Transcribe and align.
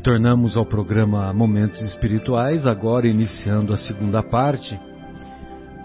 Retornamos 0.00 0.56
ao 0.56 0.64
programa 0.64 1.30
Momentos 1.30 1.82
Espirituais, 1.82 2.66
agora 2.66 3.06
iniciando 3.06 3.74
a 3.74 3.76
segunda 3.76 4.22
parte. 4.22 4.80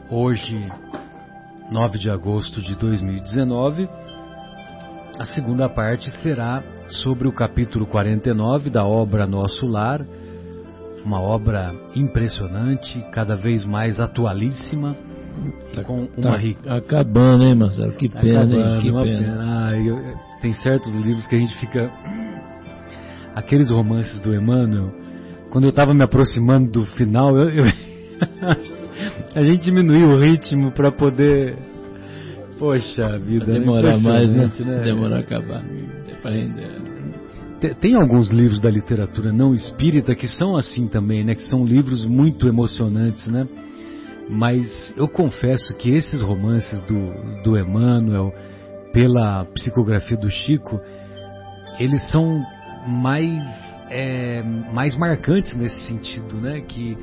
Hoje, 0.09 0.57
9 1.69 1.99
de 1.99 2.09
agosto 2.09 2.61
de 2.61 2.75
2019. 2.75 3.89
A 5.19 5.25
segunda 5.25 5.67
parte 5.67 6.09
será 6.21 6.63
sobre 6.87 7.27
o 7.27 7.31
capítulo 7.33 7.85
49 7.85 8.69
da 8.69 8.85
obra 8.85 9.27
Nosso 9.27 9.67
Lar, 9.67 9.99
uma 11.03 11.19
obra 11.19 11.75
impressionante, 11.93 13.05
cada 13.11 13.35
vez 13.35 13.65
mais 13.65 13.99
atualíssima. 13.99 14.95
Tá, 15.73 15.83
com 15.83 16.07
uma 16.15 16.39
tá 16.63 16.77
acabando, 16.77 17.43
hein, 17.43 17.53
Marcelo? 17.53 17.91
Que 17.91 18.07
tá 18.07 18.21
pena, 18.21 18.43
acabando, 18.43 18.57
hein? 18.57 18.79
Que 18.79 18.91
pena. 18.93 19.03
pena. 19.03 19.67
Ah, 19.67 19.77
eu, 19.77 19.99
tem 20.41 20.53
certos 20.53 20.93
livros 20.93 21.27
que 21.27 21.35
a 21.35 21.39
gente 21.39 21.53
fica 21.57 21.91
aqueles 23.35 23.69
romances 23.69 24.21
do 24.21 24.33
Emmanuel, 24.33 24.91
quando 25.51 25.65
eu 25.65 25.69
estava 25.69 25.93
me 25.93 26.03
aproximando 26.03 26.71
do 26.71 26.85
final, 26.85 27.37
eu, 27.37 27.49
eu 27.49 27.65
a 29.35 29.43
gente 29.43 29.63
diminuiu 29.63 30.11
o 30.11 30.15
ritmo 30.19 30.71
para 30.71 30.91
poder. 30.91 31.57
Poxa 32.57 33.19
vida. 33.19 33.45
Pra 33.45 33.53
demorar 33.53 33.97
mais, 33.99 34.31
né? 34.31 34.49
né? 34.59 34.83
Demorar 34.83 35.17
a 35.17 35.19
acabar. 35.19 35.63
É 36.09 36.15
pra 36.21 36.31
render. 36.31 36.95
Tem 37.81 37.95
alguns 37.95 38.29
livros 38.29 38.61
da 38.61 38.69
literatura 38.69 39.31
não 39.31 39.53
espírita 39.53 40.13
que 40.13 40.27
são 40.27 40.55
assim 40.55 40.87
também, 40.87 41.23
né? 41.23 41.35
Que 41.35 41.43
são 41.43 41.65
livros 41.65 42.05
muito 42.05 42.47
emocionantes, 42.47 43.27
né? 43.27 43.47
Mas 44.29 44.93
eu 44.95 45.07
confesso 45.07 45.75
que 45.77 45.91
esses 45.91 46.21
romances 46.21 46.81
do, 46.83 47.43
do 47.43 47.57
Emmanuel, 47.57 48.33
pela 48.93 49.45
psicografia 49.45 50.17
do 50.17 50.29
Chico, 50.29 50.79
eles 51.79 52.09
são 52.11 52.43
mais, 52.87 53.43
é, 53.89 54.43
mais 54.73 54.95
marcantes 54.95 55.55
nesse 55.55 55.87
sentido, 55.87 56.37
né? 56.37 56.61
Que 56.61 56.97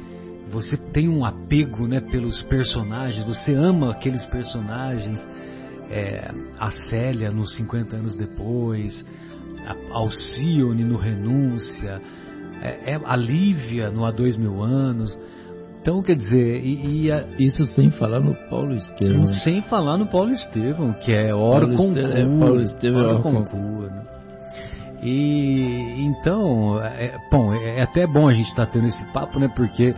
você 0.50 0.76
tem 0.76 1.08
um 1.08 1.24
apego 1.24 1.86
né, 1.86 2.00
pelos 2.00 2.42
personagens, 2.42 3.24
você 3.26 3.54
ama 3.54 3.90
aqueles 3.90 4.24
personagens, 4.26 5.26
é, 5.90 6.30
a 6.58 6.70
Célia 6.70 7.30
nos 7.30 7.56
50 7.56 7.96
anos 7.96 8.14
depois, 8.14 9.04
a 9.66 9.94
Alcione 9.94 10.84
no 10.84 10.96
Renúncia, 10.96 12.00
é, 12.60 12.92
é, 12.92 13.00
a 13.04 13.16
Lívia 13.16 13.90
no 13.90 14.04
Há 14.04 14.10
Dois 14.10 14.36
Mil 14.36 14.62
Anos. 14.62 15.18
Então, 15.80 16.00
quer 16.02 16.14
dizer, 16.14 16.64
e, 16.64 17.06
e 17.06 17.10
a, 17.10 17.24
isso 17.38 17.66
sem 17.66 17.90
falar 17.90 18.20
no 18.20 18.34
Paulo 18.48 18.74
Estevam. 18.74 19.26
Sem 19.26 19.62
falar 19.62 19.96
no 19.96 20.06
Paulo 20.06 20.30
Estevam, 20.30 20.92
que 20.92 21.12
é 21.12 21.34
hora 21.34 21.66
é, 21.72 21.76
Paulo 22.38 22.60
Estevam 22.60 23.00
é 23.00 23.04
hora 23.06 23.22
concurso. 23.22 24.11
E 25.02 26.04
então, 26.04 26.80
é, 26.80 27.18
bom, 27.30 27.52
é, 27.52 27.80
é 27.80 27.82
até 27.82 28.06
bom 28.06 28.28
a 28.28 28.32
gente 28.32 28.48
estar 28.48 28.66
tá 28.66 28.72
tendo 28.72 28.86
esse 28.86 29.04
papo, 29.12 29.40
né? 29.40 29.48
Porque 29.54 29.94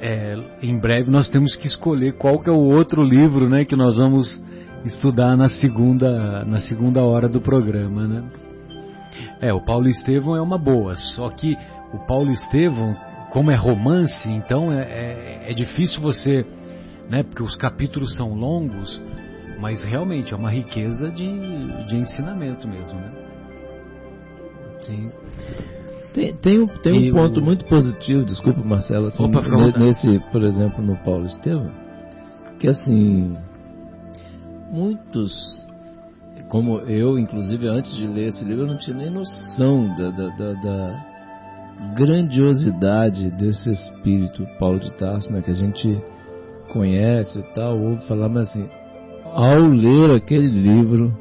é, 0.00 0.34
em 0.62 0.78
breve 0.78 1.10
nós 1.10 1.28
temos 1.28 1.54
que 1.56 1.66
escolher 1.66 2.16
qual 2.16 2.38
que 2.38 2.48
é 2.48 2.52
o 2.52 2.56
outro 2.74 3.02
livro, 3.02 3.50
né? 3.50 3.66
Que 3.66 3.76
nós 3.76 3.98
vamos 3.98 4.42
estudar 4.84 5.36
na 5.36 5.48
segunda, 5.48 6.42
na 6.46 6.58
segunda 6.60 7.02
hora 7.02 7.28
do 7.28 7.40
programa, 7.40 8.06
né? 8.06 8.24
É, 9.42 9.52
o 9.52 9.60
Paulo 9.60 9.88
Estevão 9.88 10.34
é 10.34 10.40
uma 10.40 10.56
boa, 10.56 10.94
só 10.96 11.28
que 11.28 11.54
o 11.92 11.98
Paulo 12.06 12.30
Estevão, 12.30 12.94
como 13.30 13.50
é 13.50 13.56
romance, 13.56 14.28
então 14.30 14.72
é, 14.72 14.82
é, 14.82 15.50
é 15.50 15.52
difícil 15.52 16.00
você, 16.00 16.46
né? 17.10 17.22
Porque 17.22 17.42
os 17.42 17.56
capítulos 17.56 18.16
são 18.16 18.32
longos, 18.32 19.02
mas 19.60 19.84
realmente 19.84 20.32
é 20.32 20.36
uma 20.36 20.50
riqueza 20.50 21.10
de, 21.10 21.86
de 21.86 21.96
ensinamento 21.96 22.66
mesmo, 22.66 22.98
né? 22.98 23.27
Sim. 24.80 25.10
Tem, 26.14 26.34
tem 26.34 26.60
um, 26.60 26.66
tem 26.66 27.10
um 27.10 27.14
ponto 27.14 27.40
o... 27.40 27.42
muito 27.42 27.64
positivo, 27.66 28.24
desculpa 28.24 28.60
Marcelo, 28.64 29.06
assim, 29.06 29.24
Opa, 29.24 29.40
nesse, 29.78 30.18
por 30.32 30.42
exemplo, 30.42 30.82
no 30.82 30.96
Paulo 30.96 31.26
Estevam, 31.26 31.70
que 32.58 32.66
assim, 32.66 33.36
muitos, 34.70 35.66
como 36.48 36.78
eu, 36.80 37.18
inclusive 37.18 37.68
antes 37.68 37.94
de 37.96 38.06
ler 38.06 38.28
esse 38.28 38.44
livro, 38.44 38.64
eu 38.64 38.68
não 38.68 38.78
tinha 38.78 38.96
nem 38.96 39.10
noção 39.10 39.94
da, 39.96 40.10
da, 40.10 40.28
da, 40.30 40.52
da 40.54 41.06
grandiosidade 41.94 43.30
desse 43.32 43.70
espírito 43.70 44.46
Paulo 44.58 44.80
de 44.80 44.92
Tarso, 44.94 45.30
né, 45.32 45.42
que 45.42 45.50
a 45.50 45.54
gente 45.54 46.02
conhece 46.72 47.38
e 47.38 47.54
tal, 47.54 47.78
ouve 47.78 48.06
falar, 48.06 48.28
mas 48.28 48.48
assim, 48.50 48.68
ao 49.24 49.66
ler 49.66 50.10
aquele 50.10 50.48
livro, 50.48 51.16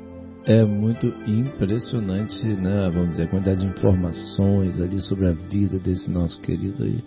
é 0.47 0.63
muito 0.63 1.07
impressionante, 1.27 2.41
né? 2.47 2.89
Vamos 2.89 3.11
dizer, 3.11 3.23
a 3.23 3.27
quantidade 3.27 3.59
de 3.59 3.67
informações 3.67 4.79
ali 4.79 5.01
sobre 5.01 5.27
a 5.27 5.33
vida 5.33 5.77
desse 5.77 6.09
nosso 6.09 6.39
querido 6.39 6.83
aí, 6.83 7.03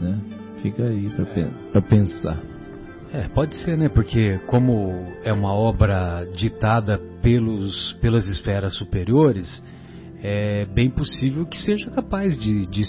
né? 0.00 0.20
Fica 0.62 0.84
aí 0.84 1.10
para 1.72 1.82
pensar. 1.82 2.40
É, 3.12 3.26
pode 3.28 3.56
ser, 3.56 3.76
né? 3.76 3.88
Porque 3.88 4.38
como 4.46 4.92
é 5.24 5.32
uma 5.32 5.52
obra 5.52 6.24
ditada 6.36 7.00
pelos, 7.20 7.94
pelas 7.94 8.28
esferas 8.28 8.76
superiores, 8.76 9.60
é 10.22 10.64
bem 10.66 10.90
possível 10.90 11.44
que 11.44 11.56
seja 11.56 11.90
capaz 11.90 12.38
de, 12.38 12.66
de 12.66 12.82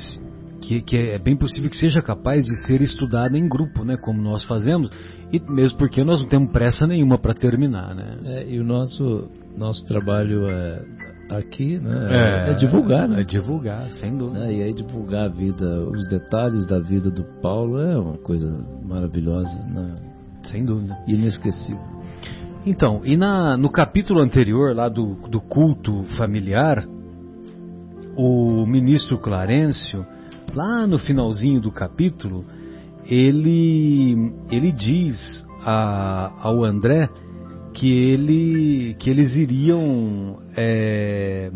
que, 0.61 0.81
que, 0.81 0.97
é 0.97 1.17
bem 1.17 1.35
possível 1.35 1.71
que 1.71 1.77
seja 1.77 2.03
capaz 2.03 2.45
de 2.45 2.67
ser 2.67 2.81
estudada 2.81 3.35
em 3.35 3.49
grupo, 3.49 3.83
né? 3.83 3.97
Como 3.97 4.21
nós 4.21 4.43
fazemos, 4.43 4.91
e 5.31 5.39
mesmo 5.51 5.77
porque 5.77 6.03
nós 6.03 6.21
não 6.21 6.27
temos 6.27 6.51
pressa 6.51 6.87
nenhuma 6.87 7.17
para 7.17 7.33
terminar, 7.33 7.93
né? 7.93 8.17
É, 8.25 8.49
e 8.49 8.59
o 8.59 8.63
nosso 8.63 9.29
nosso 9.55 9.85
trabalho 9.85 10.49
é 10.49 10.81
aqui, 11.29 11.77
né? 11.77 12.47
É, 12.47 12.51
é 12.51 12.53
divulgar, 12.55 13.07
né? 13.07 13.21
É 13.21 13.23
divulgar, 13.23 13.91
sem 13.91 14.17
dúvida. 14.17 14.45
É, 14.45 14.53
e 14.53 14.63
aí 14.63 14.73
divulgar 14.73 15.25
a 15.25 15.29
vida, 15.29 15.65
os 15.81 16.03
detalhes 16.07 16.65
da 16.65 16.79
vida 16.79 17.11
do 17.11 17.23
Paulo 17.41 17.79
é 17.79 17.97
uma 17.97 18.17
coisa 18.17 18.47
maravilhosa, 18.83 19.63
né? 19.67 19.95
Sem 20.43 20.65
dúvida. 20.65 20.97
Inesquecível. 21.07 21.99
Então, 22.65 23.01
e 23.05 23.15
na, 23.15 23.55
no 23.55 23.69
capítulo 23.69 24.21
anterior, 24.21 24.75
lá 24.75 24.89
do, 24.89 25.15
do 25.29 25.39
culto 25.39 26.03
familiar, 26.17 26.85
o 28.17 28.65
ministro 28.65 29.17
Clarencio, 29.17 30.05
lá 30.53 30.85
no 30.85 30.97
finalzinho 30.97 31.61
do 31.61 31.71
capítulo, 31.71 32.43
ele, 33.09 34.31
ele 34.51 34.71
diz 34.71 35.45
a, 35.65 36.31
ao 36.41 36.63
André 36.63 37.09
que, 37.73 37.91
ele, 37.91 38.95
que 38.99 39.09
eles 39.09 39.35
iriam 39.35 40.39
é, 40.55 41.51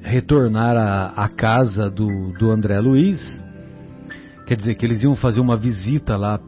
retornar 0.00 0.76
à, 0.76 1.28
casa 1.28 1.88
do, 1.88 2.32
do 2.38 2.50
André 2.50 2.80
Luiz, 2.80 3.44
quer 4.46 4.56
dizer, 4.56 4.74
que 4.74 4.84
eles 4.84 5.02
iam 5.02 5.14
fazer 5.14 5.40
uma 5.40 5.56
visita 5.56 6.16
lá 6.16 6.40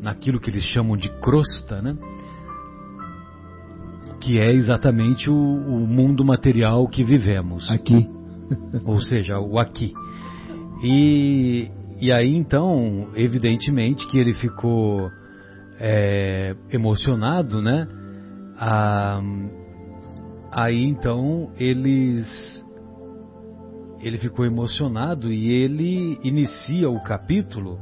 naquilo 0.00 0.40
que 0.40 0.50
eles 0.50 0.64
chamam 0.64 0.96
de 0.96 1.08
crosta, 1.20 1.80
né? 1.80 1.96
que 4.20 4.38
é 4.38 4.52
exatamente 4.52 5.28
o, 5.28 5.34
o 5.34 5.86
mundo 5.86 6.24
material 6.24 6.86
que 6.88 7.02
vivemos. 7.02 7.68
Aqui. 7.70 8.08
Ou 8.84 9.00
seja, 9.00 9.38
o 9.38 9.58
aqui. 9.58 9.92
E, 10.82 11.70
e 12.02 12.10
aí 12.10 12.34
então, 12.34 13.10
evidentemente 13.14 14.08
que 14.08 14.18
ele 14.18 14.34
ficou 14.34 15.08
é, 15.78 16.52
emocionado, 16.72 17.62
né? 17.62 17.86
Ah, 18.58 19.22
aí 20.50 20.82
então 20.82 21.52
eles 21.60 22.66
ele 24.00 24.18
ficou 24.18 24.44
emocionado 24.44 25.32
e 25.32 25.48
ele 25.48 26.18
inicia 26.24 26.90
o 26.90 27.00
capítulo. 27.04 27.78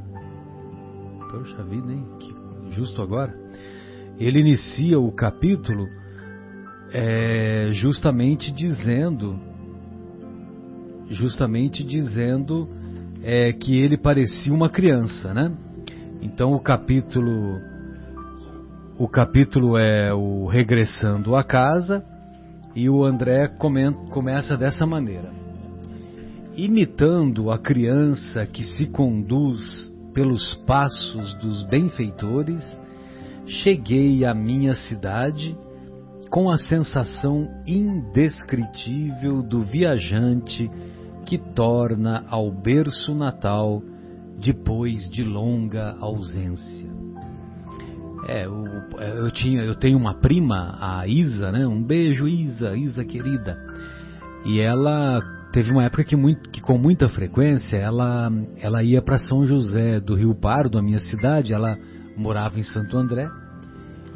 Poxa 1.31 1.63
vida, 1.63 1.91
hein? 1.91 2.05
Que, 2.19 2.75
justo 2.75 3.01
agora. 3.01 3.35
Ele 4.19 4.39
inicia 4.39 4.99
o 4.99 5.11
capítulo 5.11 5.87
é, 6.93 7.69
justamente 7.71 8.51
dizendo, 8.51 9.39
justamente 11.09 11.83
dizendo 11.83 12.69
é 13.23 13.51
que 13.51 13.79
ele 13.79 13.97
parecia 13.97 14.53
uma 14.53 14.69
criança, 14.69 15.33
né? 15.33 15.51
Então 16.21 16.53
o 16.53 16.59
capítulo 16.59 17.59
o 18.97 19.07
capítulo 19.07 19.77
é 19.77 20.13
o 20.13 20.45
regressando 20.45 21.35
à 21.35 21.43
casa 21.43 22.03
e 22.75 22.89
o 22.89 23.03
André 23.03 23.47
comenta, 23.47 24.07
começa 24.09 24.55
dessa 24.57 24.85
maneira: 24.85 25.29
imitando 26.55 27.51
a 27.51 27.57
criança 27.57 28.45
que 28.45 28.63
se 28.63 28.87
conduz 28.87 29.91
pelos 30.13 30.53
passos 30.67 31.33
dos 31.35 31.63
benfeitores, 31.67 32.63
cheguei 33.45 34.25
à 34.25 34.33
minha 34.33 34.73
cidade 34.73 35.57
com 36.29 36.49
a 36.49 36.57
sensação 36.57 37.47
indescritível 37.67 39.41
do 39.41 39.61
viajante 39.61 40.69
que 41.31 41.37
torna 41.37 42.25
ao 42.27 42.51
berço 42.51 43.15
natal 43.15 43.81
depois 44.43 45.09
de 45.09 45.23
longa 45.23 45.95
ausência. 45.97 46.91
É, 48.27 48.45
eu, 48.45 48.65
eu, 48.99 49.31
tinha, 49.31 49.63
eu 49.63 49.73
tenho 49.73 49.97
uma 49.97 50.15
prima, 50.15 50.77
a 50.77 51.07
Isa, 51.07 51.49
né? 51.49 51.65
Um 51.65 51.81
beijo, 51.81 52.27
Isa, 52.27 52.75
Isa 52.75 53.05
querida. 53.05 53.57
E 54.45 54.59
ela, 54.59 55.21
teve 55.53 55.71
uma 55.71 55.85
época 55.85 56.03
que, 56.03 56.17
muito, 56.17 56.49
que 56.49 56.59
com 56.59 56.77
muita 56.77 57.07
frequência 57.07 57.77
ela, 57.77 58.29
ela 58.57 58.83
ia 58.83 59.01
para 59.01 59.17
São 59.17 59.45
José 59.45 60.01
do 60.01 60.15
Rio 60.15 60.35
Pardo, 60.35 60.77
a 60.77 60.81
minha 60.81 60.99
cidade, 60.99 61.53
ela 61.53 61.77
morava 62.17 62.59
em 62.59 62.63
Santo 62.63 62.97
André, 62.97 63.29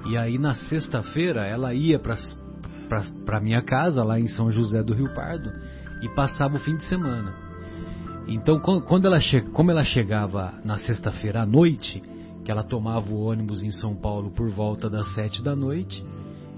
e 0.05 0.17
aí 0.17 0.37
na 0.37 0.53
sexta-feira 0.53 1.45
ela 1.45 1.73
ia 1.73 1.97
para 1.97 3.39
minha 3.39 3.61
casa 3.61 4.03
lá 4.03 4.19
em 4.19 4.27
São 4.27 4.51
José 4.51 4.83
do 4.83 4.93
Rio 4.93 5.13
Pardo 5.13 5.49
e 6.05 6.09
passava 6.09 6.55
o 6.55 6.59
fim 6.59 6.77
de 6.77 6.85
semana. 6.85 7.33
Então 8.27 8.59
quando 8.59 9.05
ela 9.05 9.19
como 9.51 9.71
ela 9.71 9.83
chegava 9.83 10.53
na 10.63 10.77
sexta-feira 10.77 11.41
à 11.41 11.45
noite, 11.45 12.01
que 12.43 12.51
ela 12.51 12.63
tomava 12.63 13.11
o 13.11 13.25
ônibus 13.25 13.63
em 13.63 13.71
São 13.71 13.95
Paulo 13.95 14.31
por 14.31 14.49
volta 14.49 14.87
das 14.89 15.13
sete 15.15 15.43
da 15.43 15.55
noite 15.55 16.05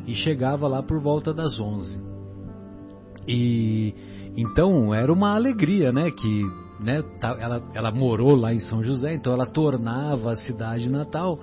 e 0.05 0.13
chegava 0.13 0.67
lá 0.67 0.83
por 0.83 0.99
volta 1.01 1.33
das 1.33 1.59
onze. 1.59 2.01
E 3.25 3.93
então 4.35 4.93
era 4.93 5.11
uma 5.11 5.33
alegria, 5.33 5.91
né? 5.91 6.11
Que 6.11 6.43
né, 6.79 7.03
ela, 7.39 7.63
ela 7.73 7.91
morou 7.91 8.35
lá 8.35 8.53
em 8.53 8.59
São 8.59 8.83
José, 8.83 9.15
então 9.15 9.33
ela 9.33 9.45
tornava 9.45 10.31
a 10.31 10.35
cidade 10.35 10.89
natal 10.89 11.39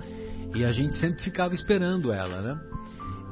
e 0.55 0.63
a 0.63 0.71
gente 0.71 0.97
sempre 0.97 1.23
ficava 1.23 1.53
esperando 1.53 2.11
ela, 2.11 2.41
né? 2.41 2.59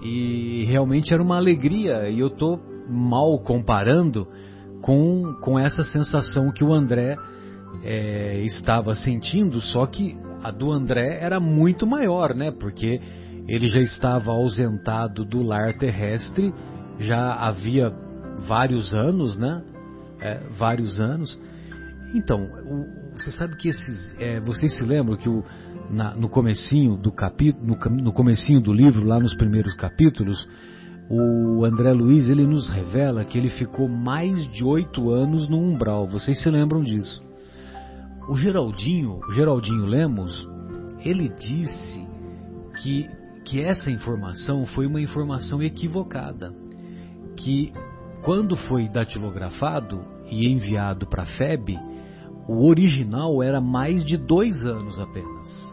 E 0.01 0.65
realmente 0.65 1.13
era 1.13 1.23
uma 1.23 1.37
alegria 1.37 2.09
e 2.09 2.19
eu 2.19 2.29
tô 2.29 2.59
mal 2.89 3.39
comparando 3.39 4.27
com, 4.83 5.33
com 5.39 5.57
essa 5.57 5.81
sensação 5.85 6.51
que 6.51 6.61
o 6.61 6.73
André 6.73 7.15
é, 7.83 8.41
estava 8.43 8.93
sentindo, 8.95 9.61
só 9.61 9.85
que 9.85 10.13
a 10.43 10.51
do 10.51 10.73
André 10.73 11.19
era 11.21 11.39
muito 11.39 11.87
maior, 11.87 12.35
né? 12.35 12.51
Porque 12.51 12.99
ele 13.47 13.69
já 13.69 13.79
estava 13.79 14.31
ausentado 14.31 15.23
do 15.23 15.41
lar 15.41 15.73
terrestre, 15.77 16.53
já 16.99 17.33
havia 17.33 17.93
vários 18.45 18.93
anos, 18.93 19.37
né? 19.37 19.63
É, 20.19 20.41
vários 20.57 20.99
anos. 20.99 21.39
Então, 22.13 22.43
o, 22.43 23.17
você 23.17 23.31
sabe 23.31 23.55
que 23.55 23.69
esses, 23.69 24.15
é, 24.19 24.41
vocês 24.41 24.77
se 24.77 24.83
lembram 24.83 25.15
que 25.15 25.29
o, 25.29 25.45
na, 25.89 26.13
no 26.13 26.27
comecinho 26.27 26.97
do 26.97 27.11
capítulo, 27.11 27.65
no, 27.65 28.03
no 28.03 28.11
comecinho 28.11 28.59
do 28.59 28.73
livro, 28.73 29.07
lá 29.07 29.17
nos 29.17 29.33
primeiros 29.33 29.73
capítulos, 29.75 30.45
o 31.09 31.65
André 31.65 31.91
Luiz 31.91 32.29
ele 32.29 32.45
nos 32.45 32.69
revela 32.69 33.25
que 33.25 33.37
ele 33.37 33.49
ficou 33.49 33.87
mais 33.87 34.49
de 34.51 34.63
oito 34.63 35.11
anos 35.11 35.47
no 35.49 35.57
umbral. 35.57 36.07
Vocês 36.07 36.41
se 36.41 36.49
lembram 36.49 36.83
disso? 36.83 37.21
O 38.27 38.35
Geraldinho, 38.35 39.19
o 39.27 39.33
Geraldinho 39.33 39.85
Lemos, 39.85 40.47
ele 40.99 41.27
disse 41.27 42.07
que, 42.81 43.09
que 43.43 43.61
essa 43.61 43.91
informação 43.91 44.65
foi 44.65 44.87
uma 44.87 45.01
informação 45.01 45.61
equivocada, 45.61 46.53
que 47.35 47.73
quando 48.21 48.55
foi 48.55 48.87
datilografado 48.87 50.01
e 50.31 50.47
enviado 50.49 51.05
para 51.05 51.23
a 51.23 51.25
FEB, 51.25 51.77
o 52.47 52.65
original 52.65 53.43
era 53.43 53.59
mais 53.59 54.05
de 54.05 54.17
dois 54.17 54.65
anos 54.65 54.99
apenas. 54.99 55.71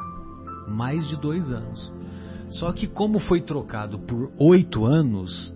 Mais 0.68 1.06
de 1.08 1.16
dois 1.16 1.50
anos. 1.50 1.92
Só 2.50 2.72
que 2.72 2.86
como 2.86 3.18
foi 3.20 3.40
trocado 3.40 3.98
por 3.98 4.30
oito 4.38 4.84
anos, 4.84 5.54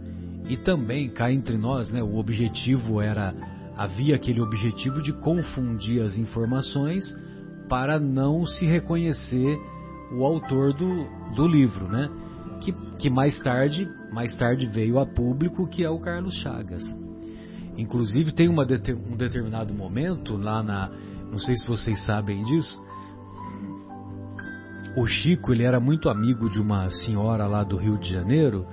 e 0.49 0.57
também 0.57 1.09
cá 1.09 1.33
entre 1.33 1.57
nós, 1.57 1.91
né, 1.91 2.03
o 2.03 2.17
objetivo 2.17 3.01
era 3.01 3.35
havia 3.77 4.15
aquele 4.15 4.41
objetivo 4.41 5.03
de 5.03 5.13
confundir 5.13 6.01
as 6.01 6.17
informações 6.17 7.05
para 7.69 7.99
não 7.99 8.47
se 8.47 8.65
reconhecer 8.65 9.59
o 10.13 10.25
autor 10.25 10.73
do, 10.75 11.07
do 11.35 11.47
livro, 11.47 11.89
né? 11.89 12.09
Que, 12.61 12.73
que 12.99 13.11
mais 13.11 13.41
tarde 13.41 13.89
mais 14.13 14.37
tarde 14.37 14.67
veio 14.67 14.99
a 15.01 15.05
público 15.07 15.67
que 15.67 15.83
é 15.83 15.91
o 15.91 15.99
Carlos 15.99 16.35
Chagas. 16.35 16.85
Inclusive 17.77 18.33
tem 18.33 18.49
uma, 18.49 18.63
um 18.63 19.17
determinado 19.17 19.75
momento 19.75 20.37
lá 20.37 20.63
na, 20.63 20.89
não 21.33 21.39
sei 21.39 21.57
se 21.57 21.67
vocês 21.67 22.05
sabem 22.07 22.45
disso, 22.45 22.81
o 24.97 25.07
Chico 25.07 25.53
ele 25.53 25.65
era 25.65 25.81
muito 25.81 26.09
amigo 26.09 26.49
de 26.49 26.61
uma 26.61 26.89
senhora 26.91 27.47
lá 27.47 27.65
do 27.65 27.77
Rio 27.77 27.99
de 27.99 28.13
Janeiro, 28.13 28.67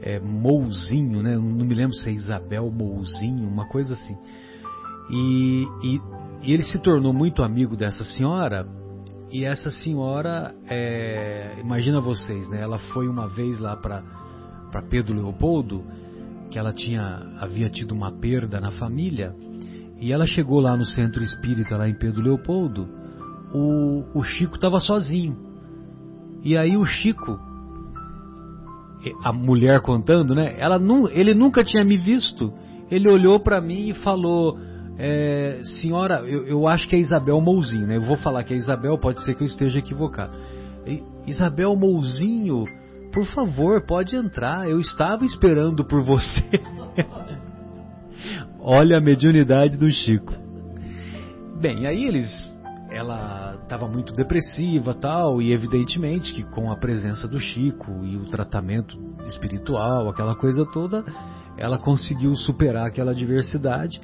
é, 0.00 0.18
Mouzinho, 0.18 1.22
né? 1.22 1.36
Não 1.36 1.66
me 1.66 1.74
lembro 1.74 1.94
se 1.94 2.08
é 2.08 2.12
Isabel 2.12 2.70
Mouzinho, 2.70 3.46
uma 3.46 3.66
coisa 3.68 3.94
assim. 3.94 4.16
E, 5.10 5.66
e, 5.82 6.00
e 6.42 6.52
ele 6.52 6.62
se 6.62 6.80
tornou 6.80 7.12
muito 7.12 7.42
amigo 7.42 7.76
dessa 7.76 8.04
senhora. 8.04 8.66
E 9.30 9.44
essa 9.44 9.70
senhora, 9.70 10.54
é, 10.66 11.56
imagina 11.60 12.00
vocês, 12.00 12.48
né? 12.48 12.62
Ela 12.62 12.78
foi 12.78 13.08
uma 13.08 13.28
vez 13.28 13.58
lá 13.58 13.76
para 13.76 14.02
para 14.70 14.82
Pedro 14.82 15.14
Leopoldo 15.14 15.82
que 16.50 16.58
ela 16.58 16.74
tinha 16.74 17.22
havia 17.40 17.70
tido 17.70 17.92
uma 17.92 18.12
perda 18.12 18.60
na 18.60 18.70
família 18.70 19.34
e 19.98 20.12
ela 20.12 20.26
chegou 20.26 20.60
lá 20.60 20.76
no 20.76 20.84
centro 20.84 21.22
espírita 21.22 21.74
lá 21.74 21.88
em 21.88 21.94
Pedro 21.94 22.22
Leopoldo. 22.22 22.86
O, 23.52 24.04
o 24.14 24.22
Chico 24.22 24.56
estava 24.56 24.78
sozinho 24.78 25.47
e 26.42 26.56
aí 26.56 26.76
o 26.76 26.84
Chico, 26.84 27.38
a 29.22 29.32
mulher 29.32 29.80
contando, 29.80 30.34
né? 30.34 30.54
Ela 30.58 30.80
ele 31.12 31.34
nunca 31.34 31.64
tinha 31.64 31.84
me 31.84 31.96
visto. 31.96 32.52
Ele 32.90 33.08
olhou 33.08 33.40
para 33.40 33.60
mim 33.60 33.88
e 33.88 33.94
falou: 33.94 34.58
é, 34.98 35.60
Senhora, 35.62 36.20
eu, 36.26 36.46
eu, 36.46 36.66
acho 36.66 36.88
que 36.88 36.96
é 36.96 36.98
Isabel 36.98 37.40
Mouzinho, 37.40 37.86
né? 37.86 37.96
Eu 37.96 38.02
vou 38.02 38.16
falar 38.16 38.42
que 38.44 38.54
é 38.54 38.56
Isabel, 38.56 38.98
pode 38.98 39.22
ser 39.24 39.34
que 39.34 39.42
eu 39.42 39.46
esteja 39.46 39.78
equivocado. 39.78 40.36
Isabel 41.26 41.76
Mouzinho, 41.76 42.64
por 43.12 43.26
favor, 43.26 43.84
pode 43.86 44.16
entrar. 44.16 44.68
Eu 44.68 44.80
estava 44.80 45.24
esperando 45.24 45.84
por 45.84 46.02
você. 46.02 46.42
Olha 48.58 48.98
a 48.98 49.00
mediunidade 49.00 49.76
do 49.76 49.90
Chico. 49.90 50.34
Bem, 51.60 51.86
aí 51.86 52.04
eles 52.04 52.48
ela 52.90 53.57
estava 53.68 53.86
muito 53.86 54.14
depressiva 54.14 54.94
tal 54.94 55.42
e 55.42 55.52
evidentemente 55.52 56.32
que 56.32 56.42
com 56.42 56.72
a 56.72 56.76
presença 56.76 57.28
do 57.28 57.38
Chico 57.38 58.02
e 58.02 58.16
o 58.16 58.24
tratamento 58.24 58.98
espiritual 59.26 60.08
aquela 60.08 60.34
coisa 60.34 60.64
toda 60.64 61.04
ela 61.58 61.78
conseguiu 61.78 62.34
superar 62.34 62.86
aquela 62.86 63.10
adversidade. 63.10 64.00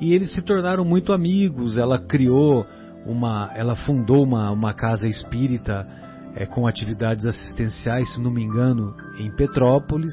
E 0.00 0.12
eles 0.12 0.34
se 0.34 0.42
tornaram 0.42 0.84
muito 0.84 1.12
amigos 1.14 1.78
ela 1.78 1.98
criou 1.98 2.66
uma 3.06 3.50
ela 3.54 3.74
fundou 3.74 4.22
uma, 4.22 4.50
uma 4.50 4.74
casa 4.74 5.06
espírita 5.08 5.86
é, 6.34 6.44
com 6.44 6.66
atividades 6.66 7.24
assistenciais 7.24 8.12
se 8.12 8.20
não 8.20 8.30
me 8.30 8.42
engano 8.42 8.94
em 9.18 9.30
Petrópolis. 9.30 10.12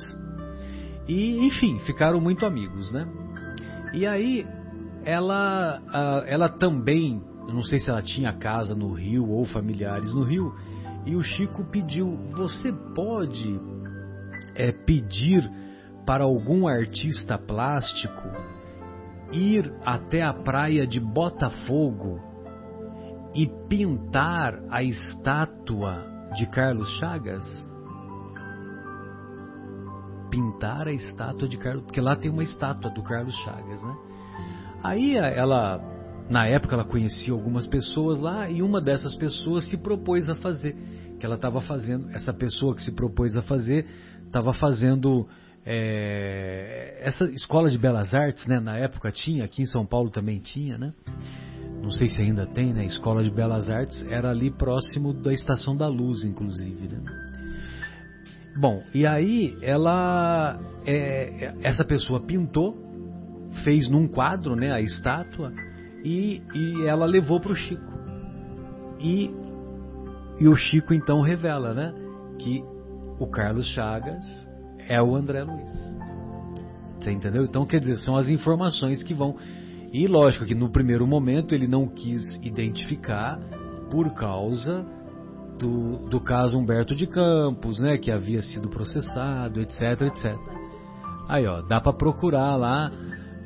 E 1.10 1.46
enfim 1.46 1.78
ficaram 1.80 2.22
muito 2.22 2.46
amigos 2.46 2.94
né? 2.94 3.06
E 3.94 4.06
aí 4.06 4.48
ela 5.04 5.82
ela 6.26 6.48
também 6.48 7.22
eu 7.48 7.54
não 7.54 7.64
sei 7.64 7.80
se 7.80 7.90
ela 7.90 8.02
tinha 8.02 8.34
casa 8.34 8.76
no 8.76 8.92
Rio 8.92 9.30
ou 9.30 9.46
familiares 9.46 10.14
no 10.14 10.24
Rio. 10.24 10.54
E 11.06 11.16
o 11.16 11.24
Chico 11.24 11.64
pediu: 11.64 12.18
Você 12.36 12.74
pode 12.94 13.58
é, 14.54 14.72
pedir 14.74 15.50
para 16.06 16.26
algum 16.26 16.68
artista 16.68 17.38
plástico 17.38 18.28
ir 19.32 19.74
até 19.86 20.24
a 20.24 20.34
praia 20.34 20.86
de 20.86 21.00
Botafogo 21.00 22.20
e 23.34 23.48
pintar 23.70 24.60
a 24.70 24.84
estátua 24.84 26.06
de 26.36 26.46
Carlos 26.48 26.90
Chagas? 27.00 27.46
Pintar 30.30 30.88
a 30.88 30.92
estátua 30.92 31.48
de 31.48 31.58
Carlos, 31.58 31.84
porque 31.84 32.02
lá 32.02 32.18
tem 32.18 32.30
uma 32.30 32.44
estátua 32.44 32.92
do 32.92 33.02
Carlos 33.02 33.36
Chagas, 33.44 33.82
né? 33.82 33.96
Aí 34.84 35.16
ela 35.16 35.97
na 36.30 36.46
época 36.46 36.76
ela 36.76 36.84
conhecia 36.84 37.34
algumas 37.34 37.68
pessoas 37.68 38.20
lá 38.20 38.50
e 38.50 38.62
uma 38.62 38.82
dessas 38.82 39.16
pessoas 39.16 39.70
se 39.70 39.78
propôs 39.78 40.30
a 40.30 40.36
fazer, 40.36 40.76
que 41.20 41.26
ela 41.26 41.36
estava 41.36 41.62
fazendo, 41.62 42.10
essa 42.12 42.34
pessoa 42.34 42.76
que 42.76 42.82
se 42.82 42.94
propôs 42.94 43.36
a 43.36 43.42
fazer, 43.42 43.86
estava 44.26 44.54
fazendo 44.54 45.28
é, 45.66 47.00
essa 47.02 47.26
escola 47.26 47.70
de 47.70 47.78
belas 47.78 48.14
artes, 48.14 48.46
né? 48.46 48.60
Na 48.60 48.78
época 48.78 49.12
tinha, 49.12 49.46
aqui 49.46 49.62
em 49.62 49.66
São 49.66 49.86
Paulo 49.86 50.10
também 50.10 50.40
tinha, 50.40 50.78
né? 50.78 50.94
Não 51.82 51.92
sei 51.92 52.08
se 52.10 52.22
ainda 52.22 52.46
tem, 52.46 52.74
né? 52.74 52.86
Escola 52.86 53.24
de 53.24 53.32
belas 53.32 53.70
artes 53.70 54.06
era 54.10 54.30
ali 54.30 54.52
próximo 54.52 55.14
da 55.14 55.32
Estação 55.34 55.76
da 55.76 55.88
Luz, 55.88 56.24
inclusive, 56.24 56.88
né? 56.88 57.00
Bom, 58.60 58.84
e 58.94 59.06
aí 59.06 59.56
ela, 59.62 60.60
é, 60.86 61.54
essa 61.62 61.86
pessoa 61.86 62.20
pintou, 62.20 62.76
fez 63.64 63.88
num 63.88 64.08
quadro, 64.08 64.56
né? 64.56 64.72
A 64.72 64.82
estátua 64.82 65.54
e, 66.04 66.42
e 66.54 66.86
ela 66.86 67.06
levou 67.06 67.40
para 67.40 67.52
o 67.52 67.56
Chico. 67.56 67.94
E, 69.00 69.30
e 70.40 70.48
o 70.48 70.56
Chico 70.56 70.94
então 70.94 71.22
revela 71.22 71.74
né, 71.74 71.94
que 72.40 72.64
o 73.20 73.28
Carlos 73.28 73.68
Chagas 73.68 74.24
é 74.88 75.02
o 75.02 75.16
André 75.16 75.44
Luiz. 75.44 75.98
Você 77.00 77.12
entendeu? 77.12 77.44
Então, 77.44 77.66
quer 77.66 77.80
dizer, 77.80 77.98
são 77.98 78.16
as 78.16 78.30
informações 78.30 79.04
que 79.04 79.14
vão. 79.14 79.36
E 79.94 80.08
lógico 80.08 80.46
que 80.46 80.56
no 80.56 80.70
primeiro 80.70 81.08
momento 81.08 81.56
ele 81.56 81.68
não 81.68 81.88
quis 81.88 82.36
identificar 82.44 83.40
por 83.90 84.14
causa 84.14 84.86
do, 85.58 85.98
do 86.10 86.20
caso 86.20 86.58
Humberto 86.58 86.96
de 86.96 87.08
Campos, 87.08 87.80
né, 87.80 87.98
que 87.98 88.12
havia 88.12 88.42
sido 88.42 88.70
processado, 88.70 89.62
etc, 89.62 90.02
etc. 90.02 90.36
Aí, 91.28 91.46
ó, 91.46 91.62
dá 91.62 91.82
para 91.82 91.94
procurar 91.94 92.56
lá 92.56 92.92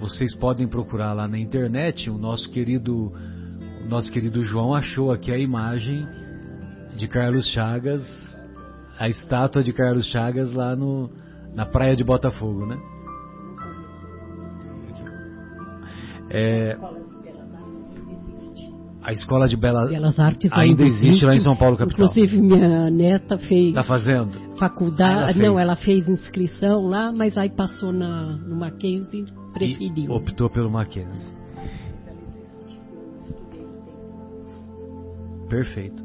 vocês 0.01 0.35
podem 0.35 0.67
procurar 0.67 1.13
lá 1.13 1.27
na 1.27 1.37
internet. 1.37 2.09
O 2.09 2.17
nosso 2.17 2.49
querido, 2.49 3.13
o 3.85 3.87
nosso 3.87 4.11
querido 4.11 4.43
João 4.43 4.73
achou 4.73 5.11
aqui 5.11 5.31
a 5.31 5.37
imagem 5.37 6.05
de 6.97 7.07
Carlos 7.07 7.47
Chagas, 7.47 8.03
a 8.99 9.07
estátua 9.07 9.63
de 9.63 9.71
Carlos 9.71 10.07
Chagas 10.07 10.51
lá 10.51 10.75
no, 10.75 11.09
na 11.53 11.65
praia 11.65 11.95
de 11.95 12.03
Botafogo, 12.03 12.65
né? 12.65 12.77
É, 16.31 16.77
a 19.03 19.11
Escola 19.11 19.47
de 19.47 19.57
Bela... 19.57 19.87
Belas 19.87 20.19
Artes 20.19 20.51
ainda 20.53 20.83
existe, 20.83 21.07
existe, 21.07 21.25
lá 21.25 21.35
em 21.35 21.39
São 21.39 21.55
Paulo, 21.55 21.75
capital. 21.75 22.07
Inclusive, 22.07 22.39
minha 22.39 22.89
neta 22.89 23.37
fez... 23.37 23.73
Tá 23.73 23.83
fazendo? 23.83 24.55
Faculdade... 24.57 25.39
Ela 25.39 25.47
não, 25.49 25.59
ela 25.59 25.75
fez 25.75 26.07
inscrição 26.07 26.87
lá, 26.87 27.11
mas 27.11 27.37
aí 27.37 27.49
passou 27.49 27.91
na, 27.91 28.37
no 28.37 28.55
Mackenzie, 28.55 29.25
preferiu. 29.53 30.05
E 30.05 30.09
optou 30.09 30.49
pelo 30.49 30.69
Mackenzie. 30.69 31.33
Perfeito. 35.49 36.03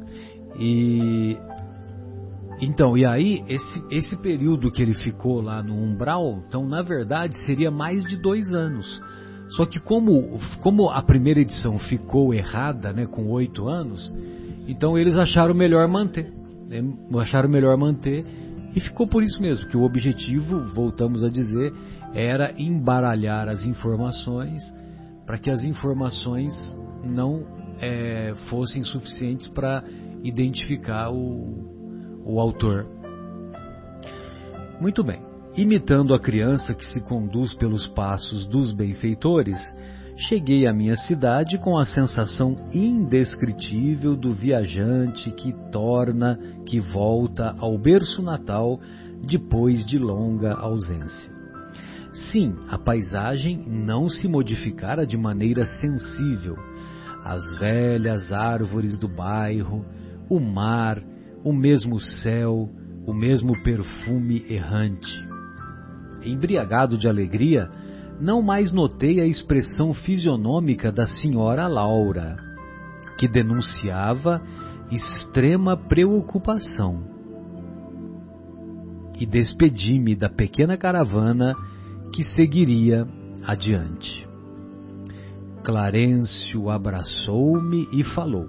E... 0.59 1.37
Então, 2.59 2.97
e 2.97 3.05
aí, 3.05 3.43
esse, 3.47 3.83
esse 3.91 4.17
período 4.17 4.71
que 4.71 4.81
ele 4.81 4.95
ficou 4.95 5.41
lá 5.41 5.61
no 5.61 5.75
umbral, 5.75 6.43
então, 6.47 6.65
na 6.65 6.81
verdade, 6.81 7.37
seria 7.45 7.69
mais 7.69 8.03
de 8.03 8.17
dois 8.17 8.49
anos 8.49 8.99
só 9.49 9.65
que 9.65 9.79
como, 9.79 10.39
como 10.61 10.89
a 10.89 11.01
primeira 11.01 11.39
edição 11.39 11.77
ficou 11.77 12.33
errada, 12.33 12.91
né, 12.91 13.05
com 13.05 13.29
oito 13.29 13.67
anos, 13.67 14.13
então 14.67 14.97
eles 14.97 15.15
acharam 15.15 15.53
melhor 15.53 15.87
manter. 15.87 16.31
Né, 16.67 16.83
acharam 17.19 17.47
melhor 17.47 17.77
manter 17.77 18.25
e 18.75 18.79
ficou 18.79 19.07
por 19.07 19.23
isso 19.23 19.41
mesmo, 19.41 19.67
que 19.67 19.77
o 19.77 19.83
objetivo, 19.83 20.63
voltamos 20.73 21.23
a 21.23 21.29
dizer, 21.29 21.73
era 22.13 22.53
embaralhar 22.57 23.47
as 23.47 23.65
informações 23.65 24.63
para 25.25 25.37
que 25.37 25.49
as 25.49 25.63
informações 25.63 26.53
não 27.03 27.45
é, 27.79 28.33
fossem 28.49 28.83
suficientes 28.83 29.47
para 29.47 29.83
identificar 30.23 31.11
o, 31.11 32.23
o 32.25 32.39
autor. 32.39 32.87
Muito 34.79 35.03
bem. 35.03 35.21
Imitando 35.55 36.13
a 36.13 36.19
criança 36.19 36.73
que 36.73 36.85
se 36.85 37.01
conduz 37.01 37.53
pelos 37.55 37.87
passos 37.87 38.45
dos 38.45 38.73
benfeitores, 38.73 39.59
cheguei 40.15 40.67
à 40.67 40.73
minha 40.73 40.95
cidade 40.95 41.57
com 41.57 41.77
a 41.77 41.85
sensação 41.85 42.55
indescritível 42.71 44.15
do 44.15 44.33
viajante 44.33 45.31
que 45.31 45.53
torna, 45.71 46.37
que 46.65 46.79
volta 46.79 47.55
ao 47.57 47.77
berço 47.77 48.21
natal 48.21 48.79
depois 49.27 49.85
de 49.85 49.97
longa 49.97 50.53
ausência. 50.53 51.36
Sim, 52.13 52.55
a 52.69 52.77
paisagem 52.77 53.63
não 53.67 54.09
se 54.09 54.27
modificara 54.27 55.05
de 55.05 55.17
maneira 55.17 55.65
sensível. 55.65 56.55
As 57.23 57.57
velhas 57.59 58.31
árvores 58.31 58.97
do 58.97 59.07
bairro, 59.07 59.85
o 60.29 60.39
mar, 60.39 61.01
o 61.43 61.53
mesmo 61.53 61.99
céu, 61.99 62.69
o 63.05 63.13
mesmo 63.13 63.61
perfume 63.63 64.45
errante 64.49 65.27
embriagado 66.23 66.97
de 66.97 67.07
alegria, 67.07 67.69
não 68.19 68.41
mais 68.41 68.71
notei 68.71 69.19
a 69.19 69.25
expressão 69.25 69.93
fisionômica 69.93 70.91
da 70.91 71.07
senhora 71.07 71.67
Laura, 71.67 72.37
que 73.17 73.27
denunciava 73.27 74.41
extrema 74.91 75.77
preocupação. 75.77 77.03
E 79.19 79.25
despedi-me 79.25 80.15
da 80.15 80.29
pequena 80.29 80.77
caravana 80.77 81.55
que 82.17 82.23
seguiria 82.23 83.07
adiante. 83.45 84.27
Clarencio 85.63 86.67
abraçou-me 86.67 87.87
e 87.93 88.03
falou: 88.03 88.47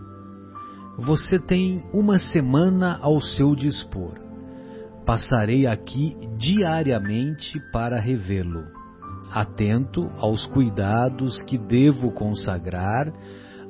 Você 0.96 1.38
tem 1.38 1.84
uma 1.92 2.18
semana 2.18 2.98
ao 3.02 3.20
seu 3.20 3.54
dispor 3.54 4.26
passarei 5.08 5.66
aqui 5.66 6.14
diariamente 6.36 7.58
para 7.72 7.98
revê-lo, 7.98 8.66
atento 9.32 10.06
aos 10.18 10.44
cuidados 10.44 11.40
que 11.44 11.56
devo 11.56 12.12
consagrar 12.12 13.10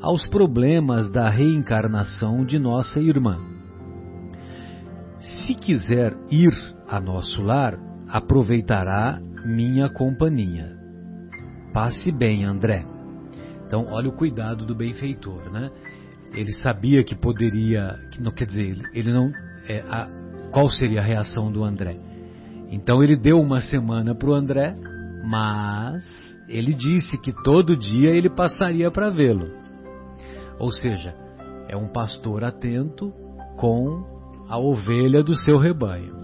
aos 0.02 0.26
problemas 0.26 1.08
da 1.12 1.30
reencarnação 1.30 2.44
de 2.44 2.58
nossa 2.58 3.00
irmã. 3.00 3.38
Se 5.20 5.54
quiser 5.54 6.12
ir 6.28 6.52
a 6.88 7.00
nosso 7.00 7.40
lar, 7.40 7.78
aproveitará 8.08 9.20
minha 9.44 9.88
companhia. 9.88 10.76
Passe 11.72 12.10
bem, 12.10 12.44
André. 12.44 12.84
Então, 13.66 13.86
olha 13.90 14.08
o 14.08 14.16
cuidado 14.16 14.64
do 14.64 14.74
benfeitor, 14.74 15.52
né? 15.52 15.70
Ele 16.32 16.52
sabia 16.52 17.02
que 17.02 17.14
poderia, 17.14 17.98
que 18.12 18.22
não 18.22 18.32
quer 18.32 18.46
dizer, 18.46 18.78
ele 18.92 19.12
não 19.12 19.30
é, 19.68 19.80
a, 19.80 20.08
qual 20.50 20.68
seria 20.70 21.00
a 21.00 21.04
reação 21.04 21.52
do 21.52 21.62
André. 21.62 21.98
Então 22.70 23.02
ele 23.02 23.16
deu 23.16 23.40
uma 23.40 23.60
semana 23.60 24.14
para 24.14 24.28
o 24.28 24.34
André, 24.34 24.74
mas 25.24 26.04
ele 26.48 26.74
disse 26.74 27.18
que 27.20 27.32
todo 27.42 27.76
dia 27.76 28.10
ele 28.10 28.30
passaria 28.30 28.90
para 28.90 29.10
vê-lo. 29.10 29.48
Ou 30.58 30.72
seja, 30.72 31.14
é 31.68 31.76
um 31.76 31.88
pastor 31.88 32.44
atento 32.44 33.12
com 33.56 34.04
a 34.48 34.58
ovelha 34.58 35.22
do 35.22 35.34
seu 35.34 35.58
rebanho. 35.58 36.16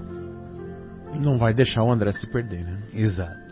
Não 1.21 1.39
vai 1.39 1.55
deixar 1.55 1.85
o 1.85 1.93
André 1.93 2.13
se 2.13 2.31
perder, 2.31 2.65
né? 2.65 2.74
Exato. 2.95 3.45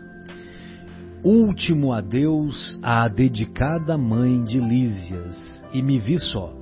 Último 1.23 1.93
adeus 1.93 2.77
à 2.81 3.07
dedicada 3.07 3.97
mãe 3.97 4.43
de 4.43 4.59
Lísias, 4.59 5.63
e 5.73 5.81
me 5.81 5.99
vi 5.99 6.19
só 6.19 6.53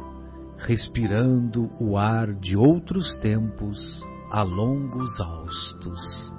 respirando 0.57 1.69
o 1.79 1.97
ar 1.97 2.33
de 2.33 2.55
outros 2.55 3.17
tempos 3.17 4.03
a 4.31 4.43
longos 4.43 5.19
austos. 5.19 6.33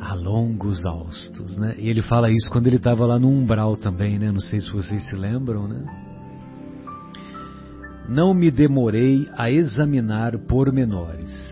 A 0.00 0.14
longos 0.14 0.84
austos, 0.84 1.56
né? 1.56 1.74
E 1.78 1.88
ele 1.88 2.02
fala 2.02 2.30
isso 2.30 2.50
quando 2.50 2.66
ele 2.66 2.76
estava 2.76 3.06
lá 3.06 3.18
no 3.18 3.28
umbral 3.28 3.76
também, 3.76 4.18
né? 4.18 4.32
Não 4.32 4.40
sei 4.40 4.60
se 4.60 4.70
vocês 4.70 5.04
se 5.04 5.16
lembram, 5.16 5.68
né? 5.68 5.84
Não 8.08 8.34
me 8.34 8.50
demorei 8.50 9.28
a 9.36 9.50
examinar 9.50 10.36
pormenores. 10.38 11.49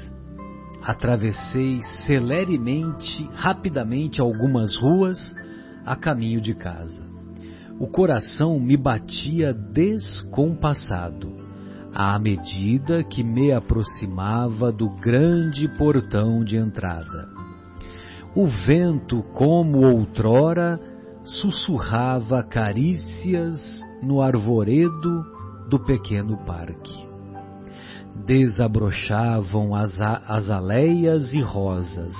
Atravessei 0.83 1.83
celeremente, 2.07 3.29
rapidamente 3.35 4.21
algumas 4.21 4.77
ruas 4.77 5.35
a 5.85 5.97
caminho 5.97 6.41
de 6.41 6.55
casa 6.55 7.09
o 7.79 7.87
coração 7.87 8.59
me 8.59 8.77
batia 8.77 9.53
descompassado, 9.55 11.31
à 11.95 12.19
medida 12.19 13.05
que 13.05 13.23
me 13.23 13.53
aproximava 13.53 14.73
do 14.73 14.91
grande 14.91 15.69
portão 15.77 16.43
de 16.43 16.57
entrada. 16.57 17.29
O 18.35 18.47
vento, 18.47 19.23
como 19.33 19.87
outrora, 19.87 20.79
sussurrava 21.25 22.43
carícias 22.43 23.81
no 24.03 24.21
arvoredo 24.21 25.25
do 25.69 25.79
pequeno 25.79 26.37
parque. 26.45 27.08
Desabrochavam 28.27 29.75
as 29.75 30.01
azaleias 30.01 31.33
e 31.33 31.41
rosas, 31.41 32.15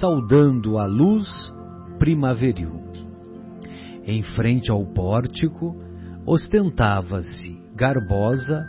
saudando 0.00 0.78
a 0.78 0.86
luz 0.86 1.54
primaveril. 1.98 2.82
Em 4.06 4.22
frente 4.22 4.70
ao 4.70 4.84
pórtico, 4.84 5.74
ostentava-se, 6.26 7.58
garbosa, 7.74 8.66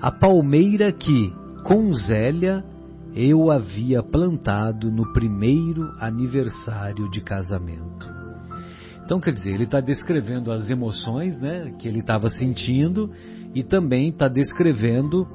a 0.00 0.10
palmeira 0.10 0.92
que, 0.92 1.32
com 1.64 1.92
Zélia, 1.94 2.64
eu 3.14 3.50
havia 3.50 4.02
plantado 4.02 4.90
no 4.90 5.12
primeiro 5.12 5.92
aniversário 6.00 7.08
de 7.10 7.20
casamento. 7.20 8.12
Então, 9.04 9.20
quer 9.20 9.32
dizer, 9.32 9.52
ele 9.52 9.64
está 9.64 9.80
descrevendo 9.80 10.50
as 10.50 10.68
emoções 10.70 11.38
né, 11.38 11.72
que 11.78 11.86
ele 11.86 12.00
estava 12.00 12.28
sentindo 12.30 13.10
e 13.54 13.62
também 13.62 14.08
está 14.08 14.28
descrevendo 14.28 15.28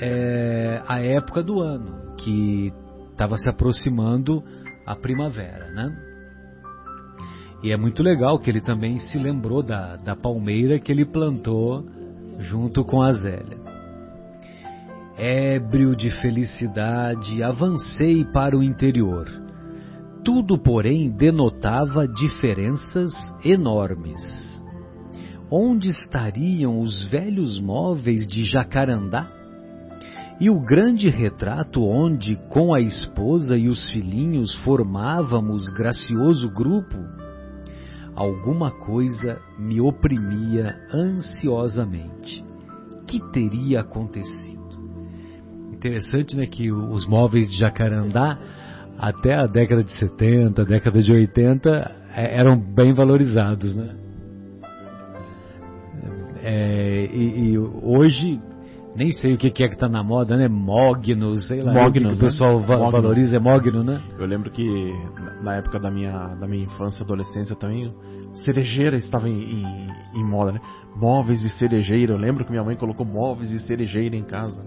é, 0.00 0.82
a 0.86 1.00
época 1.00 1.42
do 1.42 1.60
ano, 1.60 2.14
que 2.16 2.72
estava 3.10 3.36
se 3.36 3.48
aproximando 3.48 4.42
a 4.86 4.94
primavera. 4.94 5.70
Né? 5.72 5.96
E 7.62 7.72
é 7.72 7.76
muito 7.76 8.02
legal 8.02 8.38
que 8.38 8.48
ele 8.48 8.60
também 8.60 8.98
se 8.98 9.18
lembrou 9.18 9.62
da, 9.62 9.96
da 9.96 10.14
palmeira 10.14 10.78
que 10.78 10.92
ele 10.92 11.04
plantou 11.04 11.84
junto 12.38 12.84
com 12.84 13.02
a 13.02 13.12
Zélia. 13.12 13.58
Ébrio 15.16 15.96
de 15.96 16.10
felicidade, 16.20 17.42
avancei 17.42 18.24
para 18.24 18.56
o 18.56 18.62
interior. 18.62 19.26
Tudo, 20.24 20.56
porém, 20.56 21.10
denotava 21.10 22.06
diferenças 22.06 23.12
enormes. 23.44 24.62
Onde 25.50 25.88
estariam 25.88 26.80
os 26.80 27.04
velhos 27.06 27.58
móveis 27.60 28.28
de 28.28 28.44
Jacarandá? 28.44 29.37
E 30.40 30.48
o 30.50 30.60
grande 30.60 31.10
retrato 31.10 31.82
onde, 31.82 32.36
com 32.48 32.72
a 32.72 32.80
esposa 32.80 33.56
e 33.56 33.68
os 33.68 33.90
filhinhos, 33.90 34.54
formávamos 34.64 35.68
gracioso 35.72 36.48
grupo? 36.48 36.96
alguma 38.18 38.72
coisa 38.72 39.38
me 39.56 39.80
oprimia 39.80 40.76
ansiosamente. 40.92 42.44
Que 43.06 43.20
teria 43.30 43.80
acontecido? 43.80 44.58
Interessante, 45.72 46.36
né, 46.36 46.44
que 46.44 46.72
os 46.72 47.06
móveis 47.06 47.48
de 47.48 47.56
Jacarandá 47.56 48.36
até 48.98 49.34
a 49.34 49.46
década 49.46 49.84
de 49.84 49.92
70, 49.96 50.64
década 50.64 51.00
de 51.00 51.12
80 51.12 51.68
é, 52.12 52.40
eram 52.40 52.58
bem 52.58 52.92
valorizados, 52.92 53.76
né? 53.76 53.94
É, 56.42 57.08
e, 57.12 57.52
e, 57.52 57.58
hoje 57.58 58.40
nem 58.98 59.12
sei 59.12 59.34
o 59.34 59.38
que 59.38 59.46
é 59.46 59.68
que 59.68 59.74
está 59.74 59.88
na 59.88 60.02
moda, 60.02 60.36
né? 60.36 60.48
Mogno, 60.48 61.36
sei 61.36 61.60
lá. 61.60 61.72
Mogno, 61.72 62.08
o, 62.08 62.12
que 62.12 62.16
o 62.16 62.18
pessoal 62.18 62.58
va 62.60 62.90
valoriza 62.90 63.36
é 63.36 63.38
Mogno, 63.38 63.84
né? 63.84 64.02
Eu 64.18 64.26
lembro 64.26 64.50
que 64.50 64.64
na 65.40 65.54
época 65.54 65.78
da 65.78 65.88
minha, 65.88 66.34
da 66.34 66.48
minha 66.48 66.64
infância, 66.64 67.04
adolescência 67.04 67.54
também, 67.54 67.94
cerejeira 68.44 68.96
estava 68.96 69.28
em, 69.28 69.40
em, 69.40 69.86
em 70.16 70.24
moda, 70.28 70.50
né? 70.50 70.60
Móveis 70.96 71.44
e 71.44 71.48
cerejeira. 71.48 72.12
Eu 72.12 72.18
lembro 72.18 72.44
que 72.44 72.50
minha 72.50 72.64
mãe 72.64 72.74
colocou 72.74 73.06
móveis 73.06 73.52
e 73.52 73.60
cerejeira 73.60 74.16
em 74.16 74.24
casa. 74.24 74.60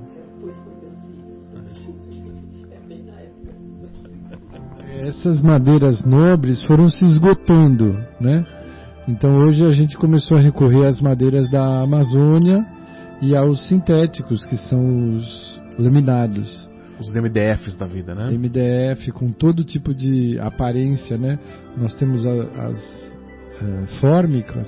Essas 5.02 5.42
madeiras 5.42 6.06
nobres 6.06 6.62
foram 6.64 6.88
se 6.88 7.04
esgotando, 7.04 7.98
né? 8.20 8.46
Então 9.10 9.40
hoje 9.40 9.66
a 9.66 9.72
gente 9.72 9.98
começou 9.98 10.38
a 10.38 10.40
recorrer 10.40 10.86
às 10.86 11.02
madeiras 11.02 11.50
da 11.50 11.82
Amazônia 11.82 12.66
e 13.22 13.36
aos 13.36 13.68
sintéticos, 13.68 14.44
que 14.46 14.58
são 14.58 15.16
os 15.16 15.62
laminados. 15.78 16.70
Os 17.00 17.14
MDFs 17.16 17.78
da 17.78 17.86
vida, 17.86 18.14
né? 18.14 18.32
MDF 18.32 19.12
com 19.12 19.32
todo 19.32 19.64
tipo 19.64 19.94
de 19.94 20.38
aparência, 20.40 21.18
né? 21.18 21.40
Nós 21.78 21.94
temos 21.96 22.26
a, 22.26 22.32
as 22.32 22.78
uh, 23.62 23.88
fórmicas 24.00 24.68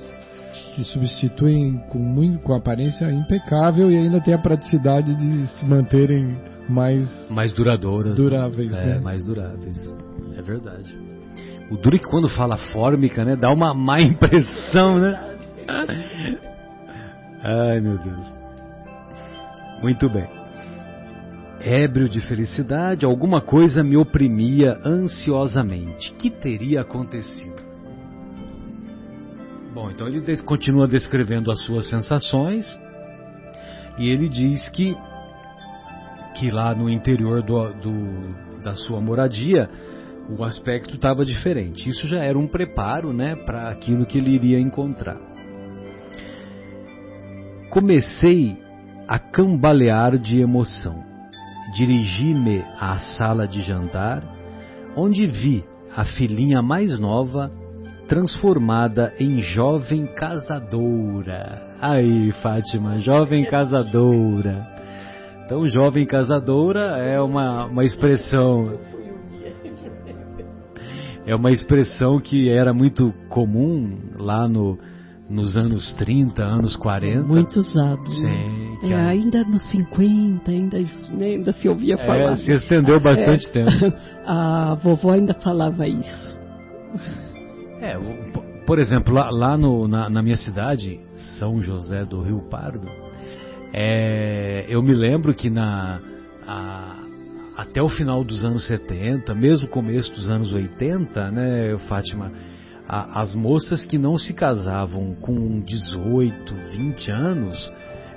que 0.74 0.84
substituem 0.84 1.78
com, 1.90 1.98
muito, 1.98 2.40
com 2.40 2.54
aparência 2.54 3.10
impecável 3.10 3.90
e 3.90 3.96
ainda 3.96 4.20
tem 4.20 4.34
a 4.34 4.38
praticidade 4.38 5.14
de 5.14 5.46
se 5.58 5.66
manterem 5.66 6.36
mais 6.68 7.06
mais 7.30 7.52
duradouras, 7.52 8.16
duráveis, 8.16 8.72
é, 8.72 8.86
né? 8.86 9.00
mais 9.00 9.24
duráveis. 9.24 9.96
É 10.36 10.42
verdade. 10.42 10.96
O 11.70 11.76
duro 11.76 11.96
é 11.96 11.98
que 11.98 12.06
quando 12.06 12.28
fala 12.28 12.56
fórmica, 12.56 13.24
né, 13.24 13.36
dá 13.36 13.52
uma 13.52 13.72
má 13.72 14.00
impressão, 14.02 14.98
né? 14.98 15.36
Ai, 17.42 17.80
meu 17.80 17.98
Deus. 17.98 18.43
Muito 19.84 20.08
bem. 20.08 20.26
Ébrio 21.60 22.08
de 22.08 22.18
felicidade, 22.22 23.04
alguma 23.04 23.42
coisa 23.42 23.82
me 23.82 23.98
oprimia 23.98 24.80
ansiosamente. 24.82 26.14
Que 26.14 26.30
teria 26.30 26.80
acontecido? 26.80 27.62
Bom, 29.74 29.90
então 29.90 30.08
ele 30.08 30.42
continua 30.42 30.88
descrevendo 30.88 31.50
as 31.50 31.60
suas 31.66 31.90
sensações 31.90 32.66
e 33.98 34.08
ele 34.08 34.26
diz 34.26 34.70
que 34.70 34.96
que 36.38 36.50
lá 36.50 36.74
no 36.74 36.88
interior 36.88 37.42
do, 37.42 37.74
do 37.74 38.62
da 38.62 38.74
sua 38.74 39.02
moradia 39.02 39.68
o 40.30 40.42
aspecto 40.44 40.94
estava 40.94 41.26
diferente. 41.26 41.90
Isso 41.90 42.06
já 42.06 42.24
era 42.24 42.38
um 42.38 42.48
preparo, 42.48 43.12
né, 43.12 43.36
para 43.36 43.68
aquilo 43.68 44.06
que 44.06 44.16
ele 44.16 44.34
iria 44.34 44.58
encontrar. 44.58 45.20
Comecei 47.68 48.63
a 49.06 49.18
cambalear 49.18 50.18
de 50.18 50.40
emoção. 50.40 51.04
Dirigi-me 51.74 52.64
à 52.78 52.98
sala 52.98 53.46
de 53.46 53.60
jantar, 53.62 54.22
onde 54.96 55.26
vi 55.26 55.64
a 55.96 56.04
filhinha 56.04 56.62
mais 56.62 56.98
nova 56.98 57.50
transformada 58.08 59.12
em 59.18 59.40
jovem 59.40 60.06
casadora. 60.14 61.62
Aí, 61.80 62.32
Fátima, 62.42 62.98
jovem 62.98 63.44
casadora. 63.44 64.66
Então, 65.44 65.66
jovem 65.66 66.06
casadora 66.06 66.98
é 66.98 67.20
uma, 67.20 67.66
uma 67.66 67.84
expressão. 67.84 68.72
É 71.26 71.34
uma 71.34 71.50
expressão 71.50 72.20
que 72.20 72.50
era 72.50 72.72
muito 72.72 73.12
comum 73.28 73.98
lá 74.18 74.46
no, 74.46 74.78
nos 75.28 75.56
anos 75.56 75.92
30, 75.94 76.42
anos 76.42 76.76
40. 76.76 77.26
Muito 77.26 77.58
usado. 77.58 78.08
Sim. 78.08 78.53
É, 78.92 78.94
ainda 78.94 79.44
nos 79.44 79.62
50, 79.70 80.50
ainda, 80.50 80.78
ainda 81.20 81.52
se 81.52 81.68
ouvia 81.68 81.94
é, 81.94 81.98
falar. 81.98 82.32
É, 82.32 82.36
se 82.36 82.52
estendeu 82.52 83.00
bastante 83.00 83.48
é, 83.48 83.52
tempo. 83.52 83.96
A 84.26 84.74
vovó 84.82 85.12
ainda 85.12 85.34
falava 85.34 85.86
isso. 85.86 86.38
É, 87.80 87.98
por 88.66 88.78
exemplo, 88.78 89.14
lá, 89.14 89.30
lá 89.30 89.56
no, 89.56 89.86
na, 89.86 90.08
na, 90.08 90.22
minha 90.22 90.36
cidade, 90.36 91.00
São 91.38 91.60
José 91.60 92.04
do 92.04 92.22
Rio 92.22 92.40
Pardo, 92.48 92.88
é, 93.72 94.64
eu 94.68 94.82
me 94.82 94.94
lembro 94.94 95.34
que 95.34 95.50
na, 95.50 96.00
a, 96.46 96.96
até 97.56 97.82
o 97.82 97.88
final 97.88 98.24
dos 98.24 98.44
anos 98.44 98.66
70, 98.66 99.34
mesmo 99.34 99.68
começo 99.68 100.12
dos 100.12 100.28
anos 100.28 100.52
80, 100.52 101.30
né, 101.30 101.78
Fátima, 101.88 102.32
a, 102.88 103.20
as 103.20 103.34
moças 103.34 103.84
que 103.84 103.98
não 103.98 104.16
se 104.16 104.32
casavam 104.32 105.14
com 105.20 105.60
18, 105.60 106.54
20 106.72 107.10
anos, 107.10 107.72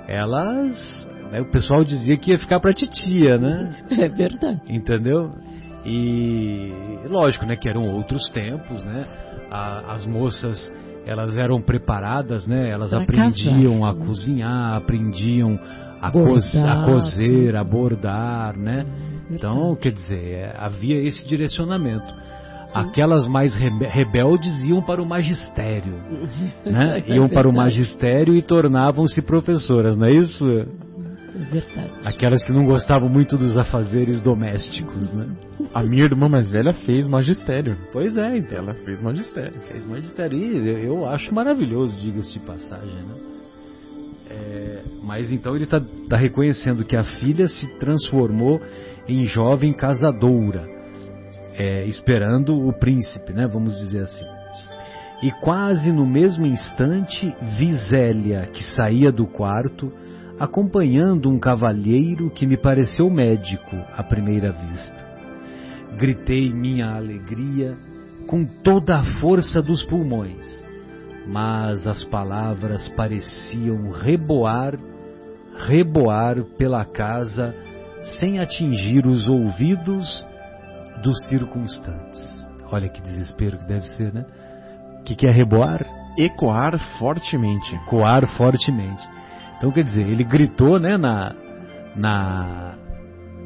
elas. 0.08 1.08
Né, 1.30 1.42
o 1.42 1.50
pessoal 1.50 1.84
dizia 1.84 2.16
que 2.16 2.30
ia 2.30 2.38
ficar 2.38 2.58
pra 2.58 2.72
titia, 2.72 3.36
né? 3.38 3.76
É 3.90 4.08
verdade. 4.08 4.60
Entendeu? 4.68 5.30
E 5.84 6.72
lógico, 7.08 7.46
né, 7.46 7.54
que 7.54 7.68
eram 7.68 7.94
outros 7.94 8.30
tempos, 8.30 8.84
né? 8.84 9.06
A, 9.50 9.92
as 9.92 10.06
moças 10.06 10.72
elas 11.06 11.38
eram 11.38 11.60
preparadas, 11.60 12.46
né? 12.46 12.68
Elas 12.70 12.90
pra 12.90 13.00
aprendiam 13.00 13.80
casar. 13.80 13.90
a 13.90 14.06
cozinhar, 14.06 14.76
aprendiam 14.76 15.58
a, 16.02 16.10
bordar, 16.10 16.82
a 16.82 16.84
cozer, 16.84 17.56
a 17.56 17.64
bordar, 17.64 18.58
né? 18.58 18.84
É 19.30 19.34
então, 19.34 19.74
quer 19.76 19.92
dizer, 19.92 20.54
havia 20.56 21.00
esse 21.02 21.26
direcionamento 21.26 22.14
aquelas 22.72 23.26
mais 23.26 23.54
rebeldes 23.54 24.58
iam 24.66 24.82
para 24.82 25.02
o 25.02 25.06
magistério, 25.06 25.94
né? 26.64 27.02
Iam 27.08 27.28
para 27.28 27.48
o 27.48 27.52
magistério 27.52 28.34
e 28.34 28.42
tornavam-se 28.42 29.22
professoras, 29.22 29.96
não 29.96 30.06
é 30.06 30.12
isso? 30.12 30.46
É 30.48 31.44
verdade. 31.50 31.92
Aquelas 32.04 32.44
que 32.44 32.52
não 32.52 32.64
gostavam 32.64 33.08
muito 33.08 33.38
dos 33.38 33.56
afazeres 33.56 34.20
domésticos, 34.20 35.12
né? 35.12 35.26
A 35.72 35.82
minha 35.82 36.04
irmã 36.04 36.28
mais 36.28 36.50
velha 36.50 36.72
fez 36.72 37.06
magistério. 37.06 37.76
Pois 37.92 38.16
é, 38.16 38.38
então. 38.38 38.58
Ela 38.58 38.74
fez 38.74 39.00
magistério. 39.00 39.54
Fez 39.70 39.86
magistério. 39.86 40.38
E 40.38 40.84
eu 40.84 41.06
acho 41.08 41.34
maravilhoso, 41.34 41.96
diga-se 41.98 42.32
de 42.34 42.40
passagem, 42.40 43.02
né? 43.02 43.14
É, 44.30 44.82
mas 45.02 45.32
então 45.32 45.54
ele 45.54 45.64
está 45.64 45.80
tá 46.08 46.16
reconhecendo 46.16 46.84
que 46.84 46.96
a 46.96 47.02
filha 47.02 47.48
se 47.48 47.66
transformou 47.78 48.60
em 49.08 49.24
jovem 49.24 49.72
casadora 49.72 50.77
é, 51.58 51.84
esperando 51.86 52.56
o 52.56 52.72
príncipe, 52.72 53.32
né? 53.32 53.46
Vamos 53.46 53.76
dizer 53.76 54.02
assim. 54.02 54.24
E 55.20 55.32
quase 55.32 55.90
no 55.90 56.06
mesmo 56.06 56.46
instante 56.46 57.34
vi 57.58 57.74
Zélia, 57.74 58.46
que 58.46 58.62
saía 58.62 59.10
do 59.10 59.26
quarto, 59.26 59.92
acompanhando 60.38 61.28
um 61.28 61.40
cavalheiro 61.40 62.30
que 62.30 62.46
me 62.46 62.56
pareceu 62.56 63.10
médico 63.10 63.74
à 63.96 64.04
primeira 64.04 64.52
vista. 64.52 65.08
Gritei 65.96 66.52
minha 66.52 66.94
alegria 66.94 67.76
com 68.28 68.44
toda 68.44 68.96
a 68.96 69.04
força 69.18 69.60
dos 69.60 69.82
pulmões, 69.82 70.64
mas 71.26 71.88
as 71.88 72.04
palavras 72.04 72.88
pareciam 72.90 73.90
reboar, 73.90 74.78
reboar 75.66 76.44
pela 76.56 76.84
casa 76.84 77.52
sem 78.20 78.38
atingir 78.38 79.04
os 79.04 79.28
ouvidos 79.28 80.24
dos 81.02 81.24
circunstantes. 81.28 82.46
Olha 82.70 82.88
que 82.88 83.02
desespero 83.02 83.58
que 83.58 83.66
deve 83.66 83.86
ser, 83.88 84.12
né? 84.12 84.24
Que, 85.04 85.14
que 85.14 85.26
é 85.26 85.32
reboar? 85.32 85.86
Ecoar 86.18 86.78
fortemente. 86.98 87.74
Ecoar 87.74 88.26
fortemente. 88.36 89.08
Então 89.56 89.72
quer 89.72 89.82
dizer, 89.82 90.06
ele 90.06 90.24
gritou, 90.24 90.78
né, 90.78 90.96
na, 90.96 91.34
na, 91.96 92.74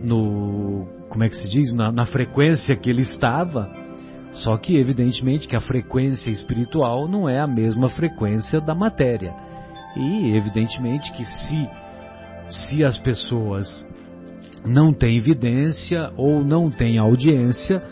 no, 0.02 0.86
como 1.08 1.24
é 1.24 1.28
que 1.28 1.36
se 1.36 1.48
diz, 1.48 1.72
na, 1.72 1.92
na 1.92 2.06
frequência 2.06 2.76
que 2.76 2.90
ele 2.90 3.02
estava. 3.02 3.70
Só 4.32 4.56
que 4.56 4.76
evidentemente 4.76 5.46
que 5.46 5.56
a 5.56 5.60
frequência 5.60 6.30
espiritual 6.30 7.06
não 7.06 7.28
é 7.28 7.38
a 7.38 7.46
mesma 7.46 7.88
frequência 7.88 8.60
da 8.60 8.74
matéria. 8.74 9.34
E 9.96 10.34
evidentemente 10.34 11.12
que 11.12 11.24
se 11.24 11.68
se 12.48 12.84
as 12.84 12.98
pessoas 12.98 13.86
não 14.64 14.92
tem 14.92 15.16
evidência 15.16 16.10
ou 16.16 16.44
não 16.44 16.70
tem 16.70 16.98
audiência, 16.98 17.82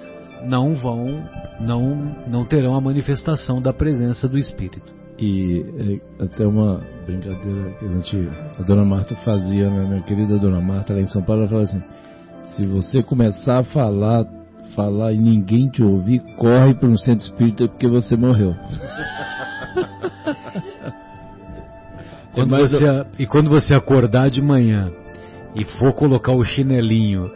não 0.45 0.75
vão, 0.75 1.25
não, 1.61 2.15
não 2.29 2.45
terão 2.45 2.75
a 2.75 2.81
manifestação 2.81 3.61
da 3.61 3.73
presença 3.73 4.29
do 4.29 4.39
Espírito. 4.39 5.01
E 5.19 6.01
é, 6.19 6.25
até 6.25 6.47
uma 6.47 6.81
brincadeira 7.05 7.73
que 7.79 7.85
a, 7.85 7.89
gente, 7.91 8.31
a 8.59 8.63
dona 8.63 8.85
Marta 8.85 9.15
fazia, 9.17 9.69
né, 9.69 9.87
minha 9.87 10.03
querida 10.03 10.39
dona 10.39 10.61
Marta, 10.61 10.95
lá 10.95 11.01
em 11.01 11.07
São 11.07 11.23
Paulo, 11.23 11.43
ela 11.43 11.51
falava 11.51 11.69
assim: 11.69 11.83
se 12.57 12.67
você 12.67 13.03
começar 13.03 13.59
a 13.59 13.65
falar, 13.65 14.25
falar 14.75 15.13
e 15.13 15.19
ninguém 15.19 15.69
te 15.69 15.83
ouvir, 15.83 16.21
corre 16.37 16.73
para 16.75 16.89
um 16.89 16.97
centro 16.97 17.27
espírita 17.27 17.69
porque 17.69 17.87
você 17.87 18.17
morreu. 18.17 18.55
quando 22.33 22.57
é 22.57 22.61
você, 22.61 23.05
e 23.19 23.27
quando 23.27 23.51
você 23.51 23.75
acordar 23.75 24.31
de 24.31 24.41
manhã 24.41 24.91
e 25.55 25.65
for 25.65 25.93
colocar 25.93 26.33
o 26.33 26.45
chinelinho 26.45 27.31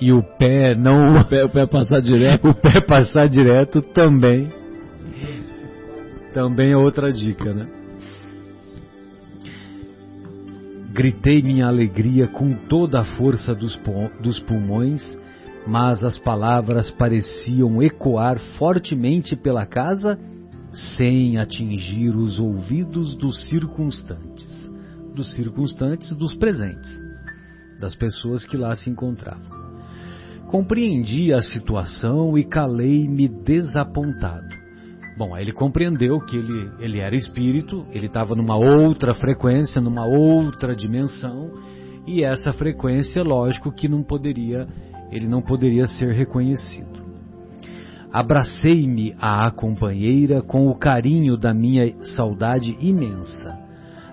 e 0.00 0.12
o 0.12 0.22
pé 0.22 0.74
não. 0.74 1.20
O 1.20 1.24
pé, 1.24 1.44
o 1.44 1.48
pé 1.48 1.66
passar 1.66 2.00
direto. 2.00 2.48
o 2.48 2.54
pé 2.54 2.80
passar 2.80 3.28
direto 3.28 3.82
também. 3.82 4.48
Também 6.32 6.72
é 6.72 6.76
outra 6.76 7.12
dica, 7.12 7.52
né? 7.52 7.66
Gritei 10.92 11.42
minha 11.42 11.66
alegria 11.66 12.26
com 12.26 12.52
toda 12.52 13.00
a 13.00 13.04
força 13.04 13.54
dos, 13.54 13.78
dos 14.20 14.40
pulmões, 14.40 15.18
mas 15.66 16.02
as 16.02 16.18
palavras 16.18 16.90
pareciam 16.90 17.82
ecoar 17.82 18.38
fortemente 18.58 19.36
pela 19.36 19.64
casa 19.66 20.18
sem 20.96 21.38
atingir 21.38 22.10
os 22.10 22.38
ouvidos 22.38 23.16
dos 23.16 23.48
circunstantes, 23.48 24.46
dos 25.14 25.34
circunstantes 25.34 26.16
dos 26.16 26.34
presentes, 26.34 26.90
das 27.80 27.96
pessoas 27.96 28.46
que 28.46 28.56
lá 28.56 28.74
se 28.76 28.90
encontravam. 28.90 29.58
Compreendi 30.46 31.32
a 31.32 31.40
situação 31.40 32.36
e 32.36 32.44
calei-me 32.44 33.28
desapontado. 33.28 34.60
Bom, 35.16 35.34
aí 35.34 35.44
ele 35.44 35.52
compreendeu 35.52 36.20
que 36.20 36.36
ele, 36.36 36.70
ele 36.78 36.98
era 36.98 37.14
espírito, 37.14 37.86
ele 37.92 38.06
estava 38.06 38.34
numa 38.34 38.56
outra 38.56 39.14
frequência, 39.14 39.80
numa 39.80 40.06
outra 40.06 40.74
dimensão, 40.74 41.50
e 42.06 42.24
essa 42.24 42.52
frequência, 42.52 43.22
lógico 43.22 43.70
que 43.70 43.88
não 43.88 44.02
poderia, 44.02 44.66
ele 45.12 45.28
não 45.28 45.42
poderia 45.42 45.86
ser 45.86 46.12
reconhecido. 46.12 47.00
Abracei-me 48.12 49.14
à 49.20 49.50
companheira 49.50 50.42
com 50.42 50.68
o 50.68 50.74
carinho 50.74 51.36
da 51.36 51.54
minha 51.54 51.94
saudade 52.16 52.76
imensa, 52.80 53.56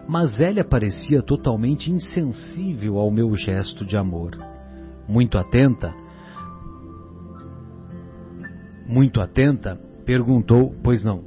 mas 0.08 0.40
ela 0.40 0.64
parecia 0.64 1.22
totalmente 1.22 1.92
insensível 1.92 2.98
ao 2.98 3.12
meu 3.12 3.34
gesto 3.36 3.86
de 3.86 3.98
amor. 3.98 4.38
Muito 5.08 5.38
atenta, 5.38 5.94
muito 8.88 9.22
atenta, 9.22 9.80
perguntou, 10.06 10.74
pois 10.84 11.04
não. 11.04 11.22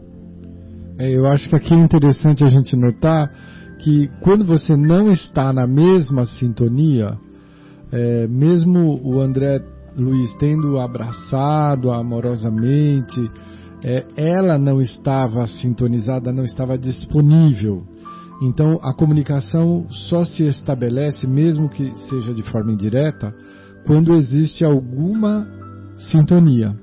É, 0.98 1.10
eu 1.10 1.26
acho 1.26 1.48
que 1.48 1.56
aqui 1.56 1.74
é 1.74 1.76
interessante 1.76 2.44
a 2.44 2.48
gente 2.48 2.74
notar 2.76 3.30
que 3.78 4.08
quando 4.20 4.44
você 4.44 4.76
não 4.76 5.10
está 5.10 5.52
na 5.52 5.66
mesma 5.66 6.24
sintonia, 6.26 7.18
é, 7.92 8.26
mesmo 8.26 9.00
o 9.02 9.20
André 9.20 9.62
Luiz 9.96 10.34
tendo 10.36 10.78
abraçado 10.78 11.90
amorosamente, 11.90 13.30
é, 13.82 14.04
ela 14.16 14.58
não 14.58 14.80
estava 14.80 15.46
sintonizada, 15.46 16.32
não 16.32 16.44
estava 16.44 16.78
disponível. 16.78 17.84
Então 18.40 18.81
a 18.83 18.94
comunicação 18.94 19.87
só 19.90 20.24
se 20.24 20.44
estabelece, 20.44 21.26
mesmo 21.26 21.68
que 21.68 21.92
seja 22.09 22.33
de 22.33 22.42
forma 22.44 22.72
indireta, 22.72 23.35
quando 23.87 24.14
existe 24.14 24.64
alguma 24.64 25.46
sintonia 25.96 26.74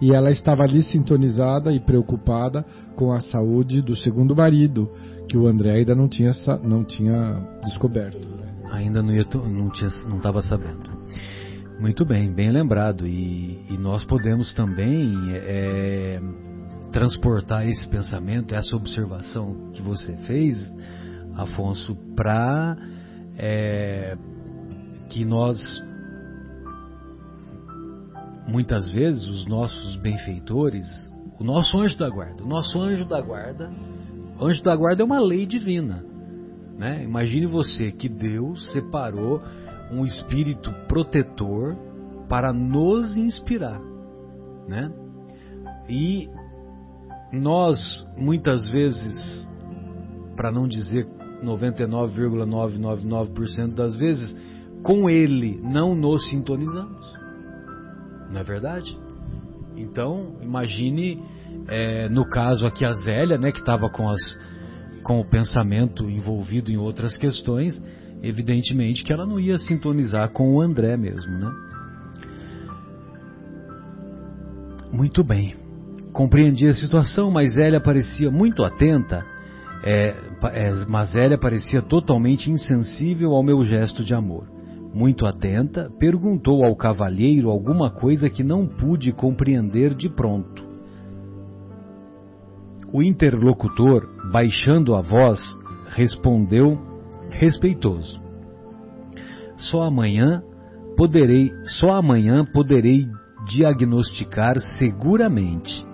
e 0.00 0.12
ela 0.12 0.30
estava 0.30 0.62
ali 0.62 0.82
sintonizada 0.82 1.72
e 1.72 1.80
preocupada 1.80 2.64
com 2.96 3.12
a 3.12 3.20
saúde 3.20 3.82
do 3.82 3.96
segundo 3.96 4.34
marido, 4.34 4.90
que 5.28 5.36
o 5.36 5.46
André 5.46 5.72
ainda 5.72 5.94
não 5.94 6.08
tinha, 6.08 6.32
não 6.62 6.84
tinha 6.84 7.42
descoberto. 7.64 8.28
Né? 8.28 8.54
Ainda 8.70 9.02
não 9.02 9.16
estava 10.16 10.42
sabendo. 10.42 10.98
Muito 11.80 12.04
bem, 12.04 12.32
bem 12.32 12.50
lembrado. 12.50 13.06
E, 13.06 13.64
e 13.70 13.78
nós 13.78 14.04
podemos 14.04 14.52
também 14.54 15.14
é, 15.30 16.20
transportar 16.92 17.66
esse 17.68 17.86
pensamento, 17.88 18.54
essa 18.54 18.74
observação 18.76 19.70
que 19.72 19.82
você 19.82 20.16
fez, 20.26 20.56
Afonso, 21.34 21.94
para 22.16 22.76
é, 23.36 24.16
que 25.08 25.24
nós 25.24 25.58
muitas 28.48 28.88
vezes 28.88 29.28
os 29.28 29.46
nossos 29.46 29.96
benfeitores, 29.96 30.86
o 31.38 31.44
nosso 31.44 31.78
anjo 31.78 31.96
da 31.96 32.08
guarda, 32.08 32.42
o 32.42 32.46
nosso 32.46 32.80
anjo 32.80 33.04
da 33.04 33.20
guarda, 33.20 33.70
anjo 34.40 34.62
da 34.62 34.74
guarda 34.74 35.02
é 35.02 35.04
uma 35.04 35.20
lei 35.20 35.46
divina. 35.46 36.04
Né? 36.76 37.04
Imagine 37.04 37.46
você 37.46 37.92
que 37.92 38.08
Deus 38.08 38.72
separou 38.72 39.42
um 39.90 40.04
espírito 40.04 40.72
protetor 40.88 41.76
para 42.28 42.52
nos 42.52 43.16
inspirar. 43.16 43.80
Né? 44.66 44.90
E 45.88 46.28
nós, 47.32 48.06
muitas 48.16 48.68
vezes, 48.70 49.46
para 50.36 50.50
não 50.50 50.66
dizer 50.66 51.06
99,999% 51.42 53.74
das 53.74 53.94
vezes, 53.94 54.34
com 54.82 55.10
ele 55.10 55.60
não 55.62 55.94
nos 55.94 56.28
sintonizamos. 56.28 57.06
Não 58.30 58.40
é 58.40 58.44
verdade? 58.44 58.98
Então, 59.76 60.36
imagine, 60.42 61.22
é, 61.68 62.08
no 62.08 62.28
caso 62.28 62.66
aqui 62.66 62.84
a 62.84 62.92
Zélia, 62.92 63.38
né, 63.38 63.52
que 63.52 63.60
estava 63.60 63.88
com, 63.88 64.12
com 65.02 65.20
o 65.20 65.24
pensamento 65.24 66.10
envolvido 66.10 66.70
em 66.70 66.76
outras 66.76 67.16
questões, 67.16 67.80
evidentemente 68.22 69.04
que 69.04 69.12
ela 69.12 69.26
não 69.26 69.38
ia 69.38 69.58
sintonizar 69.58 70.30
com 70.30 70.54
o 70.54 70.60
André 70.60 70.96
mesmo, 70.96 71.38
né? 71.38 71.52
Muito 74.90 75.22
bem. 75.22 75.67
Compreendi 76.18 76.66
a 76.66 76.74
situação, 76.74 77.30
mas 77.30 77.54
Zélia 77.54 77.80
parecia 77.80 78.28
muito 78.28 78.64
atenta, 78.64 79.24
é, 79.84 80.16
é, 80.52 80.72
mas 80.88 81.12
Zélia 81.12 81.38
parecia 81.38 81.80
totalmente 81.80 82.50
insensível 82.50 83.34
ao 83.34 83.42
meu 83.44 83.62
gesto 83.62 84.02
de 84.02 84.16
amor. 84.16 84.48
Muito 84.92 85.24
atenta, 85.24 85.88
perguntou 85.96 86.64
ao 86.64 86.74
cavalheiro 86.74 87.48
alguma 87.48 87.88
coisa 87.88 88.28
que 88.28 88.42
não 88.42 88.66
pude 88.66 89.12
compreender 89.12 89.94
de 89.94 90.08
pronto. 90.08 90.64
O 92.92 93.00
interlocutor, 93.00 94.02
baixando 94.32 94.96
a 94.96 95.00
voz, 95.00 95.38
respondeu 95.90 96.82
respeitoso: 97.30 98.20
Só 99.56 99.82
amanhã 99.82 100.42
poderei, 100.96 101.52
só 101.78 101.92
amanhã 101.92 102.44
poderei 102.44 103.06
diagnosticar 103.46 104.58
seguramente, 104.78 105.86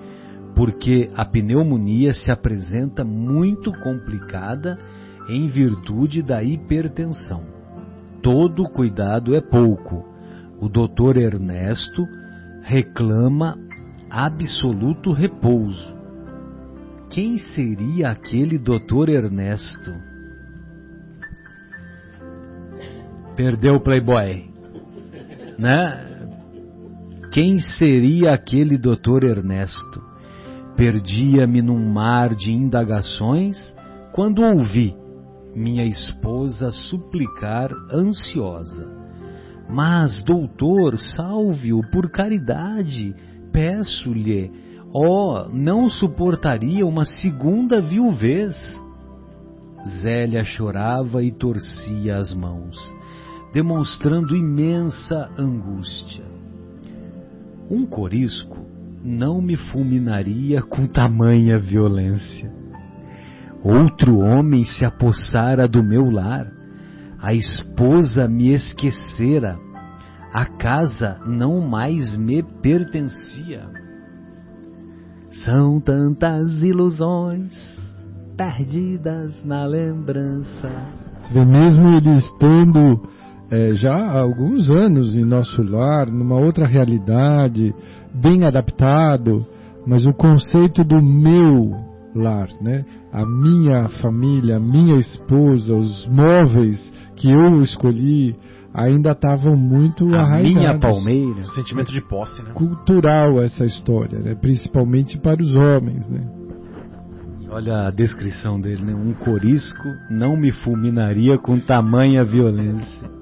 porque 0.55 1.11
a 1.15 1.25
pneumonia 1.25 2.13
se 2.13 2.31
apresenta 2.31 3.05
muito 3.05 3.73
complicada 3.81 4.79
em 5.29 5.49
virtude 5.49 6.23
da 6.23 6.43
hipertensão 6.43 7.55
todo 8.25 8.65
cuidado 8.65 9.37
é 9.37 9.41
pouco. 9.43 10.03
O 10.59 10.67
doutor 10.67 11.19
Ernesto 11.19 12.09
reclama 12.63 13.55
absoluto 14.09 15.13
repouso. 15.13 15.95
Quem 17.11 17.37
seria 17.37 18.09
aquele 18.09 18.59
doutor 18.59 19.11
Ernesto? 19.11 19.93
Perdeu 23.37 23.75
o 23.75 23.81
Playboy, 23.81 24.49
né? 25.59 26.07
Quem 27.31 27.59
seria 27.59 28.33
aquele 28.33 28.79
doutor 28.79 29.23
Ernesto? 29.23 30.14
Perdia-me 30.77 31.63
num 31.63 31.93
mar 31.93 32.35
de 32.35 32.53
indagações 32.53 33.57
quando 34.13 34.43
ouvi 34.43 34.97
minha 35.55 35.85
esposa 35.85 36.71
suplicar 36.71 37.71
ansiosa. 37.93 38.89
Mas, 39.69 40.23
doutor, 40.23 40.99
salve-o 40.99 41.81
por 41.91 42.11
caridade, 42.11 43.15
peço-lhe, 43.53 44.51
ó, 44.93 45.47
oh, 45.47 45.49
não 45.49 45.89
suportaria 45.89 46.85
uma 46.85 47.05
segunda 47.05 47.81
viuvez. 47.81 48.55
Zélia 50.03 50.45
chorava 50.45 51.23
e 51.23 51.31
torcia 51.31 52.17
as 52.17 52.35
mãos, 52.35 52.77
demonstrando 53.53 54.35
imensa 54.35 55.31
angústia. 55.39 56.25
Um 57.71 57.87
corisco 57.87 58.64
não 59.05 59.43
me 59.43 59.57
fulminaria 59.57 60.63
com 60.63 60.87
tamanha 60.87 61.59
violência 61.59 62.51
Outro 63.65 64.19
homem 64.19 64.63
se 64.63 64.85
apossara 64.85 65.67
do 65.67 65.83
meu 65.83 66.11
lar, 66.11 66.53
a 67.19 67.33
esposa 67.33 68.29
me 68.29 68.53
esquecera, 68.53 69.59
a 70.31 70.45
casa 70.45 71.19
não 71.25 71.63
mais 71.67 72.15
me 72.15 72.43
pertencia. 72.61 73.67
São 75.47 75.81
tantas 75.81 76.63
ilusões 76.63 77.55
perdidas 78.37 79.33
na 79.47 79.65
lembrança. 79.65 80.71
Você 81.21 81.43
mesmo 81.43 81.89
ele 81.89 82.19
estando 82.19 83.01
é, 83.51 83.75
já 83.75 83.95
há 83.95 84.21
alguns 84.21 84.71
anos 84.71 85.17
em 85.17 85.25
nosso 85.25 85.63
lar, 85.63 86.11
numa 86.11 86.37
outra 86.37 86.67
realidade, 86.67 87.75
bem 88.15 88.45
adaptado, 88.45 89.47
mas 89.87 90.07
o 90.07 90.13
conceito 90.13 90.83
do 90.83 91.03
meu 91.03 91.73
lar, 92.15 92.49
né? 92.61 92.85
A 93.13 93.27
minha 93.27 93.89
família, 94.01 94.57
a 94.57 94.61
minha 94.61 94.97
esposa, 94.97 95.75
os 95.75 96.07
móveis 96.09 96.93
que 97.17 97.31
eu 97.31 97.61
escolhi 97.61 98.37
ainda 98.73 99.13
estavam 99.13 99.57
muito 99.57 100.13
a 100.15 100.23
arraigados. 100.23 100.55
minha 100.55 100.79
palmeira, 100.79 101.41
o 101.41 101.47
sentimento 101.47 101.93
de 101.93 102.01
posse, 102.01 102.43
né? 102.43 102.53
Cultural 102.55 103.43
essa 103.43 103.65
história, 103.65 104.19
né? 104.19 104.35
Principalmente 104.35 105.19
para 105.19 105.41
os 105.41 105.55
homens, 105.55 106.09
né? 106.09 106.27
Olha 107.51 107.87
a 107.87 107.91
descrição 107.91 108.61
dele, 108.61 108.83
né? 108.83 108.95
Um 108.95 109.13
corisco 109.13 109.89
não 110.11 110.37
me 110.37 110.51
fulminaria 110.51 111.39
com 111.39 111.61
tamanha 111.61 112.25
violência. 112.25 113.14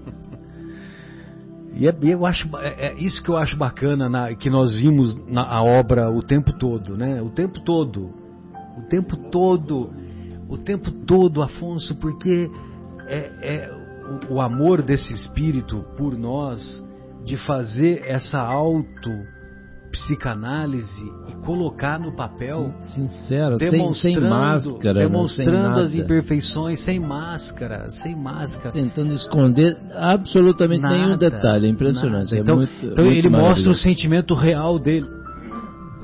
E 1.74 1.88
é, 1.88 1.94
eu 2.02 2.26
acho, 2.26 2.48
é, 2.58 2.88
é, 2.88 2.94
isso 2.94 3.22
que 3.22 3.30
eu 3.30 3.37
acho 3.37 3.56
bacana, 3.56 4.08
na, 4.08 4.35
que 4.35 4.50
nós 4.50 4.72
vimos 4.74 5.16
na 5.26 5.42
a 5.42 5.62
obra 5.62 6.11
o 6.11 6.22
tempo 6.22 6.52
todo, 6.52 6.96
né? 6.96 7.20
O 7.22 7.30
tempo 7.30 7.61
todo, 7.61 8.11
o 8.76 8.82
tempo 8.88 9.16
todo, 9.30 9.90
o 10.48 10.58
tempo 10.58 10.90
todo, 10.90 11.42
Afonso, 11.42 11.94
porque 11.96 12.50
é, 13.06 13.30
é 13.42 13.70
o, 14.28 14.35
o 14.35 14.40
amor 14.40 14.82
desse 14.82 15.12
espírito 15.12 15.85
por 15.96 16.16
nós 16.16 16.85
de 17.24 17.37
fazer 17.37 18.02
essa 18.06 18.38
auto 18.38 19.11
psicanálise 19.92 21.05
e 21.28 21.37
colocar 21.44 22.00
no 22.00 22.16
papel 22.16 22.74
sincero, 22.81 23.59
sem, 23.59 23.92
sem 23.92 24.20
máscara, 24.20 25.00
né? 25.00 25.07
demonstrando 25.07 25.74
sem 25.74 25.83
as 25.85 25.94
imperfeições, 25.94 26.81
sem 26.81 26.98
máscara, 26.98 27.90
sem 27.90 28.16
máscara, 28.16 28.70
tentando 28.70 29.12
esconder 29.12 29.76
absolutamente 29.94 30.83
nada, 30.83 30.96
nenhum 30.96 31.16
detalhe, 31.18 31.66
é 31.66 31.70
impressionante. 31.70 32.35
É 32.35 32.40
então, 32.40 32.57
muito, 32.57 32.72
então 32.83 33.05
muito 33.05 33.18
ele 33.18 33.28
mostra 33.28 33.70
o 33.70 33.74
sentimento 33.74 34.35
real 34.35 34.78
dele. 34.78 35.07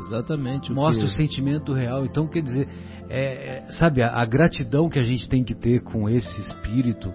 Exatamente. 0.07 0.73
Mostra 0.73 1.05
o, 1.05 1.07
o 1.07 1.11
sentimento 1.11 1.73
real. 1.73 2.05
Então, 2.05 2.27
quer 2.27 2.43
dizer, 2.43 2.69
é, 3.09 3.59
é, 3.59 3.71
sabe, 3.73 4.03
a, 4.03 4.21
a 4.21 4.25
gratidão 4.25 4.89
que 4.89 4.99
a 4.99 5.05
gente 5.05 5.29
tem 5.29 5.43
que 5.43 5.55
ter 5.55 5.81
com 5.81 6.09
esse 6.09 6.41
espírito. 6.41 7.13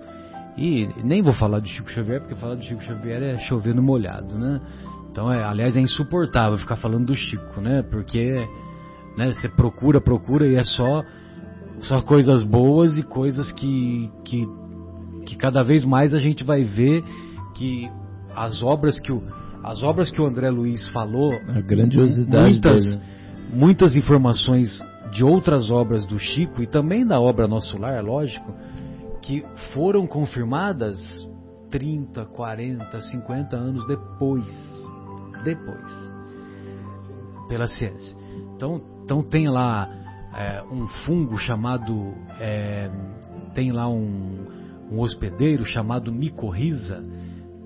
E 0.58 0.88
nem 1.04 1.22
vou 1.22 1.34
falar 1.34 1.60
do 1.60 1.68
Chico 1.68 1.90
Xavier, 1.90 2.20
porque 2.20 2.36
falar 2.36 2.56
do 2.56 2.64
Chico 2.64 2.84
Xavier 2.84 3.24
é 3.24 3.38
chover 3.40 3.74
no 3.74 3.82
molhado, 3.82 4.38
né? 4.38 4.62
Então, 5.14 5.32
é, 5.32 5.44
aliás, 5.44 5.78
é 5.78 5.80
insuportável 5.80 6.58
ficar 6.58 6.76
falando 6.76 7.06
do 7.06 7.14
Chico, 7.16 7.62
né? 7.62 7.84
Porque 7.84 8.34
né, 9.16 9.32
você 9.32 9.48
procura, 9.48 10.02
procura 10.02 10.48
e 10.48 10.56
é 10.56 10.64
só, 10.64 11.04
só 11.82 12.02
coisas 12.02 12.44
boas 12.44 12.98
e 12.98 13.04
coisas 13.04 13.52
que, 13.52 14.10
que, 14.26 14.48
que 15.24 15.36
cada 15.36 15.62
vez 15.62 15.86
mais 15.86 16.16
a 16.16 16.18
gente 16.18 16.44
vai 16.44 16.64
ver 16.64 17.04
que 17.54 17.88
as 18.36 18.64
obras 18.64 19.00
que 19.00 19.12
o, 19.12 19.22
as 19.64 19.84
obras 19.84 20.10
que 20.10 20.20
o 20.20 20.26
André 20.26 20.50
Luiz 20.50 20.90
falou, 20.90 21.32
a 21.48 21.62
grandiosidade 21.62 22.54
muitas, 22.54 22.84
dele. 22.84 23.02
muitas 23.54 23.96
informações 23.96 24.84
de 25.12 25.24
outras 25.24 25.70
obras 25.70 26.08
do 26.08 26.18
Chico 26.18 26.60
e 26.64 26.66
também 26.66 27.06
da 27.06 27.22
obra 27.22 27.48
Nosso 27.48 27.78
Lar, 27.78 28.04
lógico, 28.04 28.52
que 29.22 29.46
foram 29.76 30.08
confirmadas 30.08 30.98
30, 31.70 32.26
40, 32.26 33.00
50 33.00 33.56
anos 33.56 33.86
depois 33.86 34.84
depois, 35.44 36.12
pela 37.48 37.68
ciência. 37.68 38.16
Então, 38.56 38.82
então 39.04 39.22
tem 39.22 39.48
lá 39.48 39.90
é, 40.36 40.64
um 40.72 40.88
fungo 41.06 41.38
chamado, 41.38 42.14
é, 42.40 42.90
tem 43.54 43.72
lá 43.72 43.88
um, 43.88 44.46
um 44.92 45.00
hospedeiro 45.00 45.66
chamado 45.66 46.12
micorriza, 46.12 47.04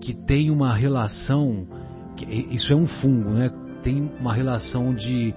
que 0.02 0.13
tem 0.13 0.50
uma 0.52 0.74
relação, 0.74 1.68
que, 2.16 2.26
isso 2.52 2.72
é 2.72 2.76
um 2.76 2.88
fungo, 2.88 3.32
né? 3.32 3.50
Tem 3.82 4.12
uma 4.20 4.34
relação 4.34 4.94
de, 4.94 5.34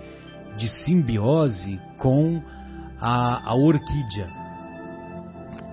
de 0.57 0.68
simbiose 0.85 1.81
com 1.98 2.42
a, 3.00 3.50
a 3.50 3.55
orquídea. 3.55 4.29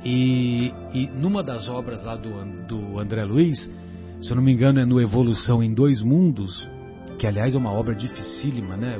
E, 0.04 0.72
e 0.94 1.08
numa 1.08 1.44
das 1.44 1.68
obras 1.68 2.04
lá 2.04 2.16
do, 2.16 2.30
do 2.68 3.00
André 3.00 3.26
Luiz, 3.26 3.70
se 4.20 4.32
eu 4.32 4.36
não 4.36 4.44
me 4.44 4.52
engano, 4.52 4.80
é 4.80 4.86
no 4.86 5.02
Evolução 5.02 5.62
em 5.62 5.74
Dois 5.74 6.02
Mundos, 6.02 6.68
que 7.20 7.28
aliás 7.28 7.56
é 7.56 7.58
uma 7.58 7.72
obra 7.72 7.96
dificílima, 7.96 8.76
né? 8.76 9.00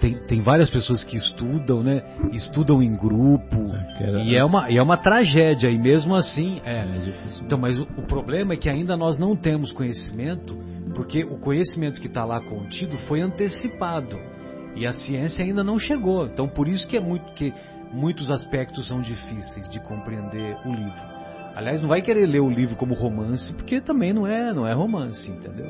Tem, 0.00 0.14
tem 0.26 0.40
várias 0.42 0.68
pessoas 0.68 1.02
que 1.02 1.16
estudam, 1.16 1.82
né? 1.82 2.02
Estudam 2.32 2.82
em 2.82 2.94
grupo. 2.94 3.56
É, 3.98 4.04
era... 4.04 4.22
E 4.22 4.36
é 4.36 4.44
uma, 4.44 4.70
e 4.70 4.76
é 4.76 4.82
uma 4.82 4.96
tragédia, 4.96 5.68
e 5.70 5.78
mesmo 5.78 6.14
assim. 6.14 6.60
É, 6.64 6.80
é 6.80 6.98
difícil. 6.98 7.44
Então, 7.44 7.58
mas 7.58 7.78
o, 7.78 7.84
o 7.96 8.02
problema 8.02 8.52
é 8.52 8.56
que 8.56 8.68
ainda 8.68 8.96
nós 8.96 9.18
não 9.18 9.34
temos 9.34 9.72
conhecimento, 9.72 10.54
porque 10.94 11.24
o 11.24 11.38
conhecimento 11.38 12.00
que 12.00 12.08
está 12.08 12.24
lá 12.24 12.40
contido 12.40 12.96
foi 13.08 13.22
antecipado. 13.22 14.18
E 14.74 14.86
a 14.86 14.92
ciência 14.92 15.42
ainda 15.42 15.64
não 15.64 15.78
chegou. 15.78 16.26
Então, 16.26 16.46
por 16.46 16.68
isso 16.68 16.86
que 16.86 16.98
é 16.98 17.00
muito 17.00 17.32
que 17.32 17.52
muitos 17.92 18.30
aspectos 18.30 18.86
são 18.86 19.00
difíceis 19.00 19.66
de 19.70 19.80
compreender 19.80 20.56
o 20.66 20.72
livro. 20.74 21.15
Aliás, 21.56 21.80
não 21.80 21.88
vai 21.88 22.02
querer 22.02 22.26
ler 22.26 22.40
o 22.40 22.50
livro 22.50 22.76
como 22.76 22.94
romance, 22.94 23.52
porque 23.54 23.80
também 23.80 24.12
não 24.12 24.26
é, 24.26 24.52
não 24.52 24.66
é 24.66 24.74
romance, 24.74 25.30
entendeu? 25.30 25.66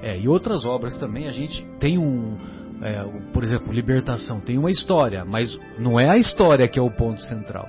É, 0.00 0.16
e 0.16 0.28
outras 0.28 0.64
obras 0.64 0.96
também 0.96 1.26
a 1.26 1.32
gente 1.32 1.66
tem 1.80 1.98
um, 1.98 2.36
é, 2.80 3.02
por 3.32 3.42
exemplo, 3.42 3.72
Libertação 3.72 4.40
tem 4.40 4.58
uma 4.58 4.70
história, 4.70 5.24
mas 5.24 5.58
não 5.78 5.98
é 5.98 6.08
a 6.08 6.18
história 6.18 6.68
que 6.68 6.78
é 6.78 6.82
o 6.82 6.90
ponto 6.90 7.20
central. 7.22 7.66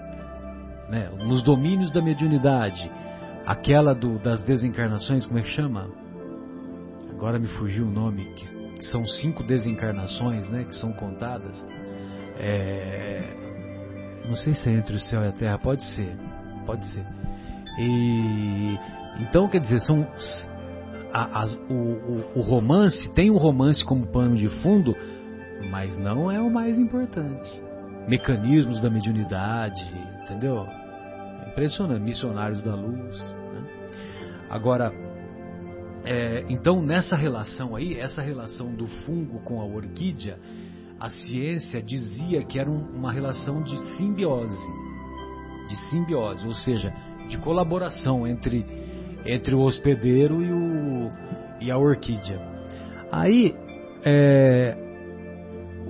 Né? 0.90 1.10
Nos 1.26 1.42
domínios 1.42 1.92
da 1.92 2.02
mediunidade, 2.02 2.92
aquela 3.46 3.96
do, 3.96 4.20
das 4.20 4.44
desencarnações, 4.44 5.26
como 5.26 5.40
é 5.40 5.42
que 5.42 5.50
chama? 5.50 5.90
Agora 7.10 7.40
me 7.40 7.48
fugiu 7.48 7.88
o 7.88 7.92
nome, 7.92 8.26
que, 8.36 8.86
são 8.92 9.06
cinco 9.06 9.42
desencarnações, 9.42 10.50
né, 10.50 10.66
que 10.66 10.76
são 10.76 10.92
contadas. 10.92 11.66
É, 12.38 13.24
não 14.28 14.36
sei 14.36 14.54
se 14.54 14.70
é 14.70 14.74
entre 14.74 14.96
o 14.96 15.00
céu 15.00 15.24
e 15.24 15.28
a 15.28 15.32
terra, 15.32 15.58
pode 15.58 15.84
ser. 15.96 16.14
Pode 16.66 16.86
ser. 16.88 17.06
E 17.78 18.78
então 19.20 19.48
quer 19.48 19.60
dizer, 19.60 19.80
são 19.82 20.08
o, 21.70 21.74
o, 21.74 22.40
o, 22.40 22.42
romance 22.42 23.14
tem 23.14 23.30
o 23.30 23.38
romance 23.38 23.84
como 23.86 24.08
pano 24.08 24.36
de 24.36 24.50
fundo, 24.62 24.96
mas 25.70 25.98
não 25.98 26.30
é 26.30 26.42
o 26.42 26.50
mais 26.50 26.78
importante. 26.78 27.50
Mecanismos 28.08 28.82
da 28.82 28.90
mediunidade, 28.90 29.82
entendeu? 30.24 30.66
É 31.46 31.50
impressionante, 31.50 32.02
missionários 32.02 32.62
da 32.62 32.76
luz. 32.76 33.18
Né? 33.22 33.64
Agora, 34.50 34.92
é, 36.04 36.46
então 36.50 36.82
nessa 36.82 37.16
relação 37.16 37.76
aí, 37.76 37.98
essa 37.98 38.22
relação 38.22 38.74
do 38.76 38.86
fungo 38.86 39.40
com 39.40 39.62
a 39.62 39.66
orquídea, 39.66 40.38
a 41.00 41.10
ciência 41.10 41.82
dizia 41.82 42.44
que 42.44 42.60
era 42.60 42.70
um, 42.70 42.90
uma 42.94 43.12
relação 43.12 43.64
de 43.64 43.78
simbiose 43.98 44.85
de 45.68 45.76
simbiose, 45.90 46.46
ou 46.46 46.54
seja, 46.54 46.94
de 47.28 47.38
colaboração 47.38 48.28
entre, 48.28 48.66
entre 49.26 49.56
o 49.56 49.62
hospedeiro 49.62 50.42
e, 50.44 50.52
o, 50.52 51.12
e 51.62 51.72
a 51.72 51.78
orquídea. 51.78 52.40
Aí, 53.12 53.56
é, 54.04 54.76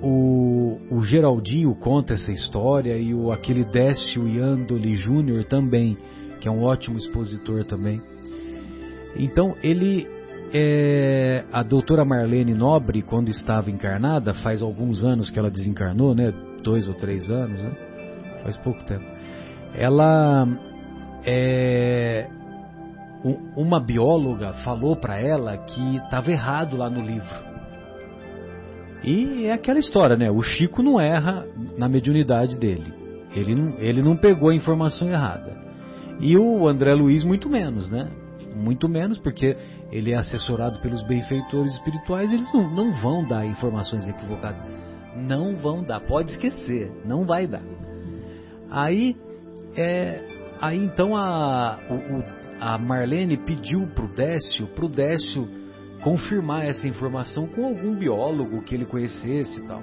o, 0.02 0.78
o, 0.90 1.02
Geraldinho 1.02 1.74
conta 1.74 2.14
essa 2.14 2.32
história 2.32 2.96
e 2.96 3.14
o, 3.14 3.30
aquele 3.30 3.64
Décio 3.64 4.26
Iandoli 4.26 4.96
Júnior 4.96 5.44
também, 5.44 5.96
que 6.40 6.48
é 6.48 6.50
um 6.50 6.62
ótimo 6.62 6.96
expositor 6.96 7.64
também. 7.64 8.00
Então, 9.16 9.54
ele, 9.62 10.06
é, 10.52 11.44
a 11.52 11.62
doutora 11.62 12.04
Marlene 12.04 12.54
Nobre, 12.54 13.02
quando 13.02 13.28
estava 13.28 13.70
encarnada, 13.70 14.34
faz 14.34 14.62
alguns 14.62 15.04
anos 15.04 15.30
que 15.30 15.38
ela 15.38 15.50
desencarnou, 15.50 16.14
né? 16.14 16.32
Dois 16.62 16.86
ou 16.86 16.94
três 16.94 17.30
anos, 17.30 17.62
né? 17.62 17.72
Faz 18.42 18.56
pouco 18.58 18.84
tempo 18.84 19.15
ela 19.76 20.48
é, 21.24 22.28
uma 23.56 23.80
bióloga 23.80 24.52
falou 24.64 24.96
para 24.96 25.20
ela 25.20 25.56
que 25.56 25.96
estava 25.96 26.30
errado 26.30 26.76
lá 26.76 26.88
no 26.88 27.00
livro. 27.00 27.46
E 29.02 29.46
é 29.46 29.52
aquela 29.52 29.78
história, 29.78 30.16
né? 30.16 30.30
O 30.30 30.42
Chico 30.42 30.82
não 30.82 31.00
erra 31.00 31.44
na 31.76 31.88
mediunidade 31.88 32.58
dele. 32.58 32.92
Ele 33.34 33.54
não, 33.54 33.78
ele 33.78 34.02
não 34.02 34.16
pegou 34.16 34.50
a 34.50 34.54
informação 34.54 35.08
errada. 35.08 35.56
E 36.20 36.36
o 36.36 36.66
André 36.66 36.94
Luiz, 36.94 37.22
muito 37.22 37.48
menos, 37.48 37.90
né? 37.90 38.08
Muito 38.54 38.88
menos, 38.88 39.18
porque 39.18 39.56
ele 39.92 40.12
é 40.12 40.16
assessorado 40.16 40.80
pelos 40.80 41.02
benfeitores 41.06 41.74
espirituais, 41.74 42.32
eles 42.32 42.50
não, 42.52 42.70
não 42.74 42.92
vão 43.02 43.24
dar 43.24 43.44
informações 43.44 44.08
equivocadas. 44.08 44.64
Não 45.14 45.56
vão 45.56 45.82
dar, 45.82 46.00
pode 46.00 46.32
esquecer, 46.32 46.90
não 47.04 47.24
vai 47.24 47.46
dar. 47.46 47.62
Aí 48.70 49.14
é, 49.76 50.22
aí 50.60 50.78
então 50.78 51.16
a, 51.16 51.78
o, 51.90 52.24
a 52.60 52.78
Marlene 52.78 53.36
pediu 53.36 53.86
para 53.94 54.04
o 54.04 54.08
Décio, 54.08 54.66
pro 54.68 54.88
Décio 54.88 55.48
confirmar 56.02 56.66
essa 56.66 56.86
informação 56.86 57.46
com 57.46 57.66
algum 57.66 57.94
biólogo 57.94 58.62
que 58.62 58.74
ele 58.74 58.84
conhecesse 58.84 59.60
e 59.60 59.66
tal. 59.66 59.82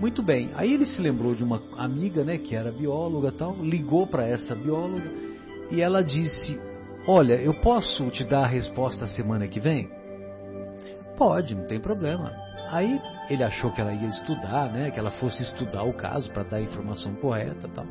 Muito 0.00 0.22
bem, 0.22 0.50
aí 0.54 0.72
ele 0.72 0.84
se 0.84 1.00
lembrou 1.00 1.34
de 1.34 1.44
uma 1.44 1.62
amiga, 1.76 2.24
né, 2.24 2.36
que 2.36 2.56
era 2.56 2.72
bióloga 2.72 3.30
tal, 3.30 3.54
ligou 3.62 4.06
para 4.06 4.26
essa 4.26 4.54
bióloga 4.54 5.10
e 5.70 5.80
ela 5.80 6.02
disse: 6.02 6.58
Olha, 7.06 7.34
eu 7.34 7.54
posso 7.54 8.10
te 8.10 8.24
dar 8.24 8.44
a 8.44 8.46
resposta 8.46 9.06
semana 9.06 9.46
que 9.48 9.58
vem? 9.58 9.88
Pode, 11.16 11.54
não 11.54 11.66
tem 11.66 11.80
problema. 11.80 12.32
Aí 12.70 13.00
ele 13.28 13.44
achou 13.44 13.70
que 13.70 13.80
ela 13.80 13.92
ia 13.92 14.08
estudar, 14.08 14.72
né? 14.72 14.90
Que 14.90 14.98
ela 14.98 15.10
fosse 15.10 15.42
estudar 15.42 15.82
o 15.82 15.92
caso 15.92 16.30
para 16.32 16.42
dar 16.42 16.56
a 16.56 16.62
informação 16.62 17.14
correta, 17.16 17.68
tal. 17.74 17.86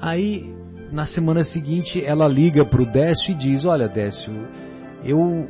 Aí 0.00 0.54
na 0.92 1.06
semana 1.06 1.44
seguinte 1.44 2.04
ela 2.04 2.26
liga 2.26 2.64
para 2.64 2.82
o 2.82 2.86
Décio 2.86 3.32
e 3.32 3.34
diz: 3.34 3.64
Olha, 3.64 3.88
Décio, 3.88 4.32
eu 5.04 5.48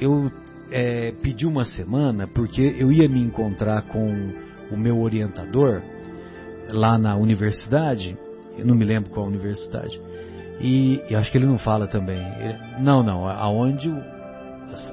eu 0.00 0.30
é, 0.70 1.12
pedi 1.22 1.46
uma 1.46 1.64
semana 1.64 2.26
porque 2.26 2.62
eu 2.78 2.90
ia 2.90 3.08
me 3.08 3.20
encontrar 3.20 3.82
com 3.82 4.32
o 4.70 4.76
meu 4.76 5.00
orientador 5.00 5.82
lá 6.70 6.98
na 6.98 7.16
universidade. 7.16 8.16
Eu 8.56 8.66
não 8.66 8.74
me 8.74 8.84
lembro 8.84 9.10
qual 9.10 9.26
universidade. 9.26 10.00
E, 10.60 11.02
e 11.08 11.14
acho 11.14 11.30
que 11.30 11.38
ele 11.38 11.46
não 11.46 11.58
fala 11.58 11.86
também. 11.86 12.18
Ele, 12.40 12.58
não, 12.80 13.02
não. 13.02 13.28
Aonde 13.28 13.90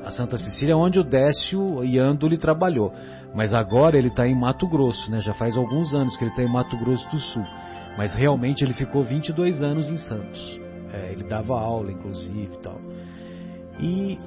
a 0.04 0.12
Santa 0.12 0.38
Cecília 0.38 0.74
é 0.74 0.76
onde 0.76 1.00
o 1.00 1.04
Décio 1.04 1.84
Iandoli 1.84 2.38
trabalhou. 2.38 2.92
Mas 3.34 3.54
agora 3.54 3.98
ele 3.98 4.10
está 4.10 4.28
em 4.28 4.36
Mato 4.36 4.68
Grosso, 4.68 5.10
né? 5.10 5.22
Já 5.22 5.34
faz 5.34 5.56
alguns 5.56 5.94
anos 5.94 6.18
que 6.18 6.24
ele 6.24 6.32
está 6.32 6.44
em 6.44 6.52
Mato 6.52 6.78
Grosso 6.78 7.10
do 7.10 7.20
Sul. 7.20 7.46
Mas 7.98 8.14
realmente 8.14 8.64
ele 8.64 8.74
ficou 8.74 9.04
22 9.04 9.62
anos 9.62 9.90
em 9.90 9.98
Santos. 9.98 10.60
É, 10.94 11.12
ele 11.12 11.24
dava 11.24 11.60
aula, 11.60 11.92
inclusive, 11.92 12.54
e 12.54 12.58
tal. 12.60 12.80
E 13.80 14.20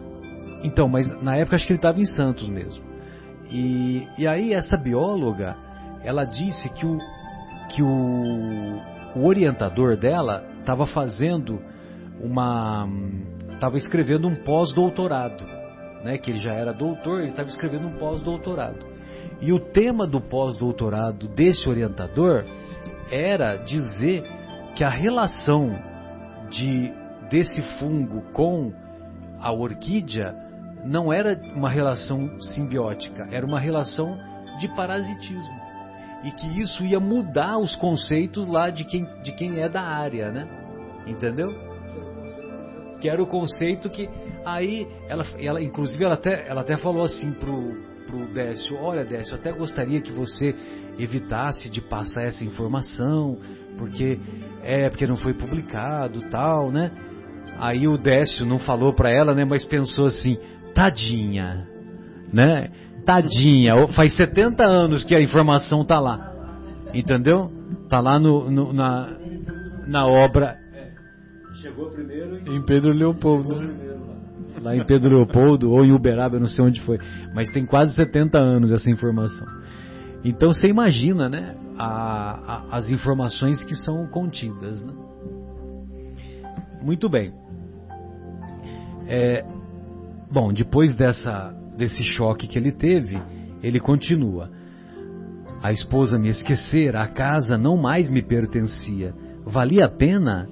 então, 0.62 0.88
mas 0.88 1.06
na 1.22 1.36
época 1.36 1.56
acho 1.56 1.66
que 1.66 1.72
ele 1.72 1.78
estava 1.78 2.00
em 2.00 2.06
Santos 2.06 2.48
mesmo. 2.48 2.82
E, 3.50 4.06
e 4.18 4.26
aí 4.26 4.54
essa 4.54 4.76
bióloga, 4.76 5.56
ela 6.02 6.24
disse 6.24 6.70
que 6.70 6.86
o 6.86 6.98
que 7.68 7.82
o, 7.82 8.80
o 9.16 9.26
orientador 9.26 9.96
dela 9.96 10.44
estava 10.60 10.86
fazendo 10.86 11.60
uma 12.20 12.88
estava 13.52 13.76
escrevendo 13.76 14.28
um 14.28 14.34
pós-doutorado, 14.34 15.44
né? 16.02 16.18
Que 16.18 16.30
ele 16.30 16.38
já 16.38 16.52
era 16.52 16.72
doutor, 16.72 17.20
ele 17.20 17.30
estava 17.30 17.48
escrevendo 17.48 17.86
um 17.86 17.92
pós-doutorado. 17.92 18.86
E 19.40 19.52
o 19.52 19.58
tema 19.58 20.06
do 20.06 20.20
pós-doutorado 20.20 21.28
desse 21.28 21.68
orientador 21.68 22.44
era 23.10 23.56
dizer 23.56 24.22
que 24.74 24.84
a 24.84 24.88
relação 24.88 25.78
de 26.50 26.92
desse 27.30 27.62
fungo 27.78 28.22
com 28.32 28.72
a 29.40 29.52
orquídea 29.52 30.34
não 30.84 31.12
era 31.12 31.40
uma 31.54 31.70
relação 31.70 32.40
simbiótica, 32.40 33.26
era 33.30 33.46
uma 33.46 33.58
relação 33.58 34.18
de 34.60 34.68
parasitismo. 34.76 35.64
E 36.22 36.30
que 36.32 36.60
isso 36.60 36.84
ia 36.84 37.00
mudar 37.00 37.58
os 37.58 37.76
conceitos 37.76 38.48
lá 38.48 38.70
de 38.70 38.84
quem, 38.84 39.04
de 39.22 39.32
quem 39.32 39.60
é 39.60 39.68
da 39.68 39.82
área, 39.82 40.30
né? 40.30 40.48
Entendeu? 41.06 41.52
que 43.04 43.08
era 43.10 43.22
o 43.22 43.26
conceito 43.26 43.90
que 43.90 44.08
aí 44.46 44.88
ela, 45.10 45.26
ela 45.38 45.62
inclusive 45.62 46.02
ela 46.02 46.14
até, 46.14 46.48
ela 46.48 46.62
até 46.62 46.78
falou 46.78 47.04
assim 47.04 47.34
pro, 47.34 47.74
pro 48.06 48.32
Décio, 48.32 48.78
olha 48.80 49.04
Décio, 49.04 49.34
eu 49.34 49.38
até 49.38 49.52
gostaria 49.52 50.00
que 50.00 50.10
você 50.10 50.54
evitasse 50.98 51.70
de 51.70 51.80
passar 51.80 52.22
essa 52.22 52.44
informação, 52.44 53.38
porque 53.76 54.18
é 54.62 54.88
porque 54.88 55.06
não 55.06 55.16
foi 55.16 55.34
publicado, 55.34 56.22
tal, 56.30 56.70
né? 56.70 56.90
Aí 57.58 57.86
o 57.86 57.96
Décio 57.96 58.44
não 58.44 58.58
falou 58.58 58.92
para 58.92 59.10
ela, 59.10 59.34
né, 59.34 59.44
mas 59.44 59.64
pensou 59.64 60.06
assim, 60.06 60.36
tadinha, 60.74 61.66
né? 62.32 62.70
Tadinha, 63.04 63.86
faz 63.88 64.16
70 64.16 64.64
anos 64.64 65.04
que 65.04 65.14
a 65.14 65.20
informação 65.20 65.84
tá 65.84 66.00
lá. 66.00 66.32
Entendeu? 66.92 67.50
Tá 67.88 68.00
lá 68.00 68.18
no, 68.18 68.50
no 68.50 68.72
na, 68.72 69.10
na 69.86 70.06
obra 70.06 70.56
Chegou 71.64 71.88
primeiro 71.88 72.36
em, 72.46 72.56
em 72.56 72.62
Pedro 72.62 72.92
Leopoldo. 72.92 73.54
Lá 74.60 74.76
em 74.76 74.84
Pedro 74.84 75.16
Leopoldo 75.16 75.70
ou 75.70 75.82
em 75.82 75.92
Uberaba, 75.92 76.36
eu 76.36 76.40
não 76.40 76.46
sei 76.46 76.62
onde 76.62 76.80
foi. 76.82 76.98
Mas 77.34 77.50
tem 77.50 77.64
quase 77.64 77.94
70 77.94 78.38
anos 78.38 78.70
essa 78.70 78.90
informação. 78.90 79.46
Então 80.24 80.52
você 80.52 80.68
imagina, 80.68 81.28
né? 81.28 81.54
A, 81.76 82.66
a, 82.70 82.76
as 82.76 82.90
informações 82.90 83.62
que 83.64 83.74
são 83.76 84.06
contidas. 84.06 84.82
Né? 84.82 84.92
Muito 86.82 87.08
bem. 87.08 87.32
É, 89.06 89.44
bom, 90.30 90.52
depois 90.52 90.94
dessa, 90.94 91.54
desse 91.76 92.04
choque 92.04 92.46
que 92.46 92.58
ele 92.58 92.72
teve, 92.72 93.20
ele 93.62 93.78
continua. 93.78 94.50
A 95.62 95.72
esposa 95.72 96.18
me 96.18 96.28
esquecera, 96.28 97.02
a 97.02 97.08
casa 97.08 97.58
não 97.58 97.76
mais 97.76 98.10
me 98.10 98.22
pertencia. 98.22 99.14
Valia 99.44 99.86
a 99.86 99.90
pena 99.90 100.48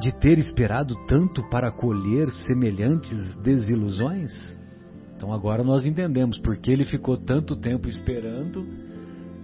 de 0.00 0.12
ter 0.12 0.38
esperado 0.38 0.94
tanto 1.06 1.42
para 1.50 1.70
colher 1.70 2.28
semelhantes 2.46 3.36
desilusões? 3.42 4.58
Então 5.20 5.34
agora 5.34 5.62
nós 5.62 5.84
entendemos 5.84 6.38
por 6.38 6.56
que 6.56 6.72
ele 6.72 6.86
ficou 6.86 7.14
tanto 7.14 7.54
tempo 7.54 7.86
esperando. 7.86 8.66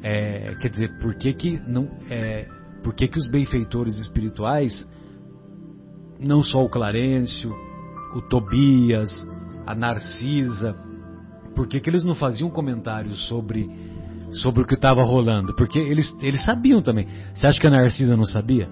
É, 0.02 0.54
quer 0.58 0.70
dizer, 0.70 0.98
por 0.98 1.14
que, 1.16 1.34
que, 1.34 1.60
não, 1.68 1.86
é, 2.08 2.48
por 2.82 2.94
que, 2.94 3.06
que 3.06 3.18
os 3.18 3.28
benfeitores 3.28 3.94
espirituais, 3.98 4.88
não 6.18 6.42
só 6.42 6.64
o 6.64 6.68
Clarencio, 6.70 7.54
o 8.14 8.22
Tobias, 8.22 9.22
a 9.66 9.74
Narcisa, 9.74 10.74
por 11.54 11.68
que, 11.68 11.78
que 11.78 11.90
eles 11.90 12.04
não 12.04 12.14
faziam 12.14 12.48
comentários 12.48 13.28
sobre, 13.28 13.68
sobre 14.30 14.62
o 14.62 14.66
que 14.66 14.76
estava 14.76 15.02
rolando? 15.02 15.54
Porque 15.54 15.78
eles, 15.78 16.10
eles 16.22 16.42
sabiam 16.42 16.80
também. 16.80 17.06
Você 17.34 17.46
acha 17.46 17.60
que 17.60 17.66
a 17.66 17.70
Narcisa 17.70 18.16
não 18.16 18.24
sabia? 18.24 18.66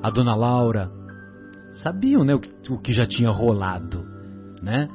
A 0.00 0.08
dona 0.08 0.36
Laura, 0.36 0.88
sabiam 1.82 2.22
né, 2.22 2.36
o, 2.36 2.38
que, 2.38 2.72
o 2.72 2.78
que 2.78 2.92
já 2.92 3.08
tinha 3.08 3.28
rolado. 3.28 4.04
Né? 4.62 4.88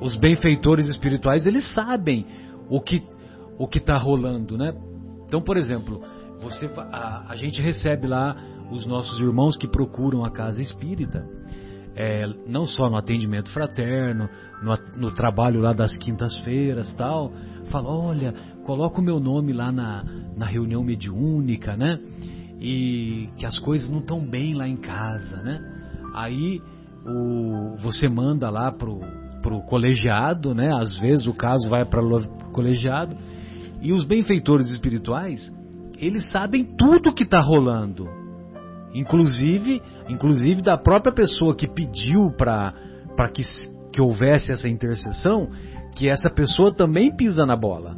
Os 0.00 0.16
benfeitores 0.16 0.88
espirituais, 0.88 1.46
eles 1.46 1.72
sabem 1.72 2.26
o 2.68 2.80
que 2.80 3.02
o 3.58 3.68
que 3.68 3.78
está 3.78 3.96
rolando. 3.96 4.58
Né? 4.58 4.74
Então, 5.26 5.40
por 5.40 5.56
exemplo, 5.56 6.02
você, 6.40 6.66
a, 6.76 7.30
a, 7.30 7.36
gente 7.36 7.62
recebe 7.62 8.06
lá 8.06 8.36
os 8.70 8.84
nossos 8.84 9.18
irmãos 9.20 9.56
que 9.56 9.68
procuram 9.68 10.24
a 10.24 10.30
casa 10.30 10.60
espírita. 10.60 11.24
É, 11.96 12.26
não 12.48 12.66
só 12.66 12.90
no 12.90 12.96
atendimento 12.96 13.50
fraterno, 13.52 14.28
no, 14.60 15.00
no 15.00 15.14
trabalho 15.14 15.60
lá 15.60 15.72
das 15.72 15.96
quintas-feiras 15.96 16.92
tal, 16.94 17.32
fala, 17.70 17.88
olha, 17.88 18.34
coloca 18.64 19.00
o 19.00 19.04
meu 19.04 19.20
nome 19.20 19.52
lá 19.52 19.70
na, 19.70 20.04
na 20.36 20.44
reunião 20.44 20.82
mediúnica, 20.82 21.76
né? 21.76 22.00
e 22.64 23.28
que 23.36 23.44
as 23.44 23.58
coisas 23.58 23.90
não 23.90 23.98
estão 23.98 24.24
bem 24.24 24.54
lá 24.54 24.66
em 24.66 24.76
casa, 24.76 25.36
né? 25.42 25.60
Aí 26.14 26.62
o, 27.04 27.76
você 27.76 28.08
manda 28.08 28.48
lá 28.48 28.72
pro, 28.72 29.00
pro 29.44 29.60
colegiado, 29.60 30.54
né? 30.54 30.72
Às 30.72 30.96
vezes 30.96 31.26
o 31.26 31.34
caso 31.34 31.68
vai 31.68 31.84
para 31.84 32.02
o 32.02 32.50
colegiado 32.50 33.14
e 33.82 33.92
os 33.92 34.02
benfeitores 34.02 34.70
espirituais 34.70 35.52
eles 35.98 36.32
sabem 36.32 36.64
tudo 36.64 37.12
que 37.12 37.22
está 37.24 37.40
rolando, 37.40 38.08
inclusive, 38.94 39.82
inclusive 40.08 40.62
da 40.62 40.78
própria 40.78 41.12
pessoa 41.12 41.54
que 41.54 41.68
pediu 41.68 42.32
para 42.32 42.72
para 43.14 43.28
que 43.28 43.42
que 43.92 44.00
houvesse 44.00 44.50
essa 44.50 44.68
intercessão, 44.68 45.48
que 45.94 46.08
essa 46.08 46.28
pessoa 46.28 46.74
também 46.74 47.14
pisa 47.14 47.44
na 47.44 47.54
bola. 47.54 47.96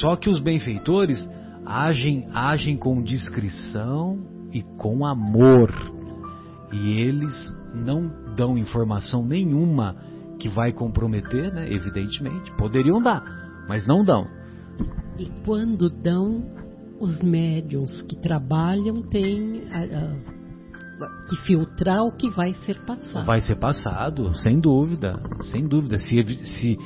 Só 0.00 0.16
que 0.16 0.28
os 0.28 0.38
benfeitores 0.38 1.26
agem, 1.64 2.26
agem 2.34 2.76
com 2.76 3.02
discrição 3.02 4.18
e 4.52 4.62
com 4.62 5.06
amor. 5.06 5.72
E 6.72 7.00
eles 7.00 7.32
não 7.74 8.21
dão 8.34 8.58
informação 8.58 9.24
nenhuma 9.24 9.96
que 10.38 10.48
vai 10.48 10.72
comprometer, 10.72 11.52
né? 11.52 11.72
evidentemente. 11.72 12.50
Poderiam 12.56 13.00
dar, 13.00 13.22
mas 13.68 13.86
não 13.86 14.04
dão. 14.04 14.26
E 15.18 15.30
quando 15.44 15.88
dão, 15.88 16.44
os 17.00 17.20
médiums 17.22 18.02
que 18.02 18.16
trabalham 18.16 19.02
têm 19.02 19.62
a, 19.70 19.78
a, 19.78 21.28
que 21.28 21.36
filtrar 21.46 22.02
o 22.04 22.12
que 22.12 22.30
vai 22.30 22.54
ser 22.54 22.78
passado. 22.84 23.26
Vai 23.26 23.40
ser 23.40 23.56
passado, 23.56 24.34
sem 24.34 24.60
dúvida, 24.60 25.20
sem 25.42 25.66
dúvida. 25.66 25.96
Se, 25.98 26.22
se 26.44 26.78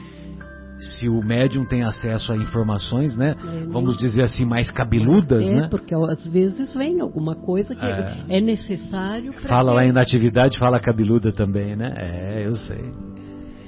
se 0.79 1.09
o 1.09 1.23
médium 1.23 1.65
tem 1.65 1.83
acesso 1.83 2.33
a 2.33 2.37
informações, 2.37 3.17
né? 3.17 3.35
É, 3.39 3.67
vamos 3.67 3.97
dizer 3.97 4.23
assim, 4.23 4.45
mais 4.45 4.71
cabeludas, 4.71 5.49
é, 5.49 5.53
né? 5.53 5.69
porque 5.71 5.95
às 5.95 6.27
vezes 6.29 6.75
vem 6.75 7.01
alguma 7.01 7.35
coisa 7.35 7.75
que 7.75 7.85
é, 7.85 8.25
é 8.29 8.41
necessário. 8.41 9.33
Fala 9.49 9.71
que... 9.71 9.77
lá 9.77 9.85
em 9.87 9.93
natividade, 9.93 10.59
fala 10.59 10.79
cabeluda 10.79 11.33
também, 11.33 11.77
né? 11.77 11.95
É, 11.97 12.47
eu 12.47 12.55
sei. 12.55 12.93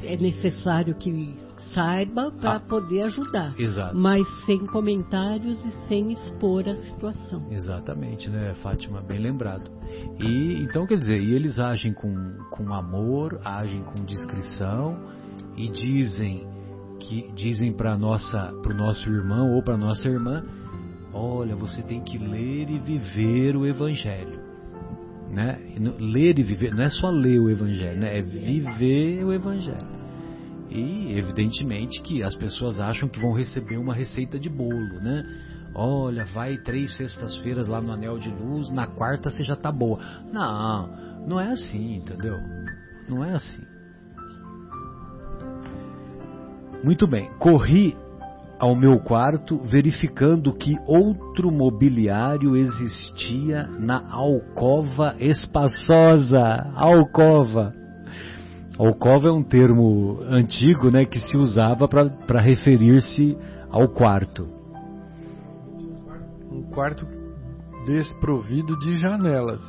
É 0.04 0.16
necessário 0.16 0.94
que 0.94 1.34
saiba 1.74 2.30
para 2.30 2.56
ah, 2.56 2.60
poder 2.60 3.02
ajudar. 3.02 3.54
Exato. 3.58 3.96
Mas 3.96 4.26
sem 4.44 4.58
comentários 4.66 5.64
e 5.64 5.70
sem 5.86 6.12
expor 6.12 6.68
a 6.68 6.74
situação. 6.74 7.46
Exatamente, 7.50 8.30
né, 8.30 8.54
Fátima? 8.62 9.00
Bem 9.02 9.18
lembrado. 9.18 9.70
E 10.18 10.62
então 10.62 10.86
quer 10.86 10.96
dizer, 10.96 11.20
e 11.20 11.34
eles 11.34 11.58
agem 11.58 11.92
com, 11.92 12.14
com 12.50 12.72
amor, 12.72 13.40
agem 13.44 13.82
com 13.82 14.04
discrição 14.04 14.98
e 15.56 15.68
dizem 15.68 16.46
que 17.00 17.30
dizem 17.34 17.72
para 17.72 17.96
nossa, 17.96 18.52
para 18.62 18.72
o 18.72 18.76
nosso 18.76 19.08
irmão 19.08 19.52
ou 19.52 19.62
para 19.62 19.76
nossa 19.76 20.08
irmã, 20.08 20.44
olha, 21.12 21.54
você 21.54 21.82
tem 21.82 22.02
que 22.02 22.18
ler 22.18 22.68
e 22.70 22.78
viver 22.78 23.56
o 23.56 23.66
Evangelho. 23.66 24.40
Né? 25.30 25.58
Ler 25.98 26.38
e 26.38 26.42
viver, 26.42 26.74
não 26.74 26.82
é 26.82 26.90
só 26.90 27.10
ler 27.10 27.38
o 27.38 27.50
Evangelho, 27.50 28.00
né? 28.00 28.18
é 28.18 28.22
viver 28.22 29.24
o 29.24 29.32
Evangelho. 29.32 29.98
E 30.70 31.18
evidentemente 31.18 32.02
que 32.02 32.22
as 32.22 32.34
pessoas 32.36 32.78
acham 32.78 33.08
que 33.08 33.20
vão 33.20 33.32
receber 33.32 33.78
uma 33.78 33.94
receita 33.94 34.38
de 34.38 34.50
bolo, 34.50 35.00
né? 35.00 35.24
Olha, 35.74 36.24
vai 36.26 36.58
três 36.58 36.96
sextas-feiras 36.96 37.68
lá 37.68 37.80
no 37.80 37.92
Anel 37.92 38.18
de 38.18 38.28
Luz, 38.28 38.70
na 38.70 38.86
quarta 38.86 39.30
você 39.30 39.44
já 39.44 39.56
tá 39.56 39.70
boa. 39.70 39.98
Não, 40.30 41.26
não 41.26 41.40
é 41.40 41.52
assim, 41.52 41.96
entendeu? 41.96 42.38
Não 43.08 43.24
é 43.24 43.32
assim. 43.32 43.62
Muito 46.82 47.06
bem, 47.06 47.30
corri 47.38 47.96
ao 48.58 48.74
meu 48.74 48.98
quarto 48.98 49.58
verificando 49.64 50.52
que 50.52 50.76
outro 50.86 51.50
mobiliário 51.50 52.56
existia 52.56 53.68
na 53.78 54.02
alcova 54.10 55.14
espaçosa. 55.20 56.40
Alcova. 56.74 57.72
Alcova 58.78 59.28
é 59.28 59.32
um 59.32 59.42
termo 59.42 60.20
antigo 60.22 60.90
né, 60.90 61.04
que 61.04 61.18
se 61.20 61.36
usava 61.36 61.88
para 61.88 62.40
referir-se 62.40 63.36
ao 63.70 63.88
quarto. 63.88 64.46
Um 66.50 66.62
quarto 66.70 67.06
desprovido 67.86 68.78
de 68.78 68.94
janelas. 68.94 69.60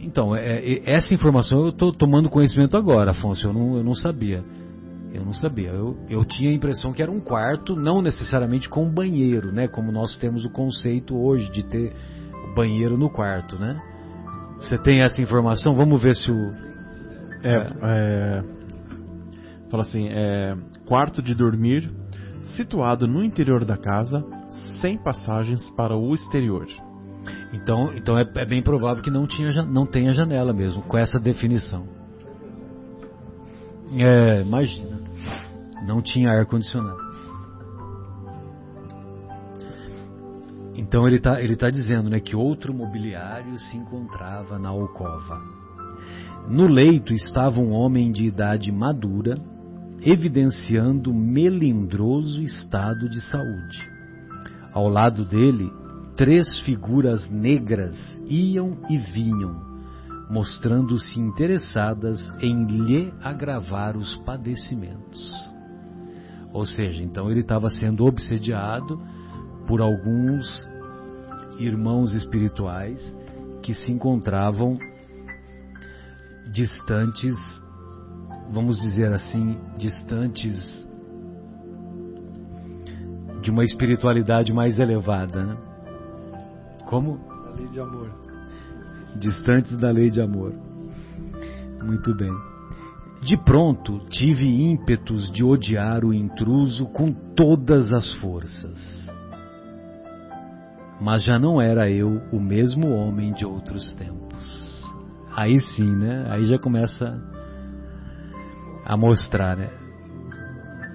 Então, 0.00 0.34
é, 0.34 0.58
é, 0.58 0.90
essa 0.90 1.12
informação 1.12 1.60
eu 1.64 1.68
estou 1.68 1.92
tomando 1.92 2.30
conhecimento 2.30 2.76
agora, 2.76 3.10
Afonso. 3.10 3.46
Eu 3.46 3.52
não, 3.52 3.76
eu 3.76 3.84
não 3.84 3.94
sabia. 3.94 4.44
Eu 5.12 5.24
não 5.24 5.32
sabia. 5.32 5.70
Eu, 5.70 5.96
eu 6.08 6.24
tinha 6.24 6.50
a 6.50 6.54
impressão 6.54 6.92
que 6.92 7.02
era 7.02 7.10
um 7.10 7.20
quarto, 7.20 7.74
não 7.74 8.02
necessariamente 8.02 8.68
com 8.68 8.88
banheiro, 8.88 9.52
né? 9.52 9.66
Como 9.66 9.90
nós 9.90 10.16
temos 10.18 10.44
o 10.44 10.50
conceito 10.50 11.16
hoje 11.16 11.50
de 11.50 11.62
ter 11.62 11.94
banheiro 12.54 12.96
no 12.98 13.10
quarto, 13.10 13.58
né? 13.58 13.80
Você 14.60 14.76
tem 14.76 15.00
essa 15.02 15.22
informação? 15.22 15.74
Vamos 15.74 16.02
ver 16.02 16.14
se 16.14 16.30
o. 16.30 16.52
É, 17.42 17.66
é 17.82 18.58
fala 19.70 19.82
assim, 19.82 20.08
é, 20.08 20.56
quarto 20.86 21.22
de 21.22 21.34
dormir 21.34 21.90
situado 22.56 23.06
no 23.06 23.22
interior 23.22 23.64
da 23.64 23.76
casa, 23.76 24.24
sem 24.80 24.96
passagens 24.96 25.70
para 25.70 25.96
o 25.96 26.14
exterior. 26.14 26.66
Então, 27.52 27.92
então 27.94 28.18
é, 28.18 28.26
é 28.36 28.46
bem 28.46 28.62
provável 28.62 29.02
que 29.02 29.10
não, 29.10 29.26
tinha, 29.26 29.62
não 29.62 29.86
tenha 29.86 30.12
janela 30.12 30.52
mesmo, 30.52 30.82
com 30.82 30.96
essa 30.96 31.18
definição. 31.18 31.86
É, 33.98 34.42
imagina. 34.42 34.97
Não 35.86 36.02
tinha 36.02 36.30
ar-condicionado. 36.30 37.08
Então 40.74 41.06
ele 41.06 41.16
está 41.16 41.42
ele 41.42 41.56
tá 41.56 41.68
dizendo 41.68 42.08
né, 42.08 42.20
que 42.20 42.36
outro 42.36 42.72
mobiliário 42.72 43.58
se 43.58 43.76
encontrava 43.76 44.58
na 44.58 44.68
alcova. 44.68 45.40
No 46.48 46.66
leito 46.66 47.12
estava 47.12 47.60
um 47.60 47.72
homem 47.72 48.10
de 48.10 48.26
idade 48.26 48.72
madura, 48.72 49.36
evidenciando 50.00 51.12
melindroso 51.12 52.42
estado 52.42 53.08
de 53.08 53.20
saúde. 53.20 53.90
Ao 54.72 54.88
lado 54.88 55.24
dele, 55.24 55.70
três 56.16 56.60
figuras 56.60 57.28
negras 57.30 57.94
iam 58.28 58.80
e 58.88 58.96
vinham, 58.96 59.67
mostrando-se 60.28 61.18
interessadas 61.18 62.24
em 62.40 62.64
lhe 62.66 63.12
agravar 63.22 63.96
os 63.96 64.16
padecimentos. 64.18 65.54
Ou 66.52 66.66
seja, 66.66 67.02
então 67.02 67.30
ele 67.30 67.40
estava 67.40 67.70
sendo 67.70 68.04
obsediado 68.04 69.00
por 69.66 69.80
alguns 69.80 70.68
irmãos 71.58 72.12
espirituais 72.12 73.16
que 73.62 73.74
se 73.74 73.90
encontravam 73.90 74.78
distantes, 76.52 77.34
vamos 78.50 78.78
dizer 78.80 79.12
assim, 79.12 79.58
distantes 79.76 80.86
de 83.42 83.50
uma 83.50 83.64
espiritualidade 83.64 84.52
mais 84.52 84.78
elevada. 84.78 85.44
Né? 85.44 85.56
Como? 86.86 87.18
A 87.46 87.50
lei 87.50 87.68
de 87.68 87.80
amor 87.80 88.37
distantes 89.18 89.76
da 89.76 89.90
lei 89.90 90.10
de 90.10 90.20
amor. 90.20 90.52
Muito 91.82 92.14
bem. 92.14 92.32
De 93.22 93.36
pronto 93.36 93.98
tive 94.08 94.46
ímpetos 94.46 95.30
de 95.30 95.42
odiar 95.42 96.04
o 96.04 96.14
intruso 96.14 96.86
com 96.86 97.12
todas 97.12 97.92
as 97.92 98.12
forças. 98.14 99.12
Mas 101.00 101.24
já 101.24 101.38
não 101.38 101.60
era 101.60 101.90
eu 101.90 102.20
o 102.32 102.40
mesmo 102.40 102.88
homem 102.90 103.32
de 103.32 103.44
outros 103.44 103.92
tempos. 103.94 104.84
Aí 105.34 105.60
sim, 105.60 105.90
né? 105.96 106.26
Aí 106.30 106.44
já 106.44 106.58
começa 106.58 107.20
a 108.84 108.96
mostrar, 108.96 109.56
né? 109.56 109.70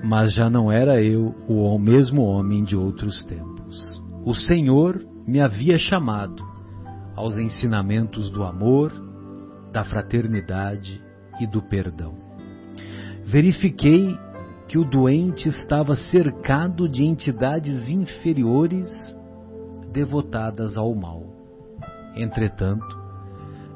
Mas 0.03 0.33
já 0.33 0.49
não 0.49 0.71
era 0.71 1.01
eu 1.01 1.33
o 1.47 1.77
mesmo 1.79 2.23
homem 2.23 2.63
de 2.63 2.75
outros 2.75 3.23
tempos. 3.25 4.01
O 4.25 4.33
Senhor 4.33 5.01
me 5.25 5.39
havia 5.39 5.77
chamado 5.77 6.52
aos 7.15 7.37
ensinamentos 7.37 8.29
do 8.29 8.43
amor, 8.43 8.91
da 9.71 9.83
fraternidade 9.83 11.01
e 11.39 11.47
do 11.47 11.61
perdão. 11.61 12.15
Verifiquei 13.25 14.17
que 14.67 14.77
o 14.77 14.85
doente 14.85 15.49
estava 15.49 15.95
cercado 15.95 16.87
de 16.87 17.03
entidades 17.03 17.89
inferiores 17.89 18.89
devotadas 19.91 20.75
ao 20.77 20.93
mal. 20.95 21.23
Entretanto, 22.15 23.03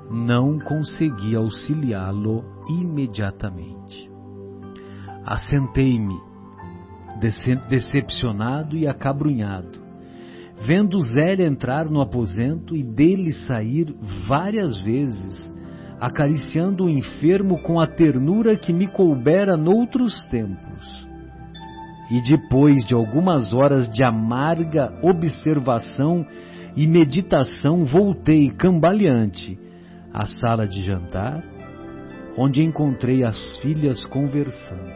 não 0.10 0.60
consegui 0.60 1.36
auxiliá-lo 1.36 2.44
imediatamente. 2.70 4.10
Assentei-me, 5.26 6.20
decepcionado 7.70 8.78
e 8.78 8.88
acabrunhado, 8.88 9.87
vendo 10.66 11.00
Zélia 11.02 11.46
entrar 11.46 11.86
no 11.86 12.02
aposento 12.02 12.76
e 12.76 12.84
dele 12.84 13.32
sair 13.32 13.94
várias 14.28 14.80
vezes, 14.82 15.54
acariciando 16.00 16.86
o 16.86 16.90
enfermo 16.90 17.60
com 17.62 17.80
a 17.80 17.88
ternura 17.88 18.56
que 18.56 18.74
me 18.74 18.88
coubera 18.88 19.56
noutros 19.56 20.28
tempos. 20.28 21.08
E 22.10 22.22
depois 22.22 22.86
de 22.86 22.94
algumas 22.94 23.54
horas 23.54 23.92
de 23.92 24.04
amarga 24.04 24.94
observação 25.02 26.26
e 26.76 26.88
meditação, 26.88 27.86
voltei 27.86 28.50
cambaleante 28.50 29.60
à 30.14 30.26
sala 30.26 30.68
de 30.68 30.82
jantar, 30.82 31.44
onde 32.38 32.64
encontrei 32.64 33.24
as 33.24 33.58
filhas 33.58 34.06
conversando. 34.06 34.94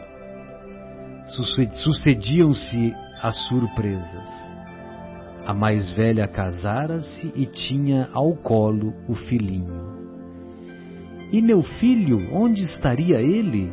Sucediam-se 1.74 2.94
as 3.20 3.36
surpresas. 3.48 4.51
A 5.44 5.52
mais 5.52 5.92
velha 5.94 6.28
casara-se 6.28 7.32
e 7.34 7.46
tinha 7.46 8.08
ao 8.12 8.34
colo 8.36 8.94
o 9.08 9.14
filhinho. 9.14 9.92
E 11.32 11.42
meu 11.42 11.62
filho, 11.62 12.28
onde 12.32 12.62
estaria 12.62 13.20
ele? 13.20 13.72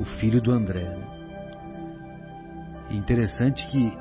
O 0.00 0.04
filho 0.04 0.40
do 0.40 0.52
André. 0.52 0.96
Interessante 2.90 3.66
que 3.68 3.92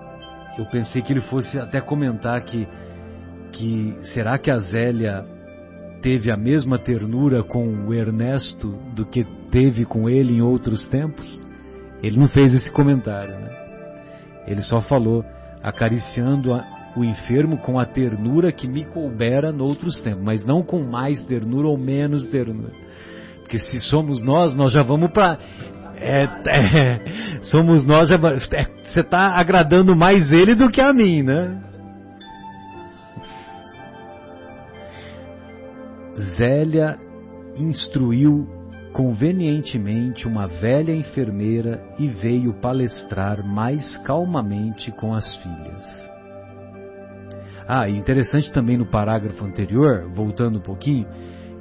eu 0.58 0.66
pensei 0.66 1.02
que 1.02 1.12
ele 1.12 1.22
fosse 1.22 1.60
até 1.60 1.82
comentar 1.82 2.42
que, 2.44 2.68
que 3.52 3.98
será 4.14 4.38
que 4.38 4.50
a 4.50 4.58
Zélia 4.58 5.26
teve 6.02 6.32
a 6.32 6.38
mesma 6.38 6.80
ternura 6.80 7.44
com 7.44 7.88
o 7.88 7.94
Ernesto 7.94 8.70
do 8.96 9.06
que 9.06 9.26
teve 9.52 9.84
com 9.84 10.10
ele 10.10 10.36
em 10.36 10.42
outros 10.42 10.86
tempos? 10.88 11.42
Ele 12.02 12.18
não 12.18 12.28
fez 12.28 12.54
esse 12.54 12.72
comentário, 12.72 13.34
né? 13.34 13.50
Ele 14.48 14.62
só 14.62 14.80
falou 14.82 15.26
acariciando 15.62 16.54
a, 16.54 16.64
o 16.96 17.04
enfermo 17.04 17.58
com 17.58 17.80
a 17.80 17.86
ternura 17.86 18.52
que 18.52 18.68
me 18.68 18.86
coubera 18.86 19.52
noutros 19.52 20.02
tempos, 20.02 20.24
mas 20.24 20.44
não 20.44 20.64
com 20.64 20.84
mais 20.84 21.24
ternura 21.24 21.68
ou 21.68 21.78
menos 21.78 22.26
ternura. 22.28 22.72
Porque 23.40 23.60
se 23.60 23.80
somos 23.80 24.22
nós, 24.22 24.56
nós 24.56 24.74
já 24.74 24.84
vamos 24.84 25.12
para. 25.12 25.40
É, 25.96 26.24
é, 26.24 27.40
somos 27.44 27.86
nós, 27.86 28.12
é, 28.12 28.18
você 28.18 29.02
está 29.02 29.34
agradando 29.36 29.96
mais 29.96 30.32
ele 30.32 30.56
do 30.56 30.70
que 30.70 30.82
a 30.82 30.94
mim, 30.94 31.24
né? 31.24 31.64
Zélia 36.38 36.98
instruiu 37.56 38.57
convenientemente 38.98 40.28
uma 40.28 40.48
velha 40.48 40.92
enfermeira 40.92 41.80
e 42.00 42.08
veio 42.08 42.60
palestrar 42.60 43.46
mais 43.46 43.96
calmamente 43.98 44.92
com 44.92 45.14
as 45.14 45.38
filhas. 45.38 46.12
Ah, 47.68 47.88
interessante 47.88 48.52
também 48.52 48.76
no 48.76 48.88
parágrafo 48.88 49.46
anterior, 49.46 50.10
voltando 50.10 50.58
um 50.58 50.64
pouquinho, 50.64 51.06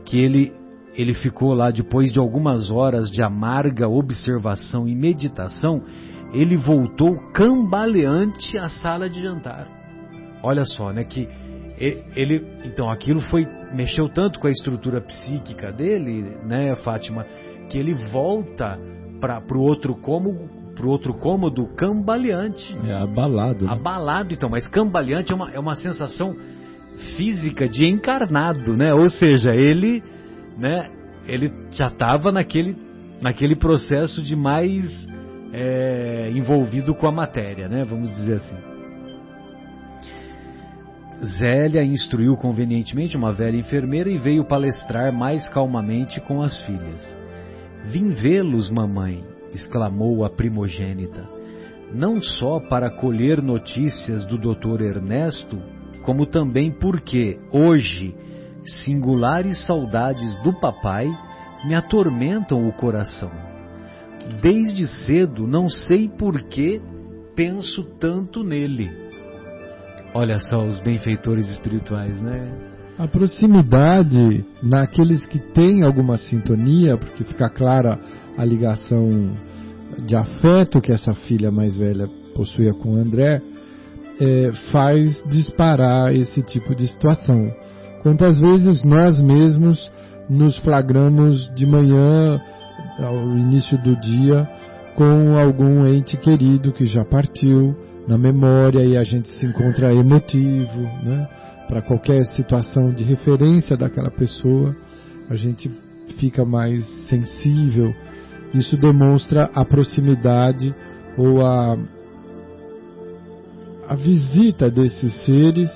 que 0.06 0.18
ele, 0.18 0.50
ele 0.94 1.12
ficou 1.12 1.52
lá 1.52 1.70
depois 1.70 2.10
de 2.10 2.18
algumas 2.18 2.70
horas 2.70 3.10
de 3.10 3.22
amarga 3.22 3.86
observação 3.86 4.88
e 4.88 4.94
meditação, 4.94 5.82
ele 6.32 6.56
voltou 6.56 7.12
cambaleante 7.34 8.56
à 8.56 8.70
sala 8.70 9.10
de 9.10 9.20
jantar. 9.20 9.68
Olha 10.42 10.64
só, 10.64 10.90
né, 10.90 11.04
que 11.04 11.28
ele, 11.78 12.46
então 12.64 12.88
aquilo 12.88 13.20
foi 13.20 13.46
mexeu 13.72 14.08
tanto 14.08 14.40
com 14.40 14.46
a 14.46 14.50
estrutura 14.50 15.00
psíquica 15.00 15.70
dele, 15.70 16.22
né, 16.44 16.74
Fátima, 16.76 17.26
que 17.68 17.78
ele 17.78 17.94
volta 18.10 18.78
para 19.20 19.42
o 19.56 19.60
outro 19.60 19.94
cômodo, 19.94 20.48
pro 20.74 20.88
outro 20.88 21.14
cômodo 21.14 21.66
cambaleante. 21.76 22.76
É 22.86 22.94
abalado. 22.94 23.64
Né? 23.64 23.72
Abalado, 23.72 24.32
então, 24.32 24.48
mas 24.48 24.66
cambaleante 24.66 25.32
é 25.32 25.34
uma, 25.34 25.50
é 25.50 25.58
uma 25.58 25.74
sensação 25.74 26.34
física 27.16 27.68
de 27.68 27.84
encarnado, 27.84 28.76
né? 28.76 28.94
Ou 28.94 29.10
seja, 29.10 29.52
ele, 29.52 30.02
né, 30.58 30.90
ele 31.26 31.52
já 31.70 31.88
estava 31.88 32.32
naquele, 32.32 32.76
naquele 33.20 33.56
processo 33.56 34.22
de 34.22 34.34
mais 34.34 35.06
é, 35.52 36.30
envolvido 36.34 36.94
com 36.94 37.06
a 37.06 37.12
matéria, 37.12 37.68
né? 37.68 37.84
Vamos 37.84 38.10
dizer 38.12 38.36
assim. 38.36 38.75
Zélia 41.24 41.82
instruiu 41.82 42.36
convenientemente 42.36 43.16
uma 43.16 43.32
velha 43.32 43.56
enfermeira 43.56 44.10
e 44.10 44.18
veio 44.18 44.44
palestrar 44.44 45.12
mais 45.12 45.48
calmamente 45.48 46.20
com 46.20 46.42
as 46.42 46.60
filhas. 46.62 47.16
Vim 47.84 48.12
vê-los, 48.12 48.70
mamãe, 48.70 49.24
exclamou 49.54 50.24
a 50.24 50.30
primogênita, 50.30 51.24
não 51.92 52.20
só 52.20 52.60
para 52.60 52.90
colher 52.90 53.40
notícias 53.40 54.24
do 54.26 54.36
Dr. 54.36 54.82
Ernesto, 54.82 55.58
como 56.02 56.26
também 56.26 56.70
porque, 56.70 57.38
hoje, 57.50 58.14
singulares 58.84 59.64
saudades 59.66 60.36
do 60.42 60.52
papai 60.52 61.08
me 61.64 61.74
atormentam 61.74 62.68
o 62.68 62.72
coração. 62.72 63.30
Desde 64.42 64.86
cedo 64.86 65.46
não 65.46 65.68
sei 65.68 66.08
por 66.08 66.42
que 66.42 66.80
penso 67.34 67.84
tanto 67.98 68.42
nele. 68.42 69.05
Olha 70.18 70.38
só 70.38 70.66
os 70.66 70.80
benfeitores 70.80 71.46
espirituais, 71.46 72.22
né? 72.22 72.50
A 72.98 73.06
proximidade 73.06 74.46
naqueles 74.62 75.26
que 75.26 75.38
têm 75.38 75.82
alguma 75.82 76.16
sintonia, 76.16 76.96
porque 76.96 77.22
fica 77.22 77.50
clara 77.50 77.98
a 78.34 78.42
ligação 78.42 79.36
de 80.06 80.16
afeto 80.16 80.80
que 80.80 80.90
essa 80.90 81.12
filha 81.12 81.50
mais 81.50 81.76
velha 81.76 82.08
possuía 82.34 82.72
com 82.72 82.94
o 82.94 82.96
André, 82.96 83.42
é, 84.18 84.52
faz 84.72 85.22
disparar 85.28 86.14
esse 86.14 86.42
tipo 86.44 86.74
de 86.74 86.88
situação. 86.88 87.52
Quantas 88.02 88.40
vezes 88.40 88.82
nós 88.84 89.20
mesmos 89.20 89.92
nos 90.30 90.56
flagramos 90.60 91.54
de 91.54 91.66
manhã, 91.66 92.40
ao 92.98 93.36
início 93.36 93.76
do 93.82 93.94
dia, 94.00 94.48
com 94.94 95.36
algum 95.36 95.86
ente 95.86 96.16
querido 96.16 96.72
que 96.72 96.86
já 96.86 97.04
partiu 97.04 97.76
na 98.06 98.16
memória 98.16 98.84
e 98.84 98.96
a 98.96 99.04
gente 99.04 99.28
se 99.30 99.44
encontra 99.44 99.92
emotivo, 99.92 100.82
né? 101.02 101.28
para 101.66 101.82
qualquer 101.82 102.24
situação 102.26 102.92
de 102.92 103.04
referência 103.04 103.76
daquela 103.76 104.10
pessoa, 104.10 104.74
a 105.28 105.34
gente 105.34 105.70
fica 106.18 106.44
mais 106.44 106.86
sensível. 107.08 107.94
Isso 108.54 108.76
demonstra 108.76 109.50
a 109.52 109.64
proximidade 109.64 110.74
ou 111.18 111.44
a, 111.44 111.76
a 113.88 113.94
visita 113.96 114.70
desses 114.70 115.12
seres 115.24 115.70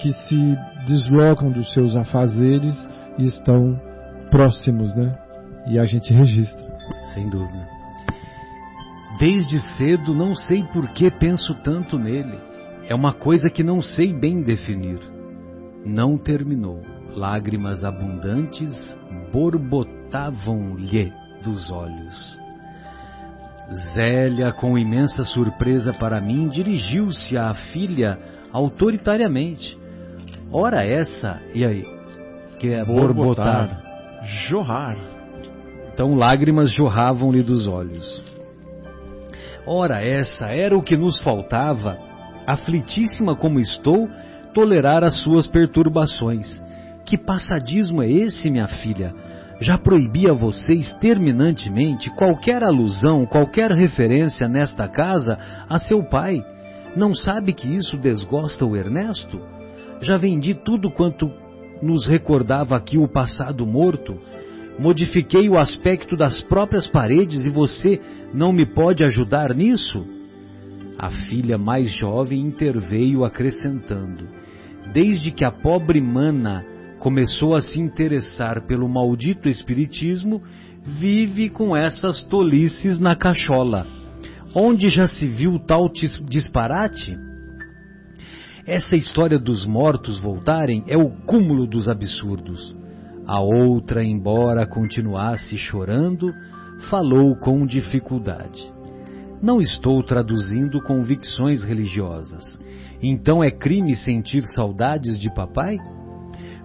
que 0.00 0.12
se 0.12 0.56
deslocam 0.86 1.50
dos 1.50 1.72
seus 1.72 1.94
afazeres 1.94 2.74
e 3.18 3.24
estão 3.24 3.80
próximos, 4.30 4.94
né? 4.94 5.16
E 5.68 5.78
a 5.78 5.84
gente 5.84 6.12
registra. 6.12 6.66
Sem 7.14 7.28
dúvida. 7.28 7.77
Desde 9.18 9.58
cedo 9.76 10.14
não 10.14 10.34
sei 10.34 10.62
por 10.72 10.88
que 10.88 11.10
penso 11.10 11.54
tanto 11.62 11.98
nele. 11.98 12.38
É 12.88 12.94
uma 12.94 13.12
coisa 13.12 13.50
que 13.50 13.62
não 13.62 13.82
sei 13.82 14.12
bem 14.12 14.42
definir 14.42 15.18
não 15.84 16.16
terminou. 16.16 16.82
Lágrimas 17.14 17.84
abundantes 17.84 18.72
borbotavam-lhe 19.32 21.12
dos 21.42 21.70
olhos. 21.70 22.38
Zélia, 23.94 24.52
com 24.52 24.78
imensa 24.78 25.24
surpresa 25.24 25.92
para 25.92 26.20
mim, 26.20 26.48
dirigiu-se 26.48 27.36
à 27.36 27.52
filha 27.54 28.18
autoritariamente. 28.52 29.76
Ora 30.50 30.84
essa, 30.84 31.42
e 31.54 31.64
aí? 31.64 31.84
Que 32.58 32.74
é 32.74 32.84
borbotar. 32.84 33.68
borbotar. 33.68 34.24
Jorrar. 34.48 34.96
Então 35.92 36.14
lágrimas 36.14 36.70
jorravam-lhe 36.72 37.42
dos 37.42 37.66
olhos. 37.66 38.24
Ora 39.70 40.02
essa 40.02 40.46
era 40.46 40.74
o 40.74 40.82
que 40.82 40.96
nos 40.96 41.20
faltava. 41.20 41.98
Aflitíssima 42.46 43.36
como 43.36 43.60
estou, 43.60 44.08
tolerar 44.54 45.04
as 45.04 45.20
suas 45.20 45.46
perturbações. 45.46 46.58
Que 47.04 47.18
passadismo 47.18 48.02
é 48.02 48.10
esse, 48.10 48.50
minha 48.50 48.66
filha? 48.66 49.12
Já 49.60 49.76
proibi 49.76 50.26
a 50.26 50.32
vocês 50.32 50.94
terminantemente 50.94 52.08
qualquer 52.16 52.64
alusão, 52.64 53.26
qualquer 53.26 53.70
referência 53.70 54.48
nesta 54.48 54.88
casa 54.88 55.36
a 55.68 55.78
seu 55.78 56.02
pai. 56.02 56.42
Não 56.96 57.14
sabe 57.14 57.52
que 57.52 57.68
isso 57.68 57.98
desgosta 57.98 58.64
o 58.64 58.74
Ernesto? 58.74 59.38
Já 60.00 60.16
vendi 60.16 60.54
tudo 60.54 60.90
quanto 60.90 61.30
nos 61.82 62.06
recordava 62.06 62.74
aqui 62.74 62.96
o 62.96 63.06
passado 63.06 63.66
morto. 63.66 64.18
Modifiquei 64.78 65.48
o 65.48 65.58
aspecto 65.58 66.16
das 66.16 66.40
próprias 66.44 66.86
paredes 66.86 67.44
e 67.44 67.50
você 67.50 68.00
não 68.32 68.52
me 68.52 68.64
pode 68.64 69.04
ajudar 69.04 69.52
nisso? 69.52 70.06
A 70.96 71.10
filha 71.10 71.58
mais 71.58 71.90
jovem 71.90 72.40
interveio 72.40 73.24
acrescentando: 73.24 74.28
desde 74.92 75.32
que 75.32 75.44
a 75.44 75.50
pobre 75.50 76.00
mana 76.00 76.64
começou 77.00 77.56
a 77.56 77.60
se 77.60 77.80
interessar 77.80 78.66
pelo 78.66 78.88
maldito 78.88 79.48
espiritismo, 79.48 80.42
vive 80.84 81.48
com 81.48 81.76
essas 81.76 82.22
tolices 82.24 83.00
na 83.00 83.16
cachola. 83.16 83.86
Onde 84.54 84.88
já 84.88 85.06
se 85.06 85.26
viu 85.26 85.58
tal 85.58 85.90
disparate? 86.28 87.16
Essa 88.66 88.96
história 88.96 89.38
dos 89.38 89.66
mortos 89.66 90.18
voltarem 90.18 90.84
é 90.86 90.96
o 90.96 91.10
cúmulo 91.24 91.66
dos 91.66 91.88
absurdos. 91.88 92.76
A 93.28 93.42
outra, 93.42 94.02
embora 94.02 94.66
continuasse 94.66 95.58
chorando, 95.58 96.32
falou 96.88 97.36
com 97.36 97.66
dificuldade. 97.66 98.72
Não 99.42 99.60
estou 99.60 100.02
traduzindo 100.02 100.80
convicções 100.80 101.62
religiosas. 101.62 102.42
Então 103.02 103.44
é 103.44 103.50
crime 103.50 103.94
sentir 103.94 104.42
saudades 104.54 105.20
de 105.20 105.28
papai? 105.34 105.76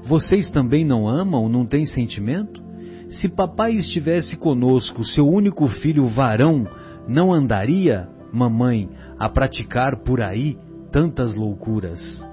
Vocês 0.06 0.50
também 0.52 0.86
não 0.86 1.06
amam, 1.06 1.50
não 1.50 1.66
têm 1.66 1.86
sentimento? 1.86 2.64
Se 3.10 3.28
papai 3.28 3.74
estivesse 3.74 4.38
conosco, 4.38 5.04
seu 5.04 5.28
único 5.28 5.68
filho 5.68 6.08
varão, 6.08 6.66
não 7.10 7.34
andaria, 7.34 8.08
mamãe, 8.32 8.90
a 9.20 9.28
praticar 9.28 9.98
por 9.98 10.22
aí 10.22 10.58
tantas 10.94 11.36
loucuras? 11.36 12.24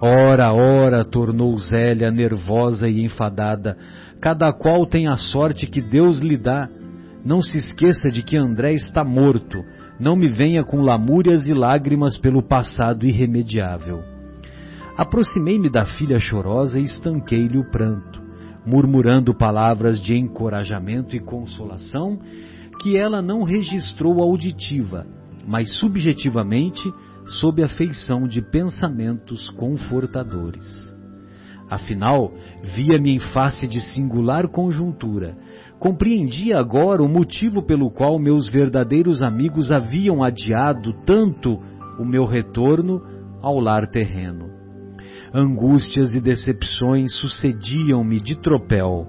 Ora, 0.00 0.52
ora, 0.52 1.04
tornou 1.04 1.56
Zélia 1.56 2.10
nervosa 2.10 2.88
e 2.88 3.04
enfadada, 3.04 3.76
cada 4.20 4.52
qual 4.52 4.86
tem 4.86 5.08
a 5.08 5.16
sorte 5.16 5.66
que 5.66 5.80
Deus 5.80 6.20
lhe 6.20 6.36
dá. 6.36 6.68
Não 7.24 7.40
se 7.40 7.56
esqueça 7.56 8.10
de 8.10 8.22
que 8.22 8.36
André 8.36 8.74
está 8.74 9.02
morto 9.02 9.64
não 9.98 10.16
me 10.16 10.28
venha 10.28 10.64
com 10.64 10.80
lamúrias 10.80 11.46
e 11.46 11.54
lágrimas 11.54 12.18
pelo 12.18 12.42
passado 12.42 13.06
irremediável. 13.06 14.02
Aproximei-me 14.96 15.70
da 15.70 15.84
filha 15.84 16.18
chorosa 16.18 16.78
e 16.78 16.84
estanquei-lhe 16.84 17.58
o 17.58 17.70
pranto, 17.70 18.20
murmurando 18.66 19.34
palavras 19.34 20.00
de 20.00 20.14
encorajamento 20.14 21.16
e 21.16 21.20
consolação 21.20 22.18
que 22.80 22.98
ela 22.98 23.22
não 23.22 23.44
registrou 23.44 24.20
auditiva, 24.20 25.06
mas 25.46 25.78
subjetivamente 25.78 26.92
sob 27.26 27.62
a 27.62 27.68
feição 27.68 28.26
de 28.26 28.42
pensamentos 28.42 29.48
confortadores. 29.50 30.94
Afinal, 31.70 32.32
via-me 32.74 33.14
em 33.14 33.18
face 33.18 33.66
de 33.66 33.80
singular 33.80 34.48
conjuntura 34.48 35.36
Compreendia 35.84 36.58
agora 36.58 37.02
o 37.02 37.08
motivo 37.08 37.62
pelo 37.62 37.90
qual 37.90 38.18
meus 38.18 38.48
verdadeiros 38.48 39.22
amigos 39.22 39.70
haviam 39.70 40.22
adiado 40.22 40.94
tanto 41.04 41.60
o 41.98 42.06
meu 42.06 42.24
retorno 42.24 43.02
ao 43.42 43.60
lar 43.60 43.86
terreno. 43.88 44.48
Angústias 45.34 46.14
e 46.14 46.22
decepções 46.22 47.14
sucediam-me 47.18 48.18
de 48.18 48.34
tropel. 48.40 49.06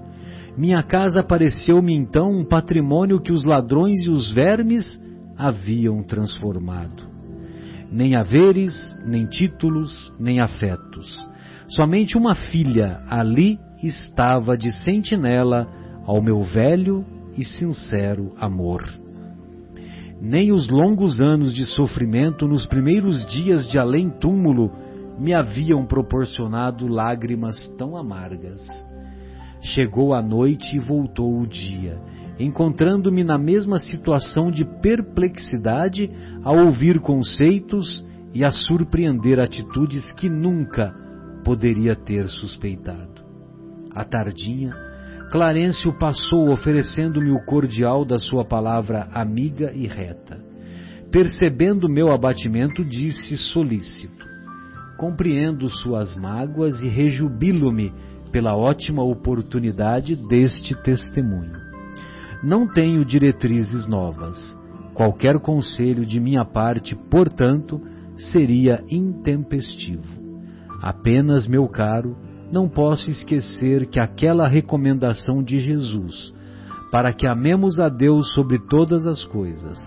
Minha 0.58 0.82
casa 0.82 1.22
pareceu-me 1.22 1.94
então 1.94 2.30
um 2.30 2.44
patrimônio 2.44 3.22
que 3.22 3.32
os 3.32 3.44
ladrões 3.44 4.04
e 4.04 4.10
os 4.10 4.30
vermes 4.30 5.00
haviam 5.38 6.02
transformado. 6.02 7.15
Nem 7.90 8.16
haveres, 8.16 8.72
nem 9.04 9.26
títulos, 9.26 10.12
nem 10.18 10.40
afetos. 10.40 11.14
Somente 11.68 12.16
uma 12.16 12.34
filha 12.34 13.00
ali 13.08 13.58
estava 13.82 14.56
de 14.56 14.72
sentinela 14.84 15.68
ao 16.04 16.22
meu 16.22 16.42
velho 16.42 17.04
e 17.36 17.44
sincero 17.44 18.32
amor. 18.38 18.82
Nem 20.20 20.50
os 20.52 20.68
longos 20.68 21.20
anos 21.20 21.52
de 21.52 21.66
sofrimento 21.66 22.48
nos 22.48 22.66
primeiros 22.66 23.26
dias 23.26 23.68
de 23.68 23.78
além-túmulo 23.78 24.72
me 25.18 25.34
haviam 25.34 25.84
proporcionado 25.84 26.86
lágrimas 26.86 27.68
tão 27.76 27.96
amargas. 27.96 28.62
Chegou 29.60 30.14
a 30.14 30.22
noite 30.22 30.76
e 30.76 30.78
voltou 30.78 31.40
o 31.40 31.46
dia, 31.46 31.98
encontrando-me 32.38 33.24
na 33.24 33.38
mesma 33.38 33.78
situação 33.78 34.50
de 34.50 34.64
perplexidade 34.64 36.10
a 36.44 36.52
ouvir 36.52 37.00
conceitos 37.00 38.04
e 38.34 38.44
a 38.44 38.50
surpreender 38.50 39.40
atitudes 39.40 40.04
que 40.12 40.28
nunca 40.28 40.94
poderia 41.44 41.96
ter 41.96 42.28
suspeitado. 42.28 43.24
À 43.94 44.04
tardinha, 44.04 44.74
Clarencio 45.30 45.92
passou 45.98 46.50
oferecendo-me 46.50 47.30
o 47.30 47.44
cordial 47.44 48.04
da 48.04 48.18
sua 48.18 48.44
palavra 48.44 49.08
amiga 49.12 49.72
e 49.74 49.86
reta. 49.86 50.38
Percebendo 51.10 51.88
meu 51.88 52.12
abatimento, 52.12 52.84
disse 52.84 53.36
solícito: 53.36 54.26
Compreendo 54.98 55.68
suas 55.68 56.14
mágoas 56.14 56.80
e 56.82 56.88
rejubilo-me 56.88 57.92
pela 58.30 58.54
ótima 58.54 59.02
oportunidade 59.02 60.14
deste 60.28 60.74
testemunho. 60.82 61.65
Não 62.42 62.66
tenho 62.66 63.04
diretrizes 63.04 63.86
novas. 63.86 64.36
Qualquer 64.94 65.38
conselho 65.40 66.04
de 66.06 66.20
minha 66.20 66.44
parte, 66.44 66.94
portanto, 66.94 67.80
seria 68.16 68.82
intempestivo. 68.90 70.24
Apenas, 70.82 71.46
meu 71.46 71.68
caro, 71.68 72.16
não 72.50 72.68
posso 72.68 73.10
esquecer 73.10 73.86
que 73.86 73.98
aquela 73.98 74.48
recomendação 74.48 75.42
de 75.42 75.58
Jesus, 75.58 76.32
para 76.90 77.12
que 77.12 77.26
amemos 77.26 77.78
a 77.78 77.88
Deus 77.88 78.32
sobre 78.32 78.58
todas 78.58 79.06
as 79.06 79.24
coisas 79.24 79.78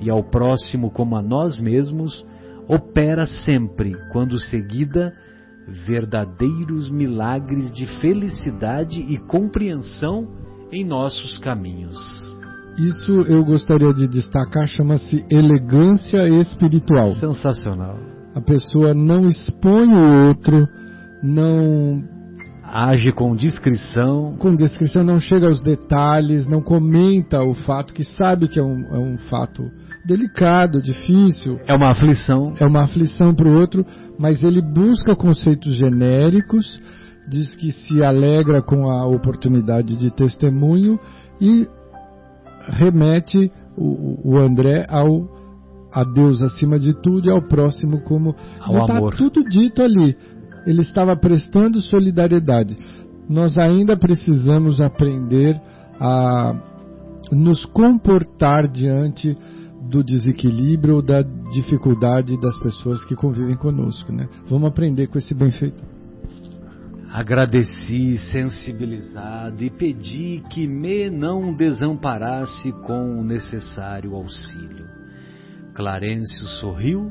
e 0.00 0.10
ao 0.10 0.22
próximo 0.22 0.90
como 0.90 1.16
a 1.16 1.22
nós 1.22 1.58
mesmos, 1.58 2.26
opera 2.68 3.26
sempre 3.26 3.96
quando 4.12 4.38
seguida 4.38 5.12
verdadeiros 5.86 6.90
milagres 6.90 7.72
de 7.72 7.86
felicidade 8.00 9.00
e 9.00 9.18
compreensão 9.18 10.47
em 10.72 10.84
nossos 10.84 11.38
caminhos. 11.38 11.98
Isso 12.78 13.12
eu 13.22 13.44
gostaria 13.44 13.92
de 13.92 14.06
destacar, 14.06 14.68
chama-se 14.68 15.24
elegância 15.28 16.28
espiritual. 16.28 17.16
Sensacional. 17.16 17.98
A 18.34 18.40
pessoa 18.40 18.94
não 18.94 19.26
expõe 19.26 19.92
o 19.92 20.28
outro, 20.28 20.68
não 21.22 22.04
age 22.62 23.10
com 23.12 23.34
discrição. 23.34 24.36
Com 24.38 24.54
discrição, 24.54 25.02
não 25.02 25.18
chega 25.18 25.46
aos 25.46 25.60
detalhes, 25.60 26.46
não 26.46 26.60
comenta 26.60 27.42
o 27.42 27.54
fato 27.54 27.92
que 27.92 28.04
sabe 28.04 28.46
que 28.46 28.60
é 28.60 28.62
um, 28.62 28.84
é 28.94 28.98
um 28.98 29.18
fato 29.30 29.68
delicado, 30.06 30.82
difícil. 30.82 31.58
É 31.66 31.74
uma 31.74 31.90
aflição. 31.90 32.54
É 32.60 32.66
uma 32.66 32.84
aflição 32.84 33.34
para 33.34 33.48
o 33.48 33.58
outro, 33.58 33.84
mas 34.18 34.44
ele 34.44 34.62
busca 34.62 35.16
conceitos 35.16 35.74
genéricos, 35.74 36.80
diz 37.28 37.54
que 37.54 37.70
se 37.72 38.02
alegra 38.02 38.62
com 38.62 38.90
a 38.90 39.06
oportunidade 39.06 39.96
de 39.96 40.10
testemunho 40.10 40.98
e 41.40 41.68
remete 42.68 43.50
o, 43.76 44.32
o 44.32 44.38
André 44.38 44.86
ao 44.88 45.38
a 45.92 46.04
Deus 46.04 46.42
acima 46.42 46.78
de 46.78 46.92
tudo 46.92 47.28
e 47.28 47.30
ao 47.30 47.40
próximo 47.40 48.02
como 48.02 48.34
ao 48.60 48.78
está 48.80 48.98
amor. 48.98 49.14
tudo 49.14 49.42
dito 49.42 49.82
ali. 49.82 50.16
Ele 50.66 50.82
estava 50.82 51.16
prestando 51.16 51.80
solidariedade. 51.80 52.76
Nós 53.28 53.56
ainda 53.56 53.96
precisamos 53.96 54.80
aprender 54.80 55.58
a 55.98 56.54
nos 57.32 57.64
comportar 57.66 58.68
diante 58.68 59.36
do 59.90 60.04
desequilíbrio 60.04 60.96
ou 60.96 61.02
da 61.02 61.22
dificuldade 61.22 62.38
das 62.38 62.58
pessoas 62.58 63.02
que 63.04 63.16
convivem 63.16 63.56
conosco, 63.56 64.12
né? 64.12 64.28
Vamos 64.48 64.68
aprender 64.68 65.06
com 65.06 65.18
esse 65.18 65.34
benfeitor. 65.34 65.97
Agradeci, 67.10 68.18
sensibilizado 68.18 69.64
e 69.64 69.70
pedi 69.70 70.44
que 70.50 70.66
me 70.66 71.08
não 71.08 71.54
desamparasse 71.54 72.70
com 72.82 73.18
o 73.18 73.24
necessário 73.24 74.14
auxílio. 74.14 74.86
Clarencio 75.72 76.46
sorriu 76.60 77.10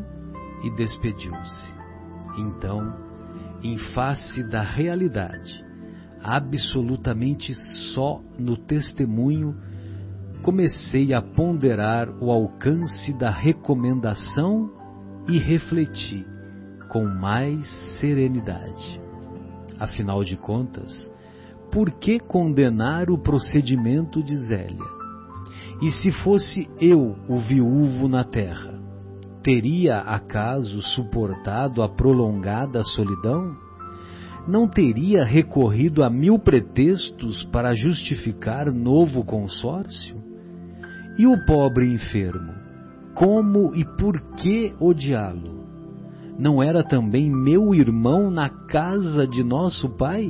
e 0.64 0.70
despediu-se. 0.76 1.76
Então, 2.38 2.96
em 3.64 3.78
face 3.96 4.44
da 4.44 4.62
realidade, 4.62 5.66
absolutamente 6.22 7.56
só 7.94 8.22
no 8.38 8.56
testemunho, 8.56 9.56
comecei 10.44 11.12
a 11.12 11.24
ponderar 11.24 12.08
o 12.22 12.30
alcance 12.30 13.18
da 13.18 13.32
recomendação 13.32 14.70
e 15.28 15.40
refleti 15.40 16.24
com 16.88 17.04
mais 17.04 17.68
serenidade. 18.00 19.07
Afinal 19.80 20.24
de 20.24 20.36
contas, 20.36 21.12
por 21.72 21.92
que 21.92 22.20
condenar 22.20 23.10
o 23.10 23.18
procedimento 23.18 24.24
de 24.24 24.36
Zélia? 24.36 24.98
E 25.82 25.92
se 25.92 26.12
fosse 26.24 26.68
eu 26.80 27.16
o 27.30 27.38
viúvo 27.38 28.08
na 28.08 28.24
terra, 28.24 28.74
teria 29.44 30.00
acaso 30.00 30.82
suportado 30.82 31.84
a 31.84 31.90
prolongada 31.90 32.84
solidão? 32.84 33.56
Não 34.48 34.68
teria 34.68 35.24
recorrido 35.24 36.04
a 36.04 36.10
mil 36.10 36.40
pretextos 36.40 37.44
para 37.46 37.76
justificar 37.76 38.72
novo 38.72 39.24
consórcio? 39.24 40.16
E 41.20 41.28
o 41.28 41.46
pobre 41.46 41.94
enfermo, 41.94 42.54
como 43.14 43.76
e 43.76 43.84
por 43.98 44.20
que 44.36 44.74
odiá-lo? 44.80 45.57
Não 46.38 46.62
era 46.62 46.84
também 46.84 47.30
meu 47.30 47.74
irmão 47.74 48.30
na 48.30 48.50
casa 48.50 49.26
de 49.26 49.44
nosso 49.44 49.90
pai? 49.98 50.30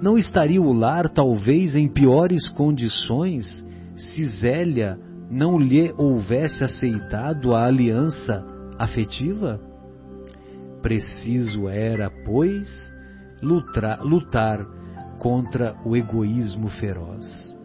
Não 0.00 0.16
estaria 0.16 0.62
o 0.62 0.72
lar 0.72 1.08
talvez 1.08 1.74
em 1.74 1.88
piores 1.88 2.48
condições 2.48 3.64
se 3.96 4.24
Zélia 4.24 4.98
não 5.30 5.58
lhe 5.58 5.92
houvesse 5.96 6.62
aceitado 6.62 7.54
a 7.54 7.66
aliança 7.66 8.44
afetiva? 8.78 9.60
Preciso 10.80 11.68
era, 11.68 12.10
pois, 12.24 12.68
lutar, 13.40 14.02
lutar 14.02 14.64
contra 15.18 15.76
o 15.84 15.96
egoísmo 15.96 16.68
feroz. 16.68 17.56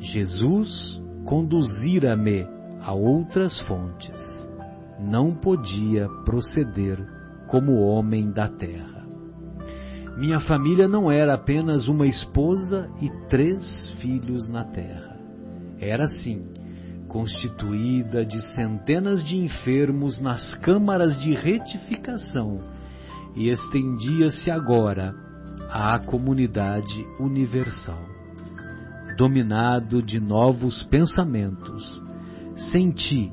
Jesus 0.00 1.00
conduzira-me 1.24 2.46
a 2.80 2.92
outras 2.92 3.60
fontes. 3.60 4.31
Não 5.02 5.34
podia 5.34 6.08
proceder 6.24 6.98
como 7.48 7.80
homem 7.80 8.30
da 8.30 8.48
terra. 8.48 9.06
Minha 10.18 10.40
família 10.40 10.86
não 10.86 11.10
era 11.10 11.34
apenas 11.34 11.88
uma 11.88 12.06
esposa 12.06 12.90
e 13.00 13.10
três 13.28 13.90
filhos 14.00 14.48
na 14.48 14.64
terra 14.64 15.12
era 15.82 16.04
assim, 16.04 16.44
constituída 17.08 18.24
de 18.24 18.40
centenas 18.54 19.24
de 19.24 19.36
enfermos 19.36 20.20
nas 20.20 20.54
câmaras 20.58 21.20
de 21.20 21.34
retificação 21.34 22.60
e 23.34 23.48
estendia-se 23.48 24.48
agora 24.48 25.12
à 25.68 25.98
comunidade 25.98 27.04
universal. 27.18 28.00
Dominado 29.18 30.00
de 30.00 30.20
novos 30.20 30.84
pensamentos, 30.84 32.00
senti 32.70 33.30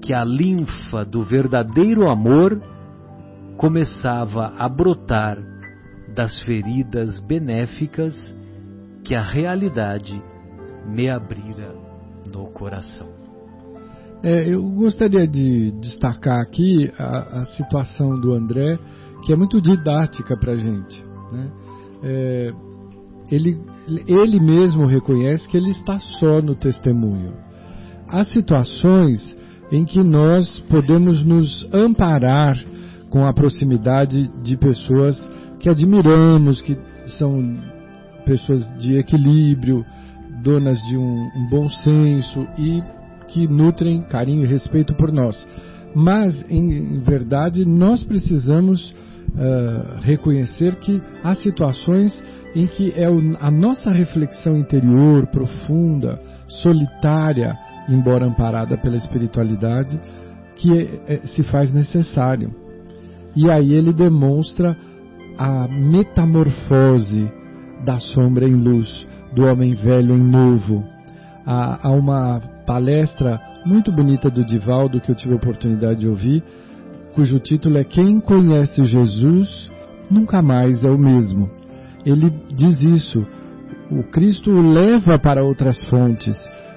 que 0.00 0.14
a 0.14 0.24
linfa 0.24 1.04
do 1.04 1.22
verdadeiro 1.22 2.08
amor 2.08 2.60
começava 3.56 4.54
a 4.56 4.68
brotar 4.68 5.38
das 6.14 6.40
feridas 6.42 7.20
benéficas 7.20 8.14
que 9.04 9.14
a 9.14 9.22
realidade 9.22 10.20
me 10.86 11.08
abrira 11.10 11.74
no 12.32 12.46
coração. 12.52 13.08
É, 14.22 14.48
eu 14.48 14.62
gostaria 14.72 15.26
de 15.26 15.72
destacar 15.80 16.40
aqui 16.40 16.92
a, 16.98 17.40
a, 17.40 17.46
situação 17.56 18.20
do 18.20 18.32
André, 18.32 18.78
que 19.24 19.32
é 19.32 19.36
muito 19.36 19.60
didática 19.60 20.36
para 20.36 20.52
a 20.52 20.56
gente. 20.56 21.02
Né? 21.32 21.52
É, 22.02 22.52
ele, 23.30 23.58
ele 24.06 24.40
mesmo 24.40 24.84
reconhece 24.84 25.48
que 25.48 25.56
ele 25.56 25.70
está 25.70 25.98
só 25.98 26.42
no 26.42 26.54
testemunho. 26.54 27.34
Há 28.08 28.24
situações 28.24 29.36
em 29.70 29.84
que 29.84 30.02
nós 30.02 30.58
podemos 30.68 31.24
nos 31.24 31.66
amparar 31.72 32.58
com 33.08 33.26
a 33.26 33.32
proximidade 33.32 34.30
de 34.42 34.56
pessoas 34.56 35.16
que 35.58 35.68
admiramos, 35.68 36.60
que 36.60 36.76
são 37.18 37.54
pessoas 38.24 38.68
de 38.78 38.96
equilíbrio, 38.96 39.84
donas 40.42 40.78
de 40.88 40.96
um, 40.96 41.28
um 41.36 41.48
bom 41.50 41.68
senso 41.68 42.46
e 42.58 42.82
que 43.28 43.46
nutrem 43.46 44.02
carinho 44.02 44.44
e 44.44 44.46
respeito 44.46 44.94
por 44.94 45.12
nós. 45.12 45.46
Mas, 45.94 46.44
em 46.48 47.00
verdade, 47.00 47.64
nós 47.64 48.02
precisamos 48.02 48.90
uh, 48.90 50.00
reconhecer 50.02 50.76
que 50.76 51.00
há 51.22 51.34
situações 51.34 52.22
em 52.54 52.66
que 52.66 52.92
é 52.96 53.06
a 53.40 53.50
nossa 53.50 53.90
reflexão 53.90 54.56
interior, 54.56 55.26
profunda, 55.28 56.18
solitária, 56.48 57.56
embora 57.88 58.26
amparada 58.26 58.76
pela 58.76 58.96
espiritualidade, 58.96 60.00
que 60.56 60.72
é, 60.72 61.14
é, 61.14 61.26
se 61.26 61.42
faz 61.44 61.72
necessário. 61.72 62.54
E 63.34 63.50
aí 63.50 63.72
ele 63.72 63.92
demonstra 63.92 64.76
a 65.38 65.66
metamorfose 65.68 67.30
da 67.84 67.98
sombra 67.98 68.46
em 68.46 68.54
luz, 68.54 69.06
do 69.34 69.44
homem 69.44 69.74
velho 69.74 70.14
em 70.14 70.22
novo. 70.22 70.84
Há, 71.46 71.88
há 71.88 71.90
uma 71.92 72.40
palestra 72.66 73.40
muito 73.64 73.90
bonita 73.90 74.30
do 74.30 74.44
Divaldo 74.44 75.00
que 75.00 75.10
eu 75.10 75.14
tive 75.14 75.32
a 75.32 75.36
oportunidade 75.36 76.00
de 76.00 76.08
ouvir, 76.08 76.42
cujo 77.14 77.38
título 77.38 77.78
é 77.78 77.84
Quem 77.84 78.20
conhece 78.20 78.84
Jesus 78.84 79.70
nunca 80.10 80.42
mais 80.42 80.84
é 80.84 80.90
o 80.90 80.98
mesmo. 80.98 81.50
Ele 82.04 82.32
diz 82.54 82.82
isso. 82.82 83.26
O 83.90 84.02
Cristo 84.04 84.50
o 84.50 84.60
leva 84.60 85.18
para 85.18 85.42
outras 85.42 85.78
fontes 85.86 86.36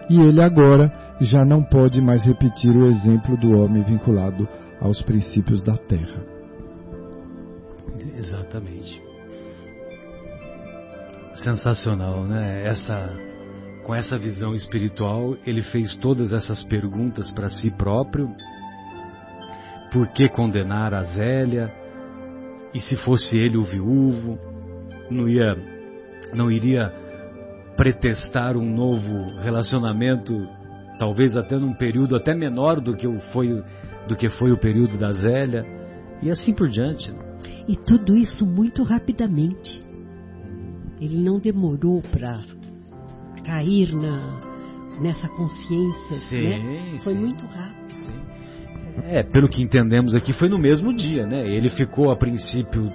e 0.10 0.20
ele 0.20 0.42
agora 0.42 0.92
já 1.22 1.46
não 1.46 1.64
pode 1.64 2.02
mais 2.02 2.24
repetir 2.24 2.76
o 2.76 2.88
exemplo 2.88 3.38
do 3.38 3.58
homem 3.58 3.84
vinculado 3.84 4.48
aos 4.82 5.02
princípios 5.02 5.62
da 5.62 5.78
terra. 5.78 6.26
Exatamente. 8.18 9.02
Sensacional, 11.36 12.24
né? 12.26 12.66
Essa 12.66 13.10
com 13.84 13.94
essa 13.94 14.18
visão 14.18 14.54
espiritual, 14.54 15.36
ele 15.46 15.62
fez 15.62 15.98
todas 15.98 16.32
essas 16.32 16.64
perguntas 16.64 17.30
para 17.32 17.50
si 17.50 17.70
próprio. 17.70 18.30
Por 19.92 20.08
que 20.08 20.30
condenar 20.30 20.94
a 20.94 21.04
Zélia? 21.04 21.72
E 22.74 22.80
se 22.80 22.96
fosse 22.98 23.38
ele 23.38 23.58
o 23.58 23.64
viúvo, 23.64 24.40
não 25.12 25.28
ia 25.28 25.56
não 26.34 26.50
iria 26.50 26.92
pretestar 27.76 28.56
um 28.56 28.70
novo 28.70 29.38
relacionamento, 29.40 30.48
talvez 31.00 31.36
até 31.36 31.58
num 31.58 31.74
período 31.74 32.16
até 32.16 32.34
menor 32.34 32.80
do 32.80 32.96
que 32.96 33.08
foi 33.32 33.64
do 34.08 34.16
que 34.16 34.30
foi 34.30 34.52
o 34.52 34.58
período 34.58 34.98
da 34.98 35.14
Zélia, 35.14 35.66
e 36.22 36.30
assim 36.30 36.54
por 36.54 36.68
diante. 36.68 37.14
E 37.68 37.78
tudo 37.78 38.18
isso 38.18 38.46
muito 38.46 38.84
rapidamente. 38.84 39.82
Ele 41.00 41.22
não 41.22 41.40
demorou 41.40 42.02
para 42.12 42.42
cair 43.46 43.94
na, 43.94 45.00
nessa 45.02 45.28
consciência. 45.30 46.18
Sim, 46.30 46.42
né? 46.42 46.98
Foi 47.04 47.14
sim, 47.14 47.20
muito 47.20 47.46
rápido. 47.46 47.96
Sim. 47.96 48.34
É, 49.06 49.24
pelo 49.24 49.50
que 49.50 49.62
entendemos 49.62 50.14
aqui, 50.14 50.34
foi 50.34 50.50
no 50.50 50.58
mesmo 50.58 50.94
dia, 50.94 51.26
né? 51.26 51.48
Ele 51.48 51.70
ficou 51.70 52.12
a 52.12 52.16
princípio 52.16 52.92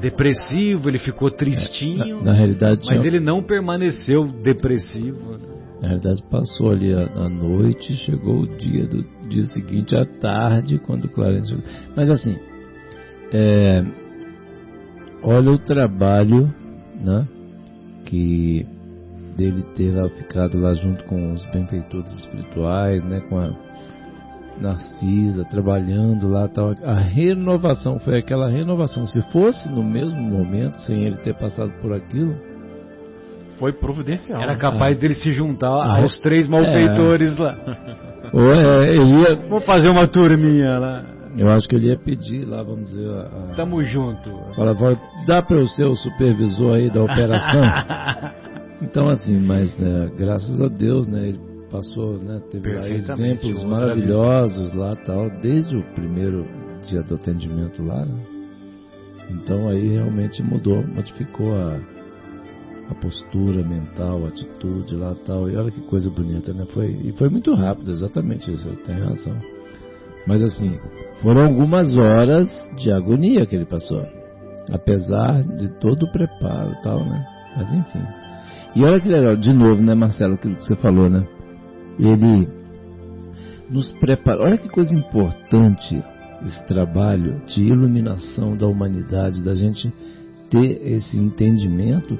depressivo, 0.00 0.88
ele 0.88 0.98
ficou 0.98 1.30
tristinho. 1.30 2.02
É, 2.02 2.14
na, 2.14 2.22
na, 2.22 2.32
realidade, 2.32 2.86
mas 2.88 3.04
ele 3.04 3.20
não 3.20 3.42
permaneceu 3.42 4.24
depressivo. 4.26 5.32
Né? 5.32 5.38
Na 5.80 5.88
realidade, 5.88 6.22
passou 6.30 6.70
ali 6.70 6.92
a, 6.92 7.04
a, 7.24 7.28
noite, 7.28 7.96
chegou 7.96 8.40
o 8.40 8.46
dia 8.46 8.86
do 8.86 9.04
dia 9.28 9.44
seguinte 9.44 9.94
à 9.94 10.04
tarde, 10.04 10.78
quando 10.78 11.04
o 11.04 11.08
Clarence 11.08 11.48
chegou. 11.48 11.64
Mas 11.96 12.10
assim, 12.10 12.36
é, 13.32 13.84
olha 15.22 15.52
o 15.52 15.58
trabalho 15.58 16.52
né, 17.02 17.26
que 18.04 18.66
dele 19.36 19.62
ter 19.74 19.94
ficado 20.10 20.60
lá 20.60 20.74
junto 20.74 21.04
com 21.04 21.32
os 21.32 21.44
benfeitores 21.46 22.10
espirituais, 22.12 23.02
né, 23.02 23.20
com 23.20 23.38
a 23.38 23.54
Narcisa 24.60 25.44
trabalhando 25.44 26.28
lá 26.28 26.46
tal. 26.46 26.74
A 26.84 26.94
renovação 26.94 27.98
foi 27.98 28.18
aquela 28.18 28.48
renovação. 28.48 29.06
Se 29.06 29.22
fosse 29.32 29.68
no 29.68 29.82
mesmo 29.82 30.20
momento, 30.20 30.78
sem 30.80 31.04
ele 31.04 31.16
ter 31.16 31.34
passado 31.34 31.72
por 31.80 31.94
aquilo, 31.94 32.36
foi 33.58 33.72
providencial. 33.72 34.42
Era 34.42 34.56
capaz 34.56 34.96
ah. 34.96 35.00
dele 35.00 35.14
se 35.14 35.32
juntar 35.32 35.70
ah, 35.70 36.00
aos 36.00 36.18
três 36.18 36.48
malfeitores 36.48 37.38
é. 37.38 37.42
lá. 37.42 37.56
Ou 38.32 38.52
é, 38.52 38.90
ele 38.90 39.20
ia... 39.20 39.36
Vamos 39.48 39.64
fazer 39.64 39.88
uma 39.88 40.06
turminha 40.06 40.78
lá. 40.78 41.04
Eu 41.36 41.48
acho 41.48 41.68
que 41.68 41.76
ele 41.76 41.88
ia 41.88 41.96
pedir 41.96 42.44
lá, 42.44 42.62
vamos 42.62 42.90
dizer. 42.90 43.08
A, 43.08 43.54
Tamo 43.56 43.82
junto. 43.82 44.30
Fala, 44.54 44.74
dá 45.26 45.40
para 45.40 45.58
o 45.58 45.66
seu 45.66 45.94
supervisor 45.94 46.76
aí 46.76 46.90
da 46.90 47.02
operação. 47.02 47.62
então, 48.82 49.08
assim, 49.08 49.38
mas 49.40 49.78
né, 49.78 50.10
graças 50.18 50.60
a 50.60 50.68
Deus, 50.68 51.06
né? 51.06 51.28
Ele 51.28 51.49
passou, 51.70 52.18
né? 52.18 52.40
Teve 52.50 52.72
lá 52.74 52.88
exemplos 52.88 53.64
maravilhosos 53.64 54.72
lá 54.74 54.94
tal, 55.06 55.30
desde 55.40 55.76
o 55.76 55.82
primeiro 55.94 56.46
dia 56.86 57.02
do 57.02 57.14
atendimento 57.14 57.82
lá, 57.82 58.04
né? 58.04 58.26
Então 59.30 59.68
aí 59.68 59.88
realmente 59.88 60.42
mudou, 60.42 60.84
modificou 60.86 61.54
a, 61.54 61.78
a 62.90 62.94
postura 62.94 63.62
mental, 63.62 64.24
a 64.24 64.28
atitude 64.28 64.96
lá 64.96 65.14
tal. 65.24 65.48
E 65.48 65.56
olha 65.56 65.70
que 65.70 65.80
coisa 65.82 66.10
bonita, 66.10 66.52
né? 66.52 66.66
Foi, 66.74 66.86
e 67.04 67.12
foi 67.12 67.28
muito 67.28 67.54
rápido, 67.54 67.90
exatamente 67.90 68.50
isso, 68.50 68.68
tem 68.84 68.96
razão. 68.96 69.36
Mas 70.26 70.42
assim, 70.42 70.78
foram 71.22 71.44
algumas 71.44 71.96
horas 71.96 72.48
de 72.76 72.90
agonia 72.92 73.46
que 73.46 73.54
ele 73.54 73.66
passou. 73.66 74.04
Apesar 74.70 75.42
de 75.42 75.68
todo 75.80 76.04
o 76.04 76.12
preparo 76.12 76.72
e 76.72 76.82
tal, 76.82 77.04
né? 77.04 77.24
Mas 77.56 77.72
enfim. 77.72 78.04
E 78.74 78.84
olha 78.84 79.00
que 79.00 79.08
legal, 79.08 79.36
de 79.36 79.52
novo, 79.52 79.82
né, 79.82 79.94
Marcelo, 79.94 80.34
aquilo 80.34 80.54
que 80.54 80.64
você 80.64 80.76
falou, 80.76 81.08
né? 81.08 81.26
Ele 82.00 82.48
nos 83.68 83.92
prepara. 83.92 84.42
Olha 84.42 84.58
que 84.58 84.68
coisa 84.68 84.94
importante 84.94 86.02
esse 86.46 86.64
trabalho 86.66 87.42
de 87.46 87.62
iluminação 87.62 88.56
da 88.56 88.66
humanidade, 88.66 89.44
da 89.44 89.54
gente 89.54 89.92
ter 90.50 90.80
esse 90.84 91.18
entendimento 91.18 92.18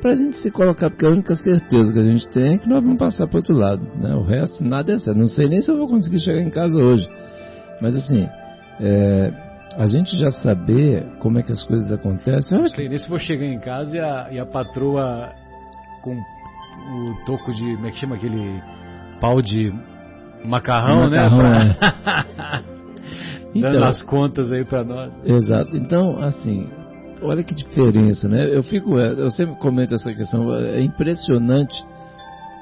para 0.00 0.12
a 0.12 0.14
gente 0.14 0.36
se 0.36 0.50
colocar, 0.50 0.90
porque 0.90 1.04
a 1.04 1.10
única 1.10 1.34
certeza 1.34 1.92
que 1.92 1.98
a 1.98 2.04
gente 2.04 2.28
tem 2.28 2.54
é 2.54 2.58
que 2.58 2.68
nós 2.68 2.82
vamos 2.82 2.98
passar 2.98 3.26
para 3.26 3.38
outro 3.38 3.56
lado. 3.56 3.84
Né? 3.96 4.14
O 4.14 4.22
resto, 4.22 4.62
nada 4.62 4.92
é 4.92 4.98
certo. 4.98 5.18
Não 5.18 5.26
sei 5.26 5.48
nem 5.48 5.60
se 5.60 5.70
eu 5.70 5.76
vou 5.76 5.88
conseguir 5.88 6.20
chegar 6.20 6.40
em 6.40 6.50
casa 6.50 6.78
hoje. 6.78 7.08
Mas 7.82 7.96
assim, 7.96 8.28
é, 8.80 9.32
a 9.76 9.86
gente 9.86 10.16
já 10.16 10.30
saber 10.30 11.04
como 11.18 11.38
é 11.38 11.42
que 11.42 11.50
as 11.50 11.64
coisas 11.64 11.90
acontecem. 11.90 12.56
Olha 12.56 12.68
não 12.68 12.70
sei 12.70 12.84
que... 12.84 12.88
nem 12.90 12.98
se 12.98 13.08
vou 13.08 13.18
chegar 13.18 13.46
em 13.46 13.58
casa 13.58 13.96
e 13.96 13.98
a, 13.98 14.28
e 14.32 14.38
a 14.38 14.46
patroa 14.46 15.32
com 16.02 16.14
o 16.14 17.24
toco 17.26 17.52
de. 17.52 17.74
Como 17.74 17.86
é 17.86 17.90
que 17.90 17.98
chama 17.98 18.14
aquele 18.14 18.62
pau 19.20 19.40
de 19.42 19.72
macarrão, 20.44 21.08
né? 21.08 21.28
macarrão 21.28 21.50
né? 21.50 21.74
Pra... 21.74 22.62
então, 23.54 23.72
Dando 23.72 23.84
as 23.84 24.02
contas 24.02 24.52
aí 24.52 24.64
para 24.64 24.84
nós. 24.84 25.12
Exato. 25.24 25.76
Então, 25.76 26.18
assim, 26.18 26.68
olha 27.22 27.42
que 27.42 27.54
diferença, 27.54 28.28
né? 28.28 28.48
Eu 28.54 28.62
fico, 28.62 28.98
é, 28.98 29.12
eu 29.12 29.30
sempre 29.30 29.56
comento 29.56 29.94
essa 29.94 30.12
questão, 30.12 30.54
é 30.54 30.80
impressionante. 30.80 31.74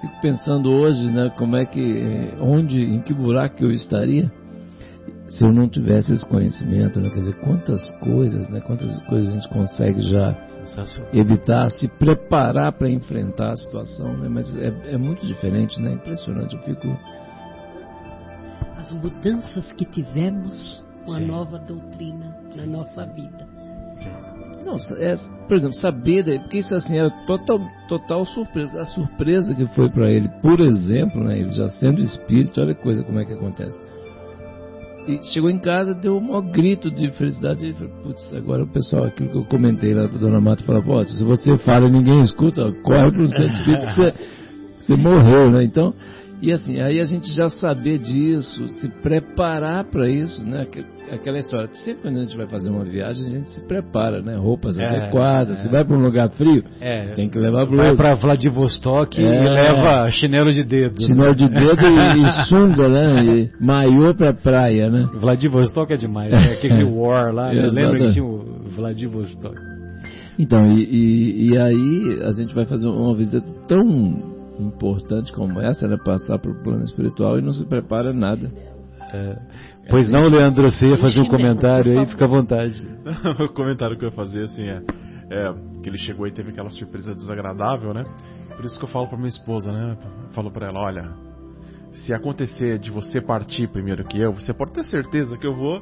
Fico 0.01 0.21
pensando 0.21 0.71
hoje, 0.71 1.11
né, 1.11 1.33
como 1.39 1.57
é 1.57 1.65
que, 1.65 2.35
onde, 2.41 2.83
em 2.83 3.01
que 3.01 3.15
buraco 3.15 3.65
eu 3.65 3.73
estaria 3.73 4.31
se 5.29 5.45
eu 5.45 5.53
não 5.53 5.69
tivesse 5.69 6.13
esse 6.13 6.27
conhecimento, 6.27 7.01
né? 7.01 7.11
Quer 7.11 7.21
dizer, 7.21 7.35
quantas 7.41 7.91
coisas, 7.99 8.49
né? 8.49 8.61
Quantas 8.61 9.03
coisas 9.03 9.31
a 9.31 9.35
gente 9.35 9.49
consegue 9.49 10.01
já 10.01 10.37
evitar, 11.13 11.71
se 11.71 11.89
preparar 11.89 12.73
para 12.73 12.89
enfrentar 12.89 13.53
a 13.53 13.57
situação, 13.57 14.17
né? 14.17 14.29
Mas 14.29 14.57
é, 14.57 14.93
é 14.93 14.97
muito 14.97 15.27
diferente, 15.27 15.81
né? 15.81 15.93
Impressionante. 15.93 16.55
Eu 16.55 16.63
fico 16.63 16.89
as 18.77 18.93
mudanças 18.93 19.73
que 19.73 19.85
tivemos 19.85 20.85
com 21.05 21.13
Sim. 21.15 21.25
a 21.25 21.27
nova 21.27 21.59
doutrina 21.59 22.37
na 22.55 22.67
nossa 22.67 23.05
vida. 23.07 23.47
Não, 24.65 24.75
é, 24.99 25.15
por 25.47 25.57
exemplo, 25.57 25.77
saber, 25.77 26.41
porque 26.41 26.59
isso 26.59 26.75
assim 26.75 26.99
era 26.99 27.11
total, 27.25 27.61
total 27.89 28.25
surpresa. 28.27 28.81
A 28.81 28.87
surpresa 28.87 29.55
que 29.55 29.65
foi 29.75 29.89
para 29.91 30.11
ele, 30.11 30.29
por 30.43 30.61
exemplo, 30.61 31.23
né, 31.23 31.39
ele 31.39 31.51
já 31.51 31.69
sendo 31.69 32.01
espírito, 32.01 32.61
olha 32.61 32.73
a 32.73 32.77
coisa 32.77 33.03
como 33.05 33.19
é 33.21 33.25
que 33.25 33.33
acontece 33.33 33.86
e 35.07 35.23
chegou 35.33 35.49
em 35.49 35.59
casa, 35.59 35.95
deu 35.95 36.17
um 36.17 36.21
maior 36.21 36.43
grito 36.43 36.91
de 36.91 37.11
felicidade. 37.13 37.67
E 37.67 37.73
falou, 37.75 37.93
putz, 38.03 38.35
agora 38.35 38.65
o 38.65 38.67
pessoal, 38.67 39.05
aquilo 39.05 39.31
que 39.31 39.37
eu 39.37 39.45
comentei 39.45 39.95
lá 39.95 40.07
do 40.07 40.19
Dona 40.19 40.41
Mata, 40.41 40.65
fala, 40.65 40.83
pô, 40.83 41.03
se 41.05 41.23
você 41.25 41.57
fala 41.59 41.87
e 41.87 41.91
ninguém 41.91 42.21
escuta, 42.21 42.73
corre 42.83 43.11
para 43.11 43.23
o 43.23 43.29
centro 43.29 43.47
espírita, 43.47 43.91
você, 43.91 44.15
você 44.81 44.97
morreu, 44.97 45.51
né? 45.51 45.65
Então, 45.65 45.95
e 46.41 46.53
assim, 46.53 46.81
aí 46.81 47.01
a 47.01 47.05
gente 47.05 47.33
já 47.33 47.49
saber 47.49 47.99
disso, 47.99 48.69
se 48.69 48.89
preparar 48.89 49.85
para 49.85 50.09
isso, 50.09 50.45
né? 50.45 50.67
Aquela 51.11 51.39
história, 51.39 51.69
sempre 51.73 52.03
quando 52.03 52.19
a 52.19 52.25
gente 52.25 52.37
vai 52.37 52.47
fazer 52.47 52.69
uma 52.69 52.85
viagem, 52.85 53.27
a 53.27 53.31
gente 53.31 53.51
se 53.51 53.61
prepara, 53.61 54.21
né? 54.21 54.37
Roupas 54.37 54.79
é, 54.79 54.85
adequadas, 54.85 55.61
é. 55.61 55.63
se 55.63 55.69
vai 55.69 55.85
para 55.85 55.97
um 55.97 56.03
lugar 56.03 56.29
frio, 56.31 56.63
é, 56.81 57.13
tem 57.15 57.31
que 57.31 57.39
levar 57.39 57.65
blusa. 57.65 57.85
Vai 57.85 57.97
para 57.97 58.15
Vladivostok 58.15 59.23
é, 59.23 59.25
e 59.25 59.49
leva 59.49 60.11
chinelo 60.11 60.53
de 60.53 60.63
dedo. 60.63 61.01
Chinelo 61.01 61.35
de 61.35 61.49
dedo 61.49 61.87
e, 61.87 62.23
e, 62.23 62.31
sunga, 62.49 62.89
né? 62.89 63.25
E 63.25 63.51
maiô 63.59 64.15
para 64.15 64.35
praia, 64.35 64.91
né? 64.91 65.09
Vladivostok 65.15 65.95
é 65.95 65.97
demais, 65.97 66.31
né? 66.31 66.53
Aquele 66.59 66.85
war 66.85 67.33
lá, 67.33 67.53
né? 67.53 67.67
lembra 67.71 67.99
que 67.99 68.13
tinha 68.13 68.25
o 68.25 68.69
Vladivostok. 68.77 69.57
Então, 70.39 70.67
e, 70.71 70.85
e, 70.85 71.49
e 71.51 71.59
aí 71.59 72.21
a 72.25 72.33
gente 72.33 72.55
vai 72.55 72.67
fazer 72.67 72.87
uma 72.89 73.17
visita 73.17 73.43
tão 73.67 74.36
importante 74.59 75.33
como 75.33 75.61
essa, 75.61 75.87
né? 75.87 75.97
Passar 76.05 76.39
para 76.39 76.51
o 76.51 76.63
plano 76.63 76.85
espiritual 76.85 77.39
e 77.39 77.43
não 77.43 77.53
se 77.53 77.65
prepara 77.65 78.13
nada. 78.13 78.51
É. 79.13 79.37
Pois 79.89 80.11
não, 80.11 80.29
Leandro, 80.29 80.71
você 80.71 80.89
ia 80.89 80.99
fazer 80.99 81.21
um 81.21 81.29
comentário 81.29 81.99
aí, 81.99 82.07
fica 82.07 82.25
à 82.25 82.29
vontade. 82.29 82.75
o 83.39 83.49
comentário 83.51 83.97
que 83.97 84.05
eu 84.05 84.09
ia 84.09 84.15
fazer, 84.15 84.43
assim, 84.45 84.65
é, 84.65 84.83
é, 85.31 85.55
que 85.83 85.89
ele 85.89 85.99
chegou 85.99 86.27
e 86.27 86.33
teve 86.33 86.51
aquela 86.51 86.71
surpresa 86.71 87.15
desagradável, 87.15 87.95
né? 87.95 88.05
Por 88.57 88.65
isso 88.65 88.79
que 88.79 88.85
eu 88.85 88.89
falo 88.89 89.07
para 89.07 89.17
minha 89.17 89.29
esposa, 89.29 89.71
né? 89.71 89.97
Falo 90.33 90.51
para 90.51 90.67
ela, 90.67 90.81
olha, 90.81 91.15
se 91.93 92.13
acontecer 92.13 92.79
de 92.79 92.91
você 92.91 93.21
partir 93.21 93.69
primeiro 93.69 94.05
que 94.05 94.21
eu, 94.21 94.33
você 94.33 94.53
pode 94.53 94.73
ter 94.73 94.85
certeza 94.85 95.37
que 95.37 95.47
eu 95.47 95.55
vou 95.55 95.81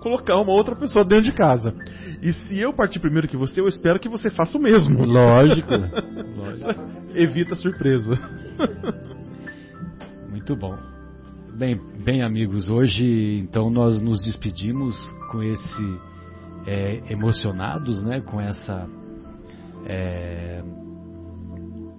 colocar 0.00 0.36
uma 0.36 0.52
outra 0.52 0.74
pessoa 0.74 1.04
dentro 1.04 1.24
de 1.24 1.32
casa. 1.32 1.74
E 2.22 2.32
se 2.32 2.58
eu 2.58 2.72
partir 2.72 2.98
primeiro 3.00 3.28
que 3.28 3.36
você, 3.36 3.60
eu 3.60 3.68
espero 3.68 4.00
que 4.00 4.08
você 4.08 4.30
faça 4.30 4.56
o 4.56 4.60
mesmo. 4.60 5.04
Lógico. 5.04 5.70
Lógico. 6.36 6.96
Evita 7.14 7.54
surpresa. 7.54 8.14
Muito 10.30 10.56
bom. 10.56 10.76
Bem, 11.56 11.80
bem, 12.04 12.22
amigos, 12.22 12.68
hoje 12.68 13.38
então 13.38 13.70
nós 13.70 14.02
nos 14.02 14.20
despedimos 14.20 14.94
com 15.30 15.42
esse 15.42 16.00
é, 16.66 17.00
emocionados, 17.10 18.02
né, 18.02 18.20
com 18.20 18.38
essa 18.38 18.86
é, 19.86 20.62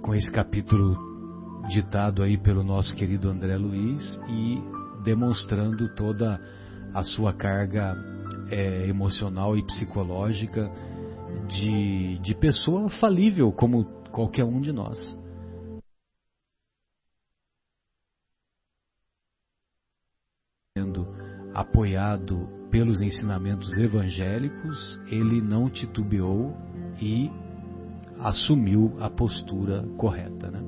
com 0.03 0.13
esse 0.13 0.31
capítulo 0.31 0.95
ditado 1.67 2.21
aí 2.21 2.37
pelo 2.37 2.63
nosso 2.63 2.95
querido 2.95 3.29
André 3.29 3.57
Luiz 3.57 4.19
e 4.29 4.61
demonstrando 5.03 5.93
toda 5.95 6.35
a 6.35 6.39
sua 7.03 7.33
carga 7.33 7.95
é, 8.49 8.87
emocional 8.87 9.57
e 9.57 9.65
psicológica 9.65 10.69
de, 11.47 12.19
de 12.19 12.35
pessoa 12.35 12.89
falível 12.89 13.51
como 13.51 13.85
qualquer 14.11 14.43
um 14.43 14.59
de 14.59 14.71
nós. 14.71 14.97
Sendo 20.77 21.07
apoiado 21.53 22.47
pelos 22.69 23.01
ensinamentos 23.01 23.75
evangélicos, 23.77 24.99
ele 25.07 25.41
não 25.41 25.69
titubeou 25.69 26.55
e 27.01 27.31
assumiu 28.19 28.95
a 28.99 29.09
postura 29.09 29.83
correta. 29.97 30.51
Né? 30.51 30.66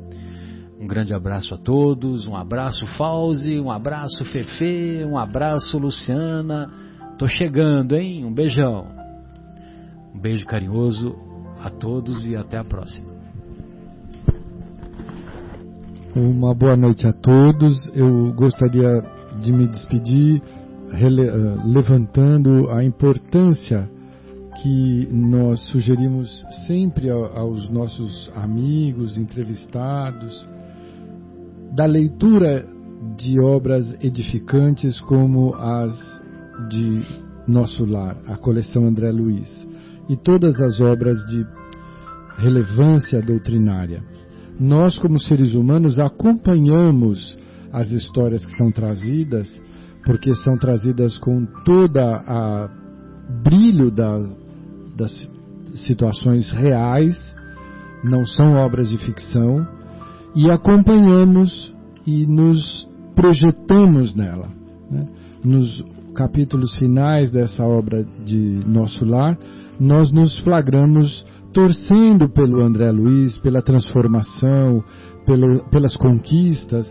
Um 0.80 0.88
grande 0.88 1.14
abraço 1.14 1.54
a 1.54 1.58
todos, 1.58 2.26
um 2.26 2.38
abraço 2.38 2.88
Fauzi, 2.96 3.60
um 3.60 3.70
abraço 3.70 4.24
Fefe, 4.24 5.04
um 5.04 5.18
abraço 5.18 5.78
Luciana. 5.78 6.72
Tô 7.18 7.28
chegando, 7.28 7.98
hein? 7.98 8.24
Um 8.24 8.34
beijão. 8.34 8.88
Um 10.16 10.20
beijo 10.20 10.46
carinhoso 10.46 11.14
a 11.62 11.70
todos 11.70 12.26
e 12.26 12.34
até 12.34 12.58
a 12.58 12.64
próxima. 12.64 13.10
Uma 16.16 16.56
boa 16.56 16.78
noite 16.78 17.06
a 17.06 17.12
todos. 17.12 17.92
Eu 17.94 18.34
gostaria 18.34 19.04
de 19.42 19.52
me 19.52 19.68
despedir 19.68 20.42
eh, 20.94 21.10
levantando 21.66 22.72
a 22.72 22.86
importância 22.86 23.90
que 24.62 25.10
nós 25.12 25.60
sugerimos 25.68 26.46
sempre 26.68 27.10
aos 27.10 27.70
nossos 27.70 28.32
amigos, 28.34 29.18
entrevistados, 29.18 30.48
da 31.76 31.86
leitura 31.86 32.66
de 33.18 33.40
obras 33.40 33.96
edificantes 34.02 35.00
como 35.02 35.54
as 35.56 35.92
de 36.70 37.04
Nosso 37.48 37.86
Lar, 37.86 38.18
a 38.28 38.38
coleção 38.38 38.86
André 38.86 39.12
Luiz, 39.12 39.68
e 40.10 40.18
todas 40.18 40.60
as 40.60 40.82
obras 40.82 41.18
de 41.28 41.46
relevância 42.38 43.22
doutrinária. 43.22 44.04
Nós, 44.60 44.98
como 45.00 45.20
seres 45.20 45.54
humanos, 45.54 46.00
acompanhamos 46.00 47.38
as 47.72 47.92
histórias 47.92 48.44
que 48.44 48.58
são 48.58 48.72
trazidas, 48.72 49.50
porque 50.06 50.34
são 50.36 50.58
trazidas 50.58 51.18
com 51.18 51.46
toda 51.64 52.18
a 52.18 52.70
brilho 53.44 53.92
da, 53.92 54.18
das 54.98 55.12
situações 55.88 56.50
reais, 56.50 57.16
não 58.04 58.26
são 58.26 58.56
obras 58.56 58.90
de 58.90 58.98
ficção, 58.98 59.68
e 60.36 60.50
acompanhamos 60.50 61.76
e 62.06 62.26
nos 62.26 62.88
projetamos 63.16 64.16
nela. 64.16 64.50
Né? 64.90 65.08
Nos 65.44 65.86
capítulos 66.16 66.74
finais 66.76 67.30
dessa 67.30 67.64
obra 67.64 68.06
de 68.26 68.60
Nosso 68.66 69.06
Lar, 69.06 69.38
nós 69.80 70.12
nos 70.12 70.38
flagramos 70.40 71.26
torcendo 71.54 72.30
pelo 72.30 72.62
André 72.62 72.92
Luiz, 72.92 73.38
pela 73.38 73.62
transformação, 73.62 74.84
pelo, 75.26 75.64
pelas 75.70 75.96
conquistas, 75.96 76.88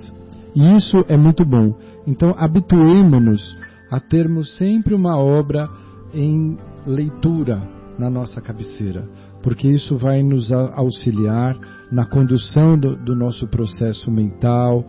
e 0.54 0.76
isso 0.76 1.04
é 1.08 1.16
muito 1.16 1.44
bom. 1.44 1.74
Então, 2.06 2.34
habituemos-nos 2.36 3.56
a 3.90 4.00
termos 4.00 4.56
sempre 4.56 4.94
uma 4.94 5.16
obra 5.18 5.68
em 6.12 6.56
leitura, 6.86 7.62
na 7.98 8.08
nossa 8.08 8.40
cabeceira, 8.40 9.08
porque 9.42 9.68
isso 9.68 9.96
vai 9.96 10.22
nos 10.22 10.52
auxiliar 10.52 11.56
na 11.90 12.04
condução 12.06 12.78
do, 12.78 12.96
do 12.96 13.14
nosso 13.14 13.46
processo 13.48 14.10
mental, 14.10 14.84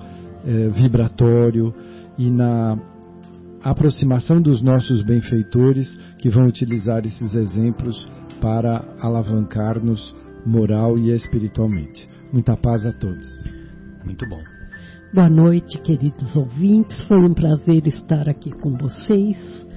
eh, 0.46 0.70
vibratório 0.70 1.74
e 2.18 2.30
na 2.30 2.78
aproximação 3.64 4.42
dos 4.42 4.62
nossos 4.62 5.02
benfeitores 5.02 5.98
que 6.18 6.30
vão 6.30 6.46
utilizar 6.46 7.06
esses 7.06 7.34
exemplos 7.34 8.10
para 8.42 8.96
alavancar-nos 9.00 10.16
moral 10.46 10.98
e 10.98 11.12
espiritualmente. 11.12 12.08
Muita 12.32 12.56
paz 12.56 12.86
a 12.86 12.92
todos. 12.94 13.28
Muito 14.06 14.28
bom. 14.28 14.42
Boa 15.14 15.30
noite, 15.30 15.80
queridos 15.80 16.36
ouvintes. 16.36 17.04
Foi 17.04 17.18
um 17.18 17.34
prazer 17.34 17.86
estar 17.88 18.30
aqui 18.30 18.52
com 18.52 18.78
vocês. 18.78 19.68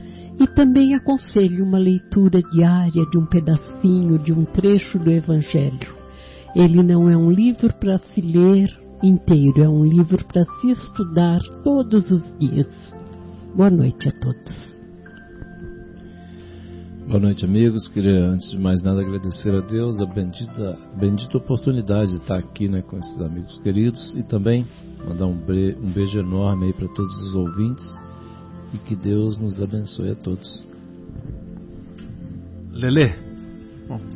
E 0.43 0.47
também 0.49 0.93
aconselho 0.97 1.65
uma 1.65 1.79
leitura 1.79 2.43
diária 2.43 3.07
de 3.13 3.17
um 3.17 3.25
pedacinho, 3.25 4.19
de 4.19 4.33
um 4.33 4.45
trecho 4.45 4.99
do 4.99 5.09
Evangelho. 5.09 5.95
Ele 6.53 6.83
não 6.83 7.09
é 7.09 7.17
um 7.17 7.31
livro 7.31 7.73
para 7.75 7.97
se 7.99 8.21
ler 8.21 8.69
inteiro, 9.05 9.63
é 9.63 9.69
um 9.69 9.85
livro 9.85 10.25
para 10.25 10.45
se 10.45 10.71
estudar 10.73 11.41
todos 11.63 12.11
os 12.11 12.37
dias. 12.41 12.67
Boa 13.55 13.71
noite 13.71 14.09
a 14.09 14.11
todos. 14.11 14.81
Boa 17.07 17.21
noite, 17.21 17.45
amigos. 17.45 17.87
Queria, 17.87 18.31
antes 18.31 18.51
de 18.51 18.59
mais 18.59 18.83
nada, 18.83 19.01
agradecer 19.01 19.55
a 19.55 19.61
Deus 19.61 20.01
a 20.01 20.07
bendita, 20.07 20.77
bendita 20.99 21.39
oportunidade 21.39 22.11
de 22.11 22.17
estar 22.17 22.39
aqui 22.39 22.69
né, 22.69 22.83
com 22.83 22.99
esses 22.99 23.21
amigos 23.21 23.59
queridos 23.59 24.11
e 24.17 24.25
também 24.25 24.67
mandar 25.07 25.27
um, 25.27 25.39
um 25.39 25.93
beijo 25.93 26.19
enorme 26.19 26.67
aí 26.67 26.73
para 26.73 26.89
todos 26.89 27.15
os 27.29 27.35
ouvintes 27.37 27.87
e 28.73 28.79
que 28.79 28.97
Deus 28.97 29.39
nos 29.39 29.63
abençoe 29.63 30.11
a 30.11 30.15
todos. 30.15 30.65
Lele, 32.73 33.15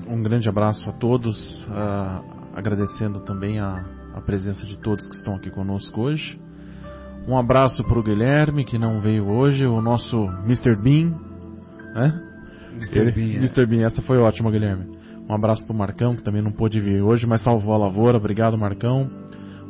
um 0.09 0.23
grande 0.23 0.49
abraço 0.49 0.89
a 0.89 0.93
todos, 0.93 1.65
uh, 1.67 2.25
agradecendo 2.55 3.21
também 3.21 3.61
a, 3.61 3.85
a, 4.15 4.21
presença 4.21 4.65
de 4.67 4.79
todos 4.79 5.07
que 5.09 5.15
estão 5.15 5.35
aqui 5.35 5.51
conosco 5.51 6.01
hoje. 6.01 6.41
Um 7.29 7.37
abraço 7.37 7.85
para 7.85 7.99
o 7.99 8.03
Guilherme, 8.03 8.65
que 8.65 8.79
não 8.79 9.01
veio 9.01 9.29
hoje, 9.29 9.67
o 9.67 9.81
nosso 9.83 10.17
Mr. 10.45 10.77
Bean. 10.77 11.11
Né? 11.95 12.23
Mr. 12.75 13.13
Bean, 13.13 13.35
é. 13.35 13.37
Mr. 13.37 13.67
Bean, 13.67 13.85
essa 13.85 14.01
foi 14.03 14.19
ótima, 14.19 14.51
Guilherme. 14.51 14.97
Um 15.29 15.35
abraço 15.35 15.67
para 15.67 15.75
o 15.75 15.79
Marcão, 15.79 16.15
que 16.15 16.23
também 16.23 16.41
não 16.41 16.53
pôde 16.53 16.81
vir 16.81 17.03
hoje, 17.03 17.27
mas 17.27 17.43
salvou 17.43 17.75
a 17.75 17.79
lavoura. 17.79 18.17
Obrigado, 18.17 18.57
Marcão. 18.57 19.11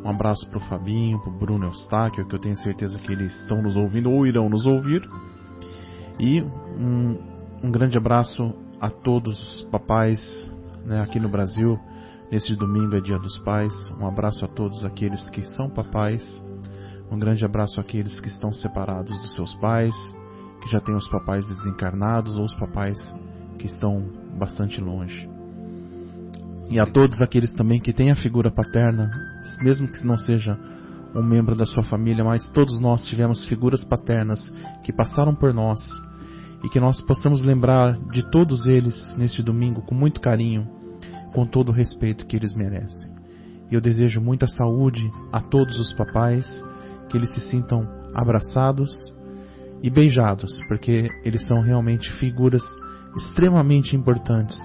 Um 0.07 0.11
abraço 0.11 0.49
para 0.49 0.59
o 0.59 0.61
Fabinho, 0.61 1.19
para 1.19 1.31
o 1.31 1.37
Bruno 1.37 1.67
Eustáquio, 1.67 2.25
que 2.29 2.33
eu 2.33 2.39
tenho 2.39 2.55
certeza 2.59 2.97
que 2.97 3.11
eles 3.11 3.35
estão 3.41 3.61
nos 3.61 3.75
ouvindo 3.75 4.09
ou 4.09 4.25
irão 4.25 4.49
nos 4.49 4.65
ouvir. 4.65 5.03
E 6.21 6.41
um, 6.41 7.19
um 7.61 7.73
grande 7.73 7.99
abraço 7.99 8.55
a 8.81 8.89
todos 8.89 9.43
os 9.43 9.65
papais 9.65 10.21
né, 10.85 11.01
aqui 11.01 11.19
no 11.19 11.29
Brasil. 11.29 11.77
Nesse 12.31 12.55
domingo 12.55 12.95
é 12.95 13.01
Dia 13.01 13.19
dos 13.19 13.37
Pais. 13.41 13.75
Um 14.01 14.07
abraço 14.07 14.45
a 14.45 14.49
todos 14.49 14.85
aqueles 14.85 15.29
que 15.31 15.43
são 15.43 15.69
papais. 15.69 16.41
Um 17.11 17.19
grande 17.19 17.45
abraço 17.45 17.81
àqueles 17.81 18.21
que 18.21 18.29
estão 18.29 18.53
separados 18.53 19.21
dos 19.23 19.33
seus 19.33 19.57
pais, 19.57 19.97
que 20.63 20.71
já 20.71 20.81
têm 20.81 20.95
os 20.95 21.09
papais 21.09 21.49
desencarnados 21.49 22.39
ou 22.39 22.45
os 22.45 22.55
papais 22.55 22.97
que 23.59 23.67
estão 23.67 24.09
bastante 24.39 24.81
longe. 24.81 25.29
E 26.71 26.79
a 26.79 26.87
todos 26.87 27.21
aqueles 27.21 27.53
também 27.55 27.81
que 27.81 27.93
têm 27.93 28.13
a 28.13 28.17
figura 28.17 28.53
paterna, 28.53 29.11
mesmo 29.63 29.89
que 29.89 30.07
não 30.07 30.17
seja 30.17 30.59
um 31.15 31.23
membro 31.23 31.55
da 31.55 31.65
sua 31.65 31.83
família, 31.83 32.25
mas 32.25 32.51
todos 32.51 32.81
nós 32.81 33.05
tivemos 33.07 33.47
figuras 33.49 33.85
paternas 33.85 34.41
que 34.83 34.93
passaram 34.93 35.35
por 35.35 35.55
nós 35.55 35.81
e 36.63 36.69
que 36.69 36.81
nós 36.81 37.01
possamos 37.03 37.43
lembrar 37.43 37.99
de 38.11 38.29
todos 38.31 38.67
eles 38.67 39.17
neste 39.17 39.43
domingo 39.43 39.83
com 39.83 39.95
muito 39.95 40.21
carinho, 40.21 40.67
com 41.33 41.47
todo 41.47 41.71
o 41.71 41.73
respeito 41.73 42.27
que 42.27 42.37
eles 42.37 42.55
merecem. 42.55 43.15
E 43.71 43.75
eu 43.75 43.81
desejo 43.81 44.21
muita 44.21 44.47
saúde 44.47 45.11
a 45.33 45.41
todos 45.41 45.79
os 45.79 45.93
papais, 45.95 46.47
que 47.09 47.17
eles 47.17 47.31
se 47.31 47.41
sintam 47.51 47.87
abraçados 48.15 48.91
e 49.83 49.91
beijados, 49.91 50.61
porque 50.69 51.09
eles 51.25 51.47
são 51.47 51.61
realmente 51.61 52.11
figuras 52.19 52.63
extremamente 53.17 53.97
importantes 53.97 54.57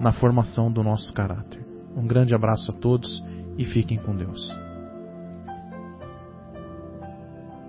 na 0.00 0.12
formação 0.12 0.70
do 0.70 0.82
nosso 0.82 1.12
caráter. 1.12 1.64
Um 1.96 2.06
grande 2.06 2.34
abraço 2.34 2.70
a 2.70 2.74
todos 2.74 3.22
e 3.58 3.64
fiquem 3.64 3.98
com 3.98 4.14
Deus. 4.16 4.63